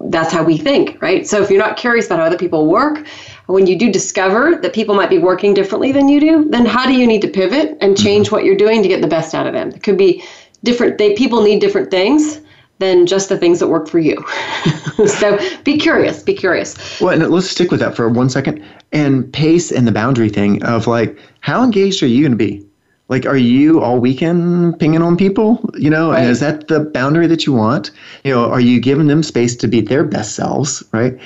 that's 0.00 0.32
how 0.34 0.44
we 0.44 0.58
think, 0.58 1.00
right? 1.00 1.26
So 1.26 1.42
if 1.42 1.48
you're 1.48 1.62
not 1.62 1.78
curious 1.78 2.06
about 2.06 2.18
how 2.18 2.26
other 2.26 2.36
people 2.36 2.66
work, 2.66 3.06
when 3.46 3.66
you 3.66 3.78
do 3.78 3.92
discover 3.92 4.56
that 4.62 4.72
people 4.72 4.94
might 4.94 5.10
be 5.10 5.18
working 5.18 5.54
differently 5.54 5.92
than 5.92 6.08
you 6.08 6.20
do, 6.20 6.48
then 6.48 6.64
how 6.64 6.86
do 6.86 6.94
you 6.94 7.06
need 7.06 7.22
to 7.22 7.28
pivot 7.28 7.76
and 7.80 7.94
mm-hmm. 7.94 8.04
change 8.04 8.30
what 8.30 8.44
you're 8.44 8.56
doing 8.56 8.82
to 8.82 8.88
get 8.88 9.00
the 9.00 9.08
best 9.08 9.34
out 9.34 9.46
of 9.46 9.52
them? 9.52 9.70
It 9.70 9.82
could 9.82 9.98
be 9.98 10.24
different. 10.62 10.98
They 10.98 11.14
people 11.14 11.42
need 11.42 11.60
different 11.60 11.90
things 11.90 12.40
than 12.78 13.06
just 13.06 13.28
the 13.28 13.38
things 13.38 13.60
that 13.60 13.68
work 13.68 13.88
for 13.88 13.98
you. 13.98 14.24
so 15.06 15.38
be 15.62 15.78
curious. 15.78 16.22
Be 16.22 16.34
curious. 16.34 17.00
Well, 17.00 17.10
and 17.10 17.30
let's 17.30 17.48
stick 17.48 17.70
with 17.70 17.80
that 17.80 17.94
for 17.94 18.08
one 18.08 18.28
second. 18.28 18.64
And 18.92 19.32
pace 19.32 19.70
and 19.70 19.86
the 19.86 19.92
boundary 19.92 20.28
thing 20.28 20.62
of 20.64 20.86
like, 20.86 21.18
how 21.40 21.62
engaged 21.62 22.02
are 22.02 22.06
you 22.06 22.22
going 22.22 22.32
to 22.32 22.36
be? 22.36 22.66
Like, 23.08 23.26
are 23.26 23.36
you 23.36 23.82
all 23.82 23.98
weekend 24.00 24.78
pinging 24.80 25.02
on 25.02 25.16
people? 25.16 25.70
You 25.74 25.90
know, 25.90 26.10
right. 26.10 26.20
and 26.20 26.30
is 26.30 26.40
that 26.40 26.68
the 26.68 26.80
boundary 26.80 27.26
that 27.26 27.44
you 27.44 27.52
want? 27.52 27.90
You 28.24 28.32
know, 28.32 28.50
are 28.50 28.60
you 28.60 28.80
giving 28.80 29.08
them 29.08 29.22
space 29.22 29.54
to 29.56 29.68
be 29.68 29.82
their 29.82 30.04
best 30.04 30.34
selves? 30.34 30.82
Right. 30.90 31.18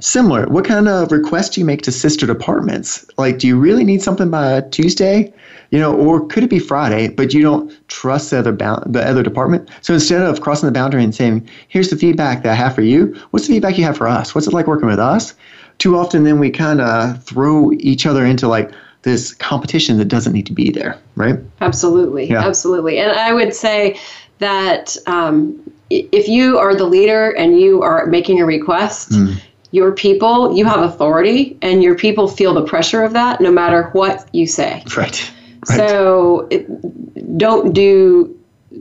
Similar. 0.00 0.46
What 0.46 0.66
kind 0.66 0.88
of 0.88 1.10
requests 1.10 1.50
do 1.50 1.60
you 1.60 1.64
make 1.64 1.80
to 1.82 1.92
sister 1.92 2.26
departments? 2.26 3.06
Like, 3.16 3.38
do 3.38 3.46
you 3.46 3.58
really 3.58 3.82
need 3.82 4.02
something 4.02 4.30
by 4.30 4.60
Tuesday? 4.70 5.32
You 5.70 5.78
know, 5.78 5.96
or 5.96 6.26
could 6.26 6.42
it 6.42 6.50
be 6.50 6.58
Friday, 6.58 7.08
but 7.08 7.32
you 7.32 7.40
don't 7.40 7.72
trust 7.88 8.30
the 8.30 8.38
other 8.38 8.52
bound, 8.52 8.94
the 8.94 9.06
other 9.06 9.22
department? 9.22 9.70
So 9.80 9.94
instead 9.94 10.20
of 10.20 10.42
crossing 10.42 10.66
the 10.66 10.72
boundary 10.72 11.02
and 11.02 11.14
saying, 11.14 11.48
"Here's 11.68 11.88
the 11.88 11.96
feedback 11.96 12.42
that 12.42 12.52
I 12.52 12.54
have 12.54 12.74
for 12.74 12.82
you," 12.82 13.16
what's 13.30 13.46
the 13.46 13.54
feedback 13.54 13.78
you 13.78 13.84
have 13.84 13.96
for 13.96 14.06
us? 14.06 14.34
What's 14.34 14.46
it 14.46 14.52
like 14.52 14.66
working 14.66 14.86
with 14.86 14.98
us? 14.98 15.34
Too 15.78 15.96
often, 15.96 16.24
then 16.24 16.38
we 16.38 16.50
kind 16.50 16.80
of 16.82 17.22
throw 17.24 17.72
each 17.72 18.06
other 18.06 18.24
into 18.24 18.48
like 18.48 18.70
this 19.02 19.32
competition 19.34 19.96
that 19.96 20.06
doesn't 20.06 20.34
need 20.34 20.46
to 20.46 20.52
be 20.52 20.70
there, 20.70 20.98
right? 21.16 21.36
Absolutely, 21.62 22.28
yeah. 22.28 22.46
absolutely. 22.46 22.98
And 22.98 23.12
I 23.12 23.32
would 23.32 23.54
say 23.54 23.98
that 24.40 24.96
um, 25.06 25.58
if 25.88 26.28
you 26.28 26.58
are 26.58 26.74
the 26.74 26.84
leader 26.84 27.30
and 27.30 27.58
you 27.58 27.82
are 27.82 28.04
making 28.06 28.42
a 28.42 28.46
request. 28.46 29.12
Mm 29.12 29.40
your 29.76 29.92
people, 29.92 30.56
you 30.56 30.64
have 30.64 30.80
authority, 30.80 31.58
and 31.60 31.82
your 31.82 31.94
people 31.94 32.28
feel 32.28 32.54
the 32.54 32.64
pressure 32.64 33.02
of 33.02 33.12
that 33.12 33.42
no 33.42 33.52
matter 33.52 33.90
what 33.92 34.26
you 34.32 34.46
say. 34.46 34.82
Right. 34.96 35.32
right. 35.68 35.76
So 35.76 36.48
it, 36.50 36.66
don't 37.36 37.74
do 37.74 38.32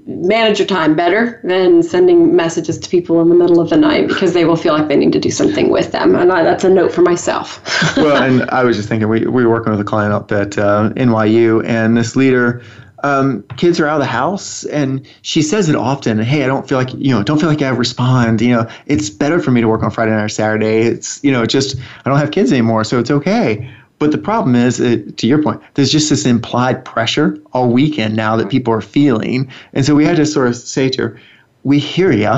manage 0.07 0.59
your 0.59 0.67
time 0.67 0.95
better 0.95 1.41
than 1.43 1.83
sending 1.83 2.33
messages 2.33 2.79
to 2.79 2.89
people 2.89 3.21
in 3.21 3.27
the 3.27 3.35
middle 3.35 3.59
of 3.59 3.69
the 3.69 3.77
night 3.77 4.07
because 4.07 4.33
they 4.33 4.45
will 4.45 4.55
feel 4.55 4.73
like 4.73 4.87
they 4.87 4.95
need 4.95 5.11
to 5.11 5.19
do 5.19 5.31
something 5.31 5.69
with 5.69 5.91
them. 5.91 6.15
And 6.15 6.31
I, 6.31 6.43
that's 6.43 6.63
a 6.63 6.69
note 6.69 6.93
for 6.93 7.01
myself. 7.01 7.61
well, 7.97 8.23
and 8.29 8.49
I 8.51 8.63
was 8.63 8.77
just 8.77 8.87
thinking, 8.87 9.09
we, 9.09 9.25
we 9.25 9.45
were 9.45 9.51
working 9.51 9.71
with 9.71 9.81
a 9.81 9.85
client 9.85 10.13
up 10.13 10.31
at 10.31 10.57
uh, 10.57 10.91
NYU, 10.95 11.65
and 11.65 11.97
this 11.97 12.15
leader 12.15 12.63
um, 13.05 13.43
kids 13.55 13.79
are 13.79 13.85
out 13.85 13.95
of 13.95 13.99
the 13.99 14.07
house 14.07 14.63
and 14.65 15.05
she 15.21 15.43
says 15.43 15.69
it 15.69 15.75
often 15.75 16.17
hey 16.17 16.43
i 16.43 16.47
don't 16.47 16.67
feel 16.67 16.79
like 16.79 16.91
you 16.95 17.11
know 17.11 17.21
don't 17.21 17.39
feel 17.39 17.49
like 17.49 17.61
i 17.61 17.69
respond 17.69 18.41
you 18.41 18.49
know 18.49 18.67
it's 18.87 19.11
better 19.11 19.39
for 19.39 19.51
me 19.51 19.61
to 19.61 19.67
work 19.67 19.83
on 19.83 19.91
friday 19.91 20.11
night 20.11 20.23
or 20.23 20.29
saturday 20.29 20.81
it's 20.81 21.23
you 21.23 21.31
know 21.31 21.45
just 21.45 21.77
i 22.03 22.09
don't 22.09 22.17
have 22.17 22.31
kids 22.31 22.51
anymore 22.51 22.83
so 22.83 22.99
it's 22.99 23.11
okay. 23.11 23.69
But 23.97 24.11
the 24.11 24.17
problem 24.17 24.55
is 24.55 24.81
it, 24.81 25.15
to 25.19 25.27
your 25.27 25.41
point 25.41 25.61
there's 25.75 25.91
just 25.91 26.09
this 26.09 26.25
implied 26.25 26.83
pressure 26.83 27.37
all 27.53 27.69
weekend 27.69 28.15
now 28.15 28.35
that 28.35 28.49
people 28.49 28.73
are 28.73 28.81
feeling 28.81 29.49
and 29.73 29.85
so 29.85 29.95
we 29.95 30.03
had 30.03 30.17
to 30.17 30.25
sort 30.25 30.47
of 30.47 30.55
say 30.55 30.89
to 30.89 31.01
her 31.03 31.21
we 31.63 31.79
hear 31.79 32.11
you 32.11 32.33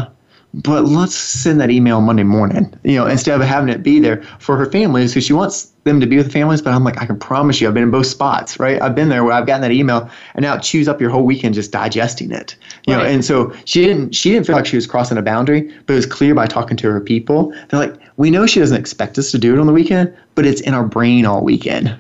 but 0.57 0.85
let's 0.85 1.15
send 1.15 1.61
that 1.61 1.69
email 1.69 2.01
Monday 2.01 2.23
morning, 2.23 2.73
you 2.83 2.95
know, 2.95 3.05
instead 3.05 3.39
of 3.39 3.45
having 3.45 3.69
it 3.69 3.83
be 3.83 3.99
there 3.99 4.23
for 4.39 4.57
her 4.57 4.65
families 4.65 5.11
because 5.11 5.25
she 5.25 5.33
wants 5.33 5.65
them 5.83 5.99
to 5.99 6.07
be 6.07 6.17
with 6.17 6.25
the 6.25 6.31
families, 6.31 6.63
but 6.63 6.73
I'm 6.73 6.83
like, 6.83 6.99
I 6.99 7.05
can 7.05 7.19
promise 7.19 7.61
you, 7.61 7.67
I've 7.67 7.75
been 7.75 7.83
in 7.83 7.91
both 7.91 8.07
spots, 8.07 8.59
right? 8.59 8.81
I've 8.81 8.95
been 8.95 9.09
there 9.09 9.23
where 9.23 9.33
I've 9.33 9.45
gotten 9.45 9.61
that 9.61 9.71
email 9.71 10.09
and 10.33 10.43
now 10.43 10.55
it 10.55 10.63
chews 10.63 10.87
up 10.87 10.99
your 10.99 11.11
whole 11.11 11.25
weekend 11.25 11.53
just 11.53 11.71
digesting 11.71 12.31
it, 12.31 12.55
you 12.87 12.95
right. 12.95 13.03
know. 13.03 13.07
And 13.07 13.23
so 13.23 13.53
she 13.65 13.81
didn't, 13.81 14.15
she 14.15 14.31
didn't 14.31 14.47
feel 14.47 14.55
like 14.55 14.65
she 14.65 14.75
was 14.75 14.87
crossing 14.87 15.17
a 15.17 15.21
boundary, 15.21 15.61
but 15.85 15.93
it 15.93 15.97
was 15.97 16.07
clear 16.07 16.33
by 16.33 16.47
talking 16.47 16.75
to 16.77 16.91
her 16.91 17.01
people. 17.01 17.53
They're 17.69 17.79
like, 17.79 17.95
we 18.17 18.31
know 18.31 18.47
she 18.47 18.59
doesn't 18.59 18.77
expect 18.77 19.19
us 19.19 19.29
to 19.31 19.37
do 19.37 19.53
it 19.55 19.59
on 19.59 19.67
the 19.67 19.73
weekend, 19.73 20.15
but 20.33 20.45
it's 20.47 20.61
in 20.61 20.73
our 20.73 20.85
brain 20.85 21.25
all 21.27 21.43
weekend. 21.43 21.95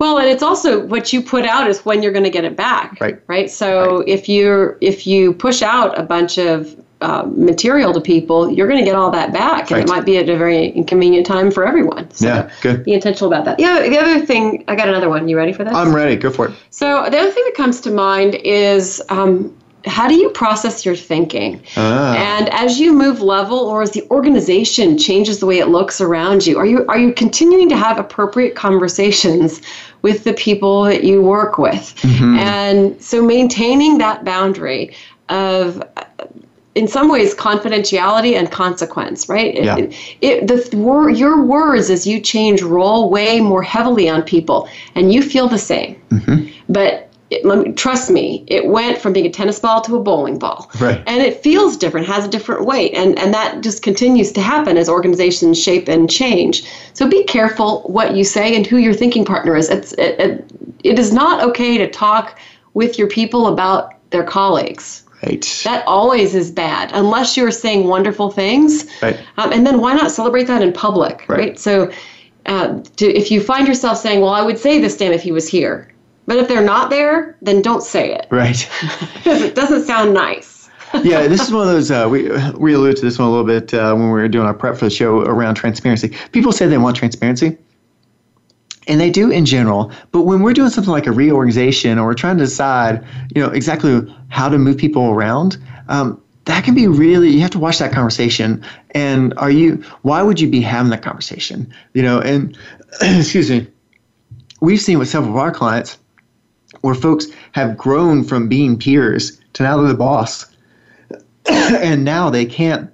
Well, 0.00 0.18
and 0.18 0.28
it's 0.28 0.42
also 0.42 0.84
what 0.86 1.12
you 1.12 1.22
put 1.22 1.46
out 1.46 1.68
is 1.68 1.84
when 1.84 2.02
you're 2.02 2.10
going 2.10 2.24
to 2.24 2.30
get 2.30 2.44
it 2.44 2.56
back. 2.56 3.00
Right. 3.00 3.22
Right. 3.28 3.48
So 3.48 3.98
right. 3.98 4.08
if 4.08 4.28
you're 4.28 4.76
if 4.80 5.06
you 5.06 5.32
push 5.32 5.62
out 5.62 5.96
a 5.96 6.02
bunch 6.02 6.38
of 6.38 6.74
uh, 7.02 7.24
material 7.34 7.92
to 7.92 8.00
people, 8.00 8.50
you're 8.50 8.68
going 8.68 8.78
to 8.78 8.84
get 8.84 8.94
all 8.94 9.10
that 9.10 9.32
back, 9.32 9.70
and 9.70 9.72
right. 9.72 9.84
it 9.84 9.88
might 9.88 10.04
be 10.04 10.16
at 10.18 10.28
a 10.28 10.36
very 10.36 10.68
inconvenient 10.68 11.26
time 11.26 11.50
for 11.50 11.66
everyone. 11.66 12.10
So 12.12 12.26
yeah, 12.26 12.50
good. 12.60 12.84
Be 12.84 12.94
intentional 12.94 13.32
about 13.32 13.44
that. 13.44 13.60
Yeah, 13.60 13.88
the 13.88 13.98
other 13.98 14.24
thing, 14.24 14.64
I 14.68 14.76
got 14.76 14.88
another 14.88 15.08
one. 15.08 15.28
You 15.28 15.36
ready 15.36 15.52
for 15.52 15.64
this? 15.64 15.74
I'm 15.74 15.94
ready. 15.94 16.16
Go 16.16 16.30
for 16.30 16.48
it. 16.48 16.54
So 16.70 17.08
the 17.10 17.18
other 17.18 17.30
thing 17.30 17.44
that 17.44 17.54
comes 17.56 17.80
to 17.82 17.90
mind 17.90 18.36
is 18.36 19.02
um, 19.08 19.54
how 19.86 20.08
do 20.08 20.14
you 20.14 20.30
process 20.30 20.84
your 20.84 20.96
thinking? 20.96 21.62
Ah. 21.76 22.14
And 22.14 22.48
as 22.50 22.78
you 22.78 22.92
move 22.92 23.20
level, 23.20 23.58
or 23.58 23.82
as 23.82 23.90
the 23.92 24.06
organization 24.10 24.96
changes 24.98 25.40
the 25.40 25.46
way 25.46 25.58
it 25.58 25.68
looks 25.68 26.00
around 26.00 26.46
you, 26.46 26.58
are 26.58 26.66
you 26.66 26.86
are 26.86 26.98
you 26.98 27.12
continuing 27.12 27.68
to 27.68 27.76
have 27.76 27.98
appropriate 27.98 28.54
conversations 28.54 29.60
with 30.02 30.24
the 30.24 30.32
people 30.34 30.84
that 30.84 31.04
you 31.04 31.22
work 31.22 31.58
with? 31.58 31.94
Mm-hmm. 32.02 32.38
And 32.38 33.02
so 33.02 33.22
maintaining 33.22 33.98
that 33.98 34.24
boundary 34.24 34.94
of 35.28 35.82
in 36.74 36.88
some 36.88 37.10
ways 37.10 37.34
confidentiality 37.34 38.34
and 38.34 38.50
consequence, 38.50 39.28
right? 39.28 39.54
Yeah. 39.54 39.76
It, 39.76 40.16
it, 40.20 40.48
the 40.48 40.76
wor- 40.76 41.10
your 41.10 41.44
words 41.44 41.90
as 41.90 42.06
you 42.06 42.18
change 42.20 42.62
roll 42.62 43.10
way 43.10 43.40
more 43.40 43.62
heavily 43.62 44.08
on 44.08 44.22
people, 44.22 44.68
and 44.94 45.12
you 45.12 45.22
feel 45.22 45.48
the 45.48 45.58
same. 45.58 46.00
Mm-hmm. 46.10 46.50
But 46.68 47.10
it, 47.28 47.44
let 47.44 47.58
me, 47.58 47.72
trust 47.72 48.10
me, 48.10 48.44
it 48.46 48.66
went 48.66 48.98
from 48.98 49.12
being 49.12 49.26
a 49.26 49.30
tennis 49.30 49.58
ball 49.58 49.80
to 49.82 49.96
a 49.96 50.02
bowling 50.02 50.38
ball, 50.38 50.70
Right. 50.80 51.02
and 51.06 51.22
it 51.22 51.42
feels 51.42 51.76
different, 51.76 52.06
has 52.06 52.24
a 52.24 52.28
different 52.28 52.64
weight, 52.64 52.92
and 52.94 53.18
and 53.18 53.32
that 53.34 53.62
just 53.62 53.82
continues 53.82 54.32
to 54.32 54.40
happen 54.40 54.76
as 54.76 54.88
organizations 54.88 55.62
shape 55.62 55.88
and 55.88 56.10
change. 56.10 56.64
So 56.94 57.08
be 57.08 57.24
careful 57.24 57.82
what 57.82 58.14
you 58.16 58.24
say 58.24 58.56
and 58.56 58.66
who 58.66 58.78
your 58.78 58.94
thinking 58.94 59.24
partner 59.24 59.56
is. 59.56 59.68
It's 59.68 59.92
it, 59.94 60.20
it, 60.20 60.50
it 60.84 60.98
is 60.98 61.12
not 61.12 61.42
okay 61.48 61.78
to 61.78 61.88
talk 61.90 62.38
with 62.74 62.98
your 62.98 63.08
people 63.08 63.46
about 63.46 63.94
their 64.10 64.24
colleagues. 64.24 65.04
Right. 65.24 65.60
That 65.64 65.86
always 65.86 66.34
is 66.34 66.50
bad, 66.50 66.90
unless 66.92 67.36
you're 67.36 67.50
saying 67.50 67.86
wonderful 67.86 68.30
things. 68.30 68.86
Right. 69.00 69.18
Um, 69.36 69.52
and 69.52 69.66
then 69.66 69.80
why 69.80 69.94
not 69.94 70.10
celebrate 70.10 70.44
that 70.44 70.62
in 70.62 70.72
public, 70.72 71.24
right? 71.28 71.38
Right. 71.38 71.58
So, 71.58 71.92
uh, 72.46 72.80
to, 72.96 73.06
if 73.06 73.30
you 73.30 73.40
find 73.40 73.68
yourself 73.68 73.98
saying, 73.98 74.20
"Well, 74.20 74.32
I 74.32 74.42
would 74.42 74.58
say 74.58 74.80
this 74.80 74.96
to 74.96 75.04
him 75.04 75.12
if 75.12 75.22
he 75.22 75.30
was 75.30 75.46
here," 75.48 75.92
but 76.26 76.38
if 76.38 76.48
they're 76.48 76.64
not 76.64 76.90
there, 76.90 77.36
then 77.40 77.62
don't 77.62 77.82
say 77.82 78.12
it 78.14 78.26
Right. 78.30 78.68
because 79.14 79.42
it 79.48 79.54
doesn't 79.54 79.84
sound 79.84 80.12
nice. 80.12 80.68
yeah, 81.04 81.26
this 81.28 81.40
is 81.40 81.52
one 81.52 81.66
of 81.66 81.72
those. 81.72 81.90
Uh, 81.90 82.06
we 82.10 82.28
we 82.58 82.74
alluded 82.74 82.96
to 82.96 83.02
this 83.02 83.18
one 83.18 83.28
a 83.28 83.30
little 83.30 83.46
bit 83.46 83.72
uh, 83.72 83.94
when 83.94 84.06
we 84.06 84.10
were 84.12 84.28
doing 84.28 84.46
our 84.46 84.52
prep 84.54 84.76
for 84.76 84.84
the 84.86 84.90
show 84.90 85.20
around 85.20 85.54
transparency. 85.54 86.14
People 86.32 86.52
say 86.52 86.66
they 86.66 86.78
want 86.78 86.96
transparency, 86.96 87.56
and 88.88 89.00
they 89.00 89.10
do 89.10 89.30
in 89.30 89.44
general. 89.44 89.92
But 90.10 90.22
when 90.22 90.42
we're 90.42 90.52
doing 90.52 90.70
something 90.70 90.92
like 90.92 91.06
a 91.06 91.12
reorganization, 91.12 91.98
or 91.98 92.06
we're 92.06 92.14
trying 92.14 92.38
to 92.38 92.44
decide, 92.44 93.04
you 93.34 93.42
know, 93.42 93.50
exactly 93.50 94.14
how 94.28 94.48
to 94.48 94.58
move 94.58 94.76
people 94.76 95.10
around, 95.10 95.56
um, 95.88 96.20
that 96.44 96.64
can 96.64 96.74
be 96.74 96.88
really. 96.88 97.30
You 97.30 97.40
have 97.40 97.50
to 97.52 97.58
watch 97.58 97.78
that 97.78 97.92
conversation. 97.92 98.64
And 98.92 99.32
are 99.36 99.50
you? 99.50 99.82
Why 100.02 100.22
would 100.22 100.40
you 100.40 100.48
be 100.48 100.60
having 100.60 100.90
that 100.90 101.02
conversation? 101.02 101.72
You 101.94 102.02
know, 102.02 102.20
and 102.20 102.56
excuse 103.00 103.50
me. 103.50 103.68
We've 104.60 104.80
seen 104.80 104.98
with 104.98 105.08
several 105.08 105.32
of 105.32 105.38
our 105.38 105.50
clients 105.50 105.98
where 106.82 106.94
folks 106.94 107.26
have 107.52 107.76
grown 107.76 108.24
from 108.24 108.48
being 108.48 108.78
peers 108.78 109.40
to 109.54 109.62
now 109.62 109.76
they're 109.76 109.88
the 109.88 109.94
boss 109.94 110.46
and 111.46 112.04
now 112.04 112.30
they 112.30 112.44
can't 112.44 112.90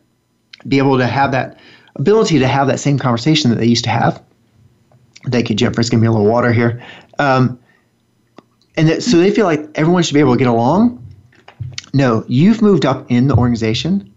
be 0.66 0.78
able 0.78 0.98
to 0.98 1.06
have 1.06 1.30
that 1.32 1.58
ability 1.96 2.38
to 2.38 2.48
have 2.48 2.66
that 2.68 2.80
same 2.80 2.98
conversation 2.98 3.50
that 3.50 3.56
they 3.56 3.66
used 3.66 3.84
to 3.84 3.90
have. 3.90 4.22
Thank 5.26 5.50
you, 5.50 5.56
Jennifer's 5.56 5.90
giving 5.90 6.02
me 6.02 6.08
a 6.08 6.12
little 6.12 6.26
water 6.26 6.52
here. 6.52 6.82
Um, 7.18 7.58
and 8.76 8.88
that, 8.88 9.02
so 9.02 9.18
they 9.18 9.30
feel 9.30 9.46
like 9.46 9.68
everyone 9.74 10.02
should 10.02 10.14
be 10.14 10.20
able 10.20 10.32
to 10.32 10.38
get 10.38 10.48
along. 10.48 11.04
No, 11.92 12.24
you've 12.28 12.62
moved 12.62 12.86
up 12.86 13.10
in 13.10 13.28
the 13.28 13.34
organization, 13.34 14.12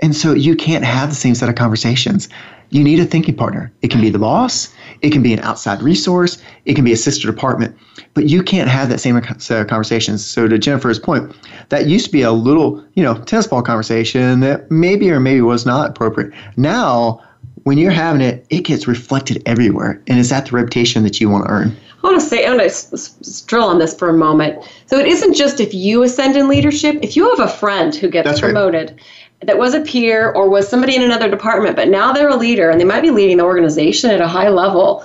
and 0.00 0.16
so 0.16 0.32
you 0.32 0.56
can't 0.56 0.84
have 0.84 1.10
the 1.10 1.14
same 1.14 1.34
set 1.34 1.48
of 1.48 1.54
conversations. 1.54 2.28
You 2.70 2.82
need 2.82 2.98
a 2.98 3.04
thinking 3.04 3.36
partner. 3.36 3.70
It 3.82 3.90
can 3.90 4.00
be 4.00 4.08
the 4.08 4.18
boss, 4.18 4.74
it 5.02 5.10
can 5.10 5.22
be 5.22 5.34
an 5.34 5.40
outside 5.40 5.82
resource, 5.82 6.42
it 6.64 6.74
can 6.74 6.84
be 6.84 6.92
a 6.92 6.96
sister 6.96 7.30
department, 7.30 7.76
but 8.14 8.30
you 8.30 8.42
can't 8.42 8.68
have 8.70 8.88
that 8.88 8.98
same 8.98 9.20
set 9.38 9.60
of 9.60 9.66
conversations. 9.68 10.24
So 10.24 10.48
to 10.48 10.58
Jennifer's 10.58 10.98
point, 10.98 11.36
that 11.68 11.86
used 11.86 12.06
to 12.06 12.12
be 12.12 12.22
a 12.22 12.32
little, 12.32 12.82
you 12.94 13.02
know, 13.02 13.14
tennis 13.24 13.46
ball 13.46 13.62
conversation 13.62 14.40
that 14.40 14.70
maybe 14.70 15.10
or 15.10 15.20
maybe 15.20 15.42
was 15.42 15.66
not 15.66 15.90
appropriate. 15.90 16.32
Now, 16.56 17.20
when 17.64 17.78
you're 17.78 17.90
having 17.90 18.20
it, 18.20 18.44
it 18.50 18.60
gets 18.62 18.86
reflected 18.86 19.42
everywhere, 19.46 20.00
and 20.06 20.18
is 20.18 20.30
that 20.30 20.46
the 20.46 20.52
reputation 20.52 21.02
that 21.04 21.20
you 21.20 21.28
want 21.28 21.46
to 21.46 21.50
earn? 21.50 21.76
I 22.02 22.06
want 22.06 22.20
to 22.20 22.26
say, 22.26 22.44
I 22.44 22.48
want 22.48 22.60
to 22.60 22.66
s- 22.66 22.92
s- 22.92 23.40
drill 23.42 23.64
on 23.64 23.78
this 23.78 23.94
for 23.94 24.08
a 24.08 24.12
moment. 24.14 24.58
So 24.86 24.98
it 24.98 25.06
isn't 25.06 25.34
just 25.34 25.60
if 25.60 25.72
you 25.72 26.02
ascend 26.02 26.36
in 26.36 26.48
leadership. 26.48 26.98
If 27.00 27.16
you 27.16 27.30
have 27.30 27.38
a 27.40 27.52
friend 27.52 27.94
who 27.94 28.08
gets 28.08 28.26
That's 28.26 28.42
right. 28.42 28.52
promoted, 28.52 29.00
that 29.42 29.58
was 29.58 29.74
a 29.74 29.80
peer 29.80 30.32
or 30.32 30.48
was 30.48 30.68
somebody 30.68 30.96
in 30.96 31.02
another 31.02 31.30
department, 31.30 31.76
but 31.76 31.88
now 31.88 32.12
they're 32.12 32.28
a 32.28 32.36
leader 32.36 32.70
and 32.70 32.80
they 32.80 32.84
might 32.84 33.02
be 33.02 33.10
leading 33.10 33.36
the 33.36 33.44
organization 33.44 34.10
at 34.10 34.20
a 34.20 34.26
high 34.28 34.48
level. 34.48 35.04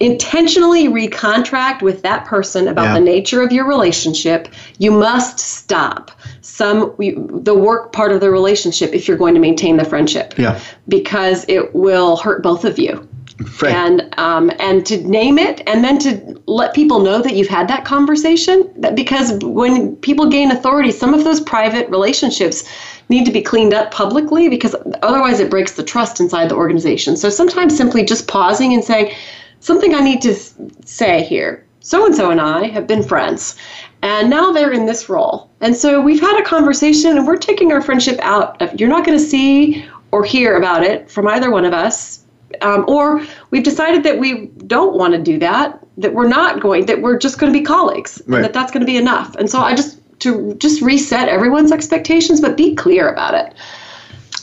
Intentionally 0.00 0.88
recontract 0.88 1.80
with 1.82 2.02
that 2.02 2.24
person 2.24 2.68
about 2.68 2.86
Yeah. 2.86 2.94
the 2.94 3.00
nature 3.00 3.42
of 3.42 3.52
your 3.52 3.66
relationship. 3.66 4.48
You 4.78 4.90
must 4.90 5.38
stop 5.38 6.10
some 6.40 6.92
the 6.98 7.54
work 7.54 7.92
part 7.92 8.12
of 8.12 8.20
the 8.20 8.30
relationship 8.30 8.92
if 8.94 9.06
you're 9.06 9.16
going 9.16 9.34
to 9.34 9.40
maintain 9.40 9.76
the 9.76 9.84
friendship 9.84 10.34
Yeah, 10.36 10.58
because 10.88 11.44
it 11.48 11.74
will 11.74 12.16
hurt 12.16 12.42
both 12.42 12.64
of 12.64 12.78
you 12.78 13.06
right. 13.62 13.74
and 13.74 14.14
um, 14.18 14.50
and 14.58 14.84
to 14.86 14.96
name 15.06 15.38
it 15.38 15.62
and 15.66 15.82
then 15.84 15.98
to 16.00 16.40
let 16.46 16.74
people 16.74 17.00
know 17.00 17.20
that 17.22 17.34
you've 17.34 17.48
had 17.48 17.68
that 17.68 17.84
conversation 17.84 18.70
that 18.76 18.94
because 18.94 19.32
when 19.42 19.96
people 19.96 20.28
gain 20.28 20.50
authority 20.50 20.90
some 20.90 21.14
of 21.14 21.24
those 21.24 21.40
private 21.40 21.88
relationships 21.88 22.64
need 23.08 23.24
to 23.26 23.32
be 23.32 23.42
cleaned 23.42 23.74
up 23.74 23.90
publicly 23.90 24.48
because 24.48 24.74
otherwise 25.02 25.40
it 25.40 25.50
breaks 25.50 25.72
the 25.72 25.82
trust 25.82 26.20
inside 26.20 26.48
the 26.50 26.54
organization 26.54 27.16
so 27.16 27.28
sometimes 27.30 27.76
simply 27.76 28.04
just 28.04 28.28
pausing 28.28 28.72
and 28.72 28.84
saying 28.84 29.12
something 29.64 29.94
i 29.94 30.00
need 30.00 30.20
to 30.22 30.34
say 30.84 31.24
here. 31.24 31.64
So 31.80 32.06
and 32.06 32.14
so 32.14 32.30
and 32.30 32.40
i 32.40 32.66
have 32.76 32.86
been 32.86 33.02
friends 33.02 33.56
and 34.02 34.28
now 34.28 34.52
they're 34.52 34.72
in 34.72 34.84
this 34.86 35.08
role. 35.08 35.48
And 35.62 35.74
so 35.74 36.00
we've 36.00 36.20
had 36.20 36.38
a 36.38 36.44
conversation 36.44 37.16
and 37.16 37.26
we're 37.26 37.38
taking 37.38 37.72
our 37.72 37.80
friendship 37.80 38.18
out 38.20 38.60
of 38.62 38.78
you're 38.78 38.88
not 38.96 39.04
going 39.06 39.18
to 39.18 39.24
see 39.24 39.84
or 40.12 40.24
hear 40.24 40.56
about 40.56 40.82
it 40.82 41.10
from 41.10 41.26
either 41.28 41.50
one 41.50 41.64
of 41.64 41.72
us 41.72 42.20
um, 42.60 42.84
or 42.86 43.22
we've 43.50 43.64
decided 43.64 44.02
that 44.04 44.18
we 44.18 44.46
don't 44.66 44.94
want 44.96 45.12
to 45.14 45.20
do 45.32 45.38
that 45.38 45.78
that 45.96 46.12
we're 46.12 46.28
not 46.28 46.60
going 46.60 46.84
that 46.86 47.00
we're 47.00 47.18
just 47.18 47.38
going 47.38 47.52
to 47.52 47.58
be 47.58 47.64
colleagues 47.64 48.20
Right. 48.26 48.36
and 48.36 48.44
that 48.44 48.52
that's 48.52 48.70
going 48.72 48.82
to 48.82 48.86
be 48.86 48.98
enough. 48.98 49.34
And 49.36 49.48
so 49.50 49.58
i 49.60 49.74
just 49.74 49.98
to 50.20 50.54
just 50.66 50.80
reset 50.82 51.28
everyone's 51.28 51.72
expectations 51.72 52.40
but 52.40 52.56
be 52.56 52.74
clear 52.74 53.08
about 53.08 53.34
it. 53.34 53.54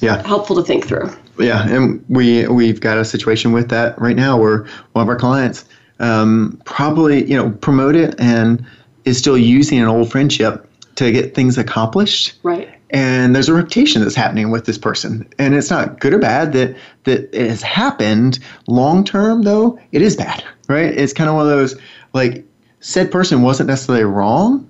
Yeah. 0.01 0.26
helpful 0.28 0.55
to 0.55 0.63
think 0.63 0.88
through 0.88 1.09
Yeah, 1.38 1.67
and 1.67 2.03
we 2.09 2.47
we've 2.47 2.79
got 2.79 2.97
a 2.97 3.05
situation 3.05 3.51
with 3.51 3.69
that 3.69 3.99
right 3.99 4.15
now 4.15 4.38
where 4.38 4.65
one 4.93 5.03
of 5.03 5.09
our 5.09 5.15
clients 5.15 5.65
um, 5.99 6.59
probably 6.65 7.23
you 7.29 7.38
know 7.38 7.51
promoted 7.61 8.19
and 8.19 8.65
is 9.05 9.17
still 9.17 9.38
using 9.38 9.79
an 9.79 9.88
old 9.88 10.11
friendship 10.11 10.67
to 10.95 11.11
get 11.11 11.34
things 11.34 11.57
accomplished. 11.57 12.34
right 12.43 12.69
And 12.91 13.36
there's 13.36 13.49
a 13.49 13.53
reputation 13.53 14.01
that's 14.01 14.15
happening 14.15 14.51
with 14.51 14.65
this 14.65 14.77
person, 14.77 15.27
and 15.39 15.55
it's 15.55 15.69
not 15.69 15.99
good 15.99 16.13
or 16.13 16.19
bad 16.19 16.53
that 16.53 16.75
that 17.05 17.34
it 17.34 17.49
has 17.49 17.61
happened. 17.61 18.39
Long 18.67 19.03
term, 19.03 19.43
though, 19.43 19.79
it 19.91 20.01
is 20.01 20.15
bad, 20.15 20.43
right? 20.67 20.93
It's 20.93 21.13
kind 21.13 21.29
of 21.29 21.36
one 21.36 21.45
of 21.45 21.51
those 21.51 21.75
like 22.13 22.45
said 22.82 23.11
person 23.11 23.41
wasn't 23.43 23.67
necessarily 23.67 24.03
wrong, 24.03 24.69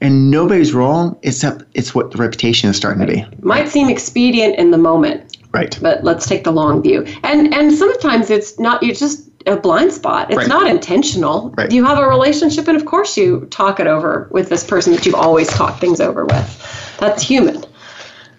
and 0.00 0.30
nobody's 0.30 0.74
wrong 0.74 1.16
except 1.22 1.64
it's 1.74 1.94
what 1.94 2.10
the 2.10 2.18
reputation 2.18 2.68
is 2.68 2.76
starting 2.76 3.06
to 3.06 3.12
be. 3.12 3.26
might 3.40 3.68
seem 3.68 3.88
expedient 3.88 4.56
in 4.58 4.70
the 4.70 4.78
moment 4.78 5.33
Right. 5.54 5.78
but 5.80 6.02
let's 6.04 6.26
take 6.26 6.44
the 6.44 6.50
long 6.52 6.82
view 6.82 7.04
and 7.22 7.54
and 7.54 7.72
sometimes 7.72 8.28
it's 8.30 8.58
not 8.58 8.82
you 8.82 8.92
just 8.94 9.30
a 9.46 9.56
blind 9.56 9.92
spot 9.92 10.30
it's 10.30 10.38
Right. 10.38 10.48
not 10.48 10.66
intentional 10.66 11.50
Right. 11.56 11.70
you 11.70 11.84
have 11.84 11.98
a 11.98 12.08
relationship 12.08 12.66
and 12.66 12.76
of 12.76 12.84
course 12.86 13.16
you 13.16 13.46
talk 13.50 13.78
it 13.78 13.86
over 13.86 14.28
with 14.32 14.48
this 14.48 14.64
person 14.64 14.92
that 14.94 15.06
you've 15.06 15.14
always 15.14 15.48
talked 15.48 15.80
things 15.80 16.00
over 16.00 16.24
with 16.26 16.96
that's 16.98 17.22
human 17.22 17.64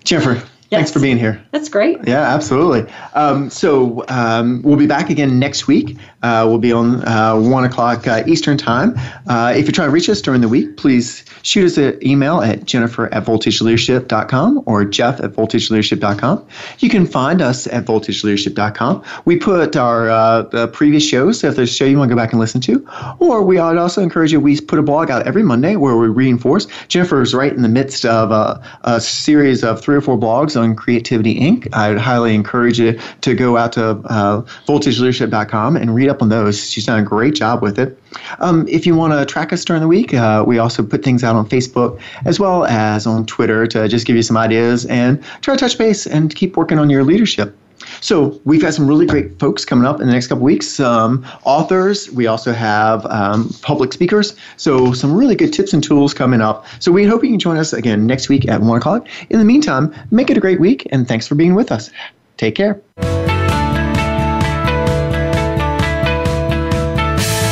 Jennifer, 0.04 0.44
thanks 0.76 0.92
for 0.92 1.00
being 1.00 1.18
here. 1.18 1.44
that's 1.52 1.70
great 1.70 2.00
Yeah, 2.06 2.22
absolutely. 2.22 2.92
Um, 3.14 3.50
so 3.50 4.06
um, 4.10 4.62
we'll 4.64 4.78
be 4.78 4.88
back 4.88 5.10
again 5.10 5.40
next 5.40 5.68
week. 5.68 5.98
Uh, 6.22 6.46
we'll 6.48 6.58
be 6.58 6.72
on 6.72 7.08
uh, 7.08 7.36
1 7.36 7.64
o'clock 7.64 8.08
uh, 8.08 8.24
Eastern 8.26 8.58
Time. 8.58 8.96
Uh, 9.28 9.54
if 9.56 9.66
you're 9.66 9.72
trying 9.72 9.90
to 9.90 9.94
reach 9.94 10.10
us 10.10 10.22
during 10.22 10.42
the 10.42 10.48
week, 10.48 10.78
please 10.78 11.24
shoot 11.44 11.66
us 11.66 11.78
an 11.78 12.00
email 12.06 12.42
at 12.42 12.66
jennifer 12.66 13.14
at 13.14 13.24
voltageleadership.com 13.24 14.64
or 14.66 14.86
jeff 14.86 15.20
at 15.20 15.32
voltageleadership.com. 15.32 16.48
You 16.80 16.90
can 16.90 17.06
find 17.06 17.42
us 17.42 17.68
at 17.68 17.86
voltageleadership.com. 17.86 19.04
We 19.26 19.38
put 19.38 19.76
our 19.76 20.10
uh, 20.10 20.42
the 20.44 20.68
previous 20.68 21.08
shows, 21.08 21.40
so 21.40 21.50
if 21.50 21.56
there's 21.56 21.72
a 21.72 21.74
show 21.74 21.86
you 21.86 21.98
want 21.98 22.10
to 22.10 22.16
go 22.16 22.20
back 22.20 22.32
and 22.32 22.40
listen 22.40 22.62
to, 22.62 22.88
or 23.20 23.44
we 23.44 23.60
would 23.60 23.78
also 23.78 24.02
encourage 24.02 24.32
you, 24.32 24.40
we 24.40 24.60
put 24.60 24.80
a 24.80 24.84
blog 24.84 25.10
out 25.10 25.28
every 25.28 25.44
Monday 25.44 25.76
where 25.76 25.96
we 25.96 26.08
reinforce. 26.08 26.68
Jennifer 26.88 27.22
is 27.22 27.34
right 27.34 27.54
in 27.54 27.62
the 27.62 27.70
midst 27.70 28.06
of 28.06 28.32
a, 28.32 28.62
a 28.84 29.00
series 29.00 29.64
of 29.64 29.82
three 29.82 29.96
or 29.96 30.02
four 30.02 30.18
blogs 30.18 30.60
on 30.60 30.65
Creativity 30.74 31.38
Inc. 31.38 31.68
I 31.74 31.90
would 31.90 32.00
highly 32.00 32.34
encourage 32.34 32.80
you 32.80 32.98
to 33.22 33.36
go 33.36 33.58
out 33.58 33.74
to 33.74 33.90
uh, 34.06 34.42
voltageleadership.com 34.68 35.76
and 35.76 35.94
read 35.94 36.08
up 36.08 36.22
on 36.22 36.30
those. 36.30 36.72
She's 36.72 36.86
done 36.86 37.00
a 37.00 37.04
great 37.04 37.36
job 37.36 37.62
with 37.62 37.78
it. 37.78 38.02
Um, 38.40 38.66
if 38.70 38.88
you 38.88 38.96
want 38.96 39.12
to 39.12 39.26
track 39.26 39.52
us 39.52 39.66
during 39.66 39.82
the 39.82 39.88
week, 39.90 40.14
uh, 40.14 40.46
we 40.48 40.58
also 40.58 40.82
put 40.82 41.04
things 41.04 41.24
out 41.24 41.36
on 41.36 41.48
Facebook 41.48 42.00
as 42.24 42.40
well 42.40 42.64
as 42.66 43.06
on 43.06 43.26
Twitter 43.26 43.68
to 43.68 43.90
just 43.90 44.08
give 44.08 44.16
you 44.16 44.22
some 44.22 44.38
ideas 44.38 44.86
and 44.86 45.22
try 45.42 45.56
to 45.56 45.60
touch 45.60 45.78
base 45.78 46.08
and 46.08 46.34
keep 46.34 46.56
working 46.56 46.80
on 46.80 46.90
your 46.90 47.04
leadership. 47.04 47.58
So 48.02 48.40
we've 48.46 48.62
got 48.62 48.74
some 48.74 48.88
really 48.88 49.06
great 49.06 49.40
folks 49.40 49.66
coming 49.66 49.86
up 49.86 50.00
in 50.02 50.08
the 50.08 50.14
next 50.14 50.28
couple 50.28 50.44
weeks. 50.44 50.68
Some 50.68 51.26
authors. 51.44 52.12
We 52.12 52.28
also 52.28 52.54
have 52.54 53.06
um, 53.08 53.50
public 53.62 53.94
speakers. 53.94 54.36
So 54.58 54.94
some 54.94 55.14
really 55.14 55.36
good 55.36 55.54
tips 55.54 55.74
and 55.74 55.84
tools 55.84 56.14
coming 56.14 56.42
up. 56.42 56.66
So 56.80 56.92
we 56.92 57.06
hope 57.06 57.24
you 57.24 57.30
can 57.30 57.40
join 57.40 57.58
us 57.58 57.74
again 57.74 58.06
next 58.06 58.30
week 58.30 58.48
at 58.48 58.62
one 58.62 58.78
o'clock. 58.78 59.08
In 59.30 59.40
the 59.40 59.46
meantime, 59.46 59.94
make 60.12 60.30
it 60.30 60.38
a 60.38 60.42
great 60.42 60.60
week, 60.60 60.88
and 60.92 61.08
thanks 61.08 61.28
for 61.28 61.36
being 61.36 61.56
with 61.56 61.72
us. 61.72 61.92
Take 62.38 62.56
care. 62.56 62.82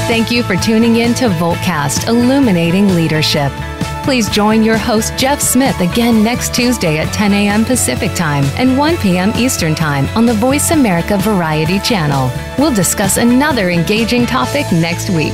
Thank 0.08 0.30
you 0.30 0.44
for 0.44 0.56
tuning 0.58 0.98
in 0.98 1.14
to 1.16 1.30
Voltcast 1.30 2.08
Illuminating 2.08 2.94
Leadership. 2.94 3.52
Please 4.04 4.30
join 4.30 4.64
your 4.64 4.78
host, 4.78 5.18
Jeff 5.18 5.42
Smith, 5.42 5.80
again 5.80 6.24
next 6.24 6.54
Tuesday 6.54 6.98
at 6.98 7.14
10 7.14 7.34
a.m. 7.34 7.64
Pacific 7.64 8.14
Time 8.14 8.44
and 8.58 8.78
1 8.78 8.98
p.m. 8.98 9.32
Eastern 9.38 9.74
Time 9.74 10.06
on 10.18 10.26
the 10.26 10.34
Voice 10.34 10.72
America 10.72 11.18
Variety 11.18 11.80
Channel. 11.80 12.30
We'll 12.60 12.74
discuss 12.76 13.16
another 13.16 13.70
engaging 13.70 14.26
topic 14.26 14.66
next 14.74 15.10
week. 15.10 15.34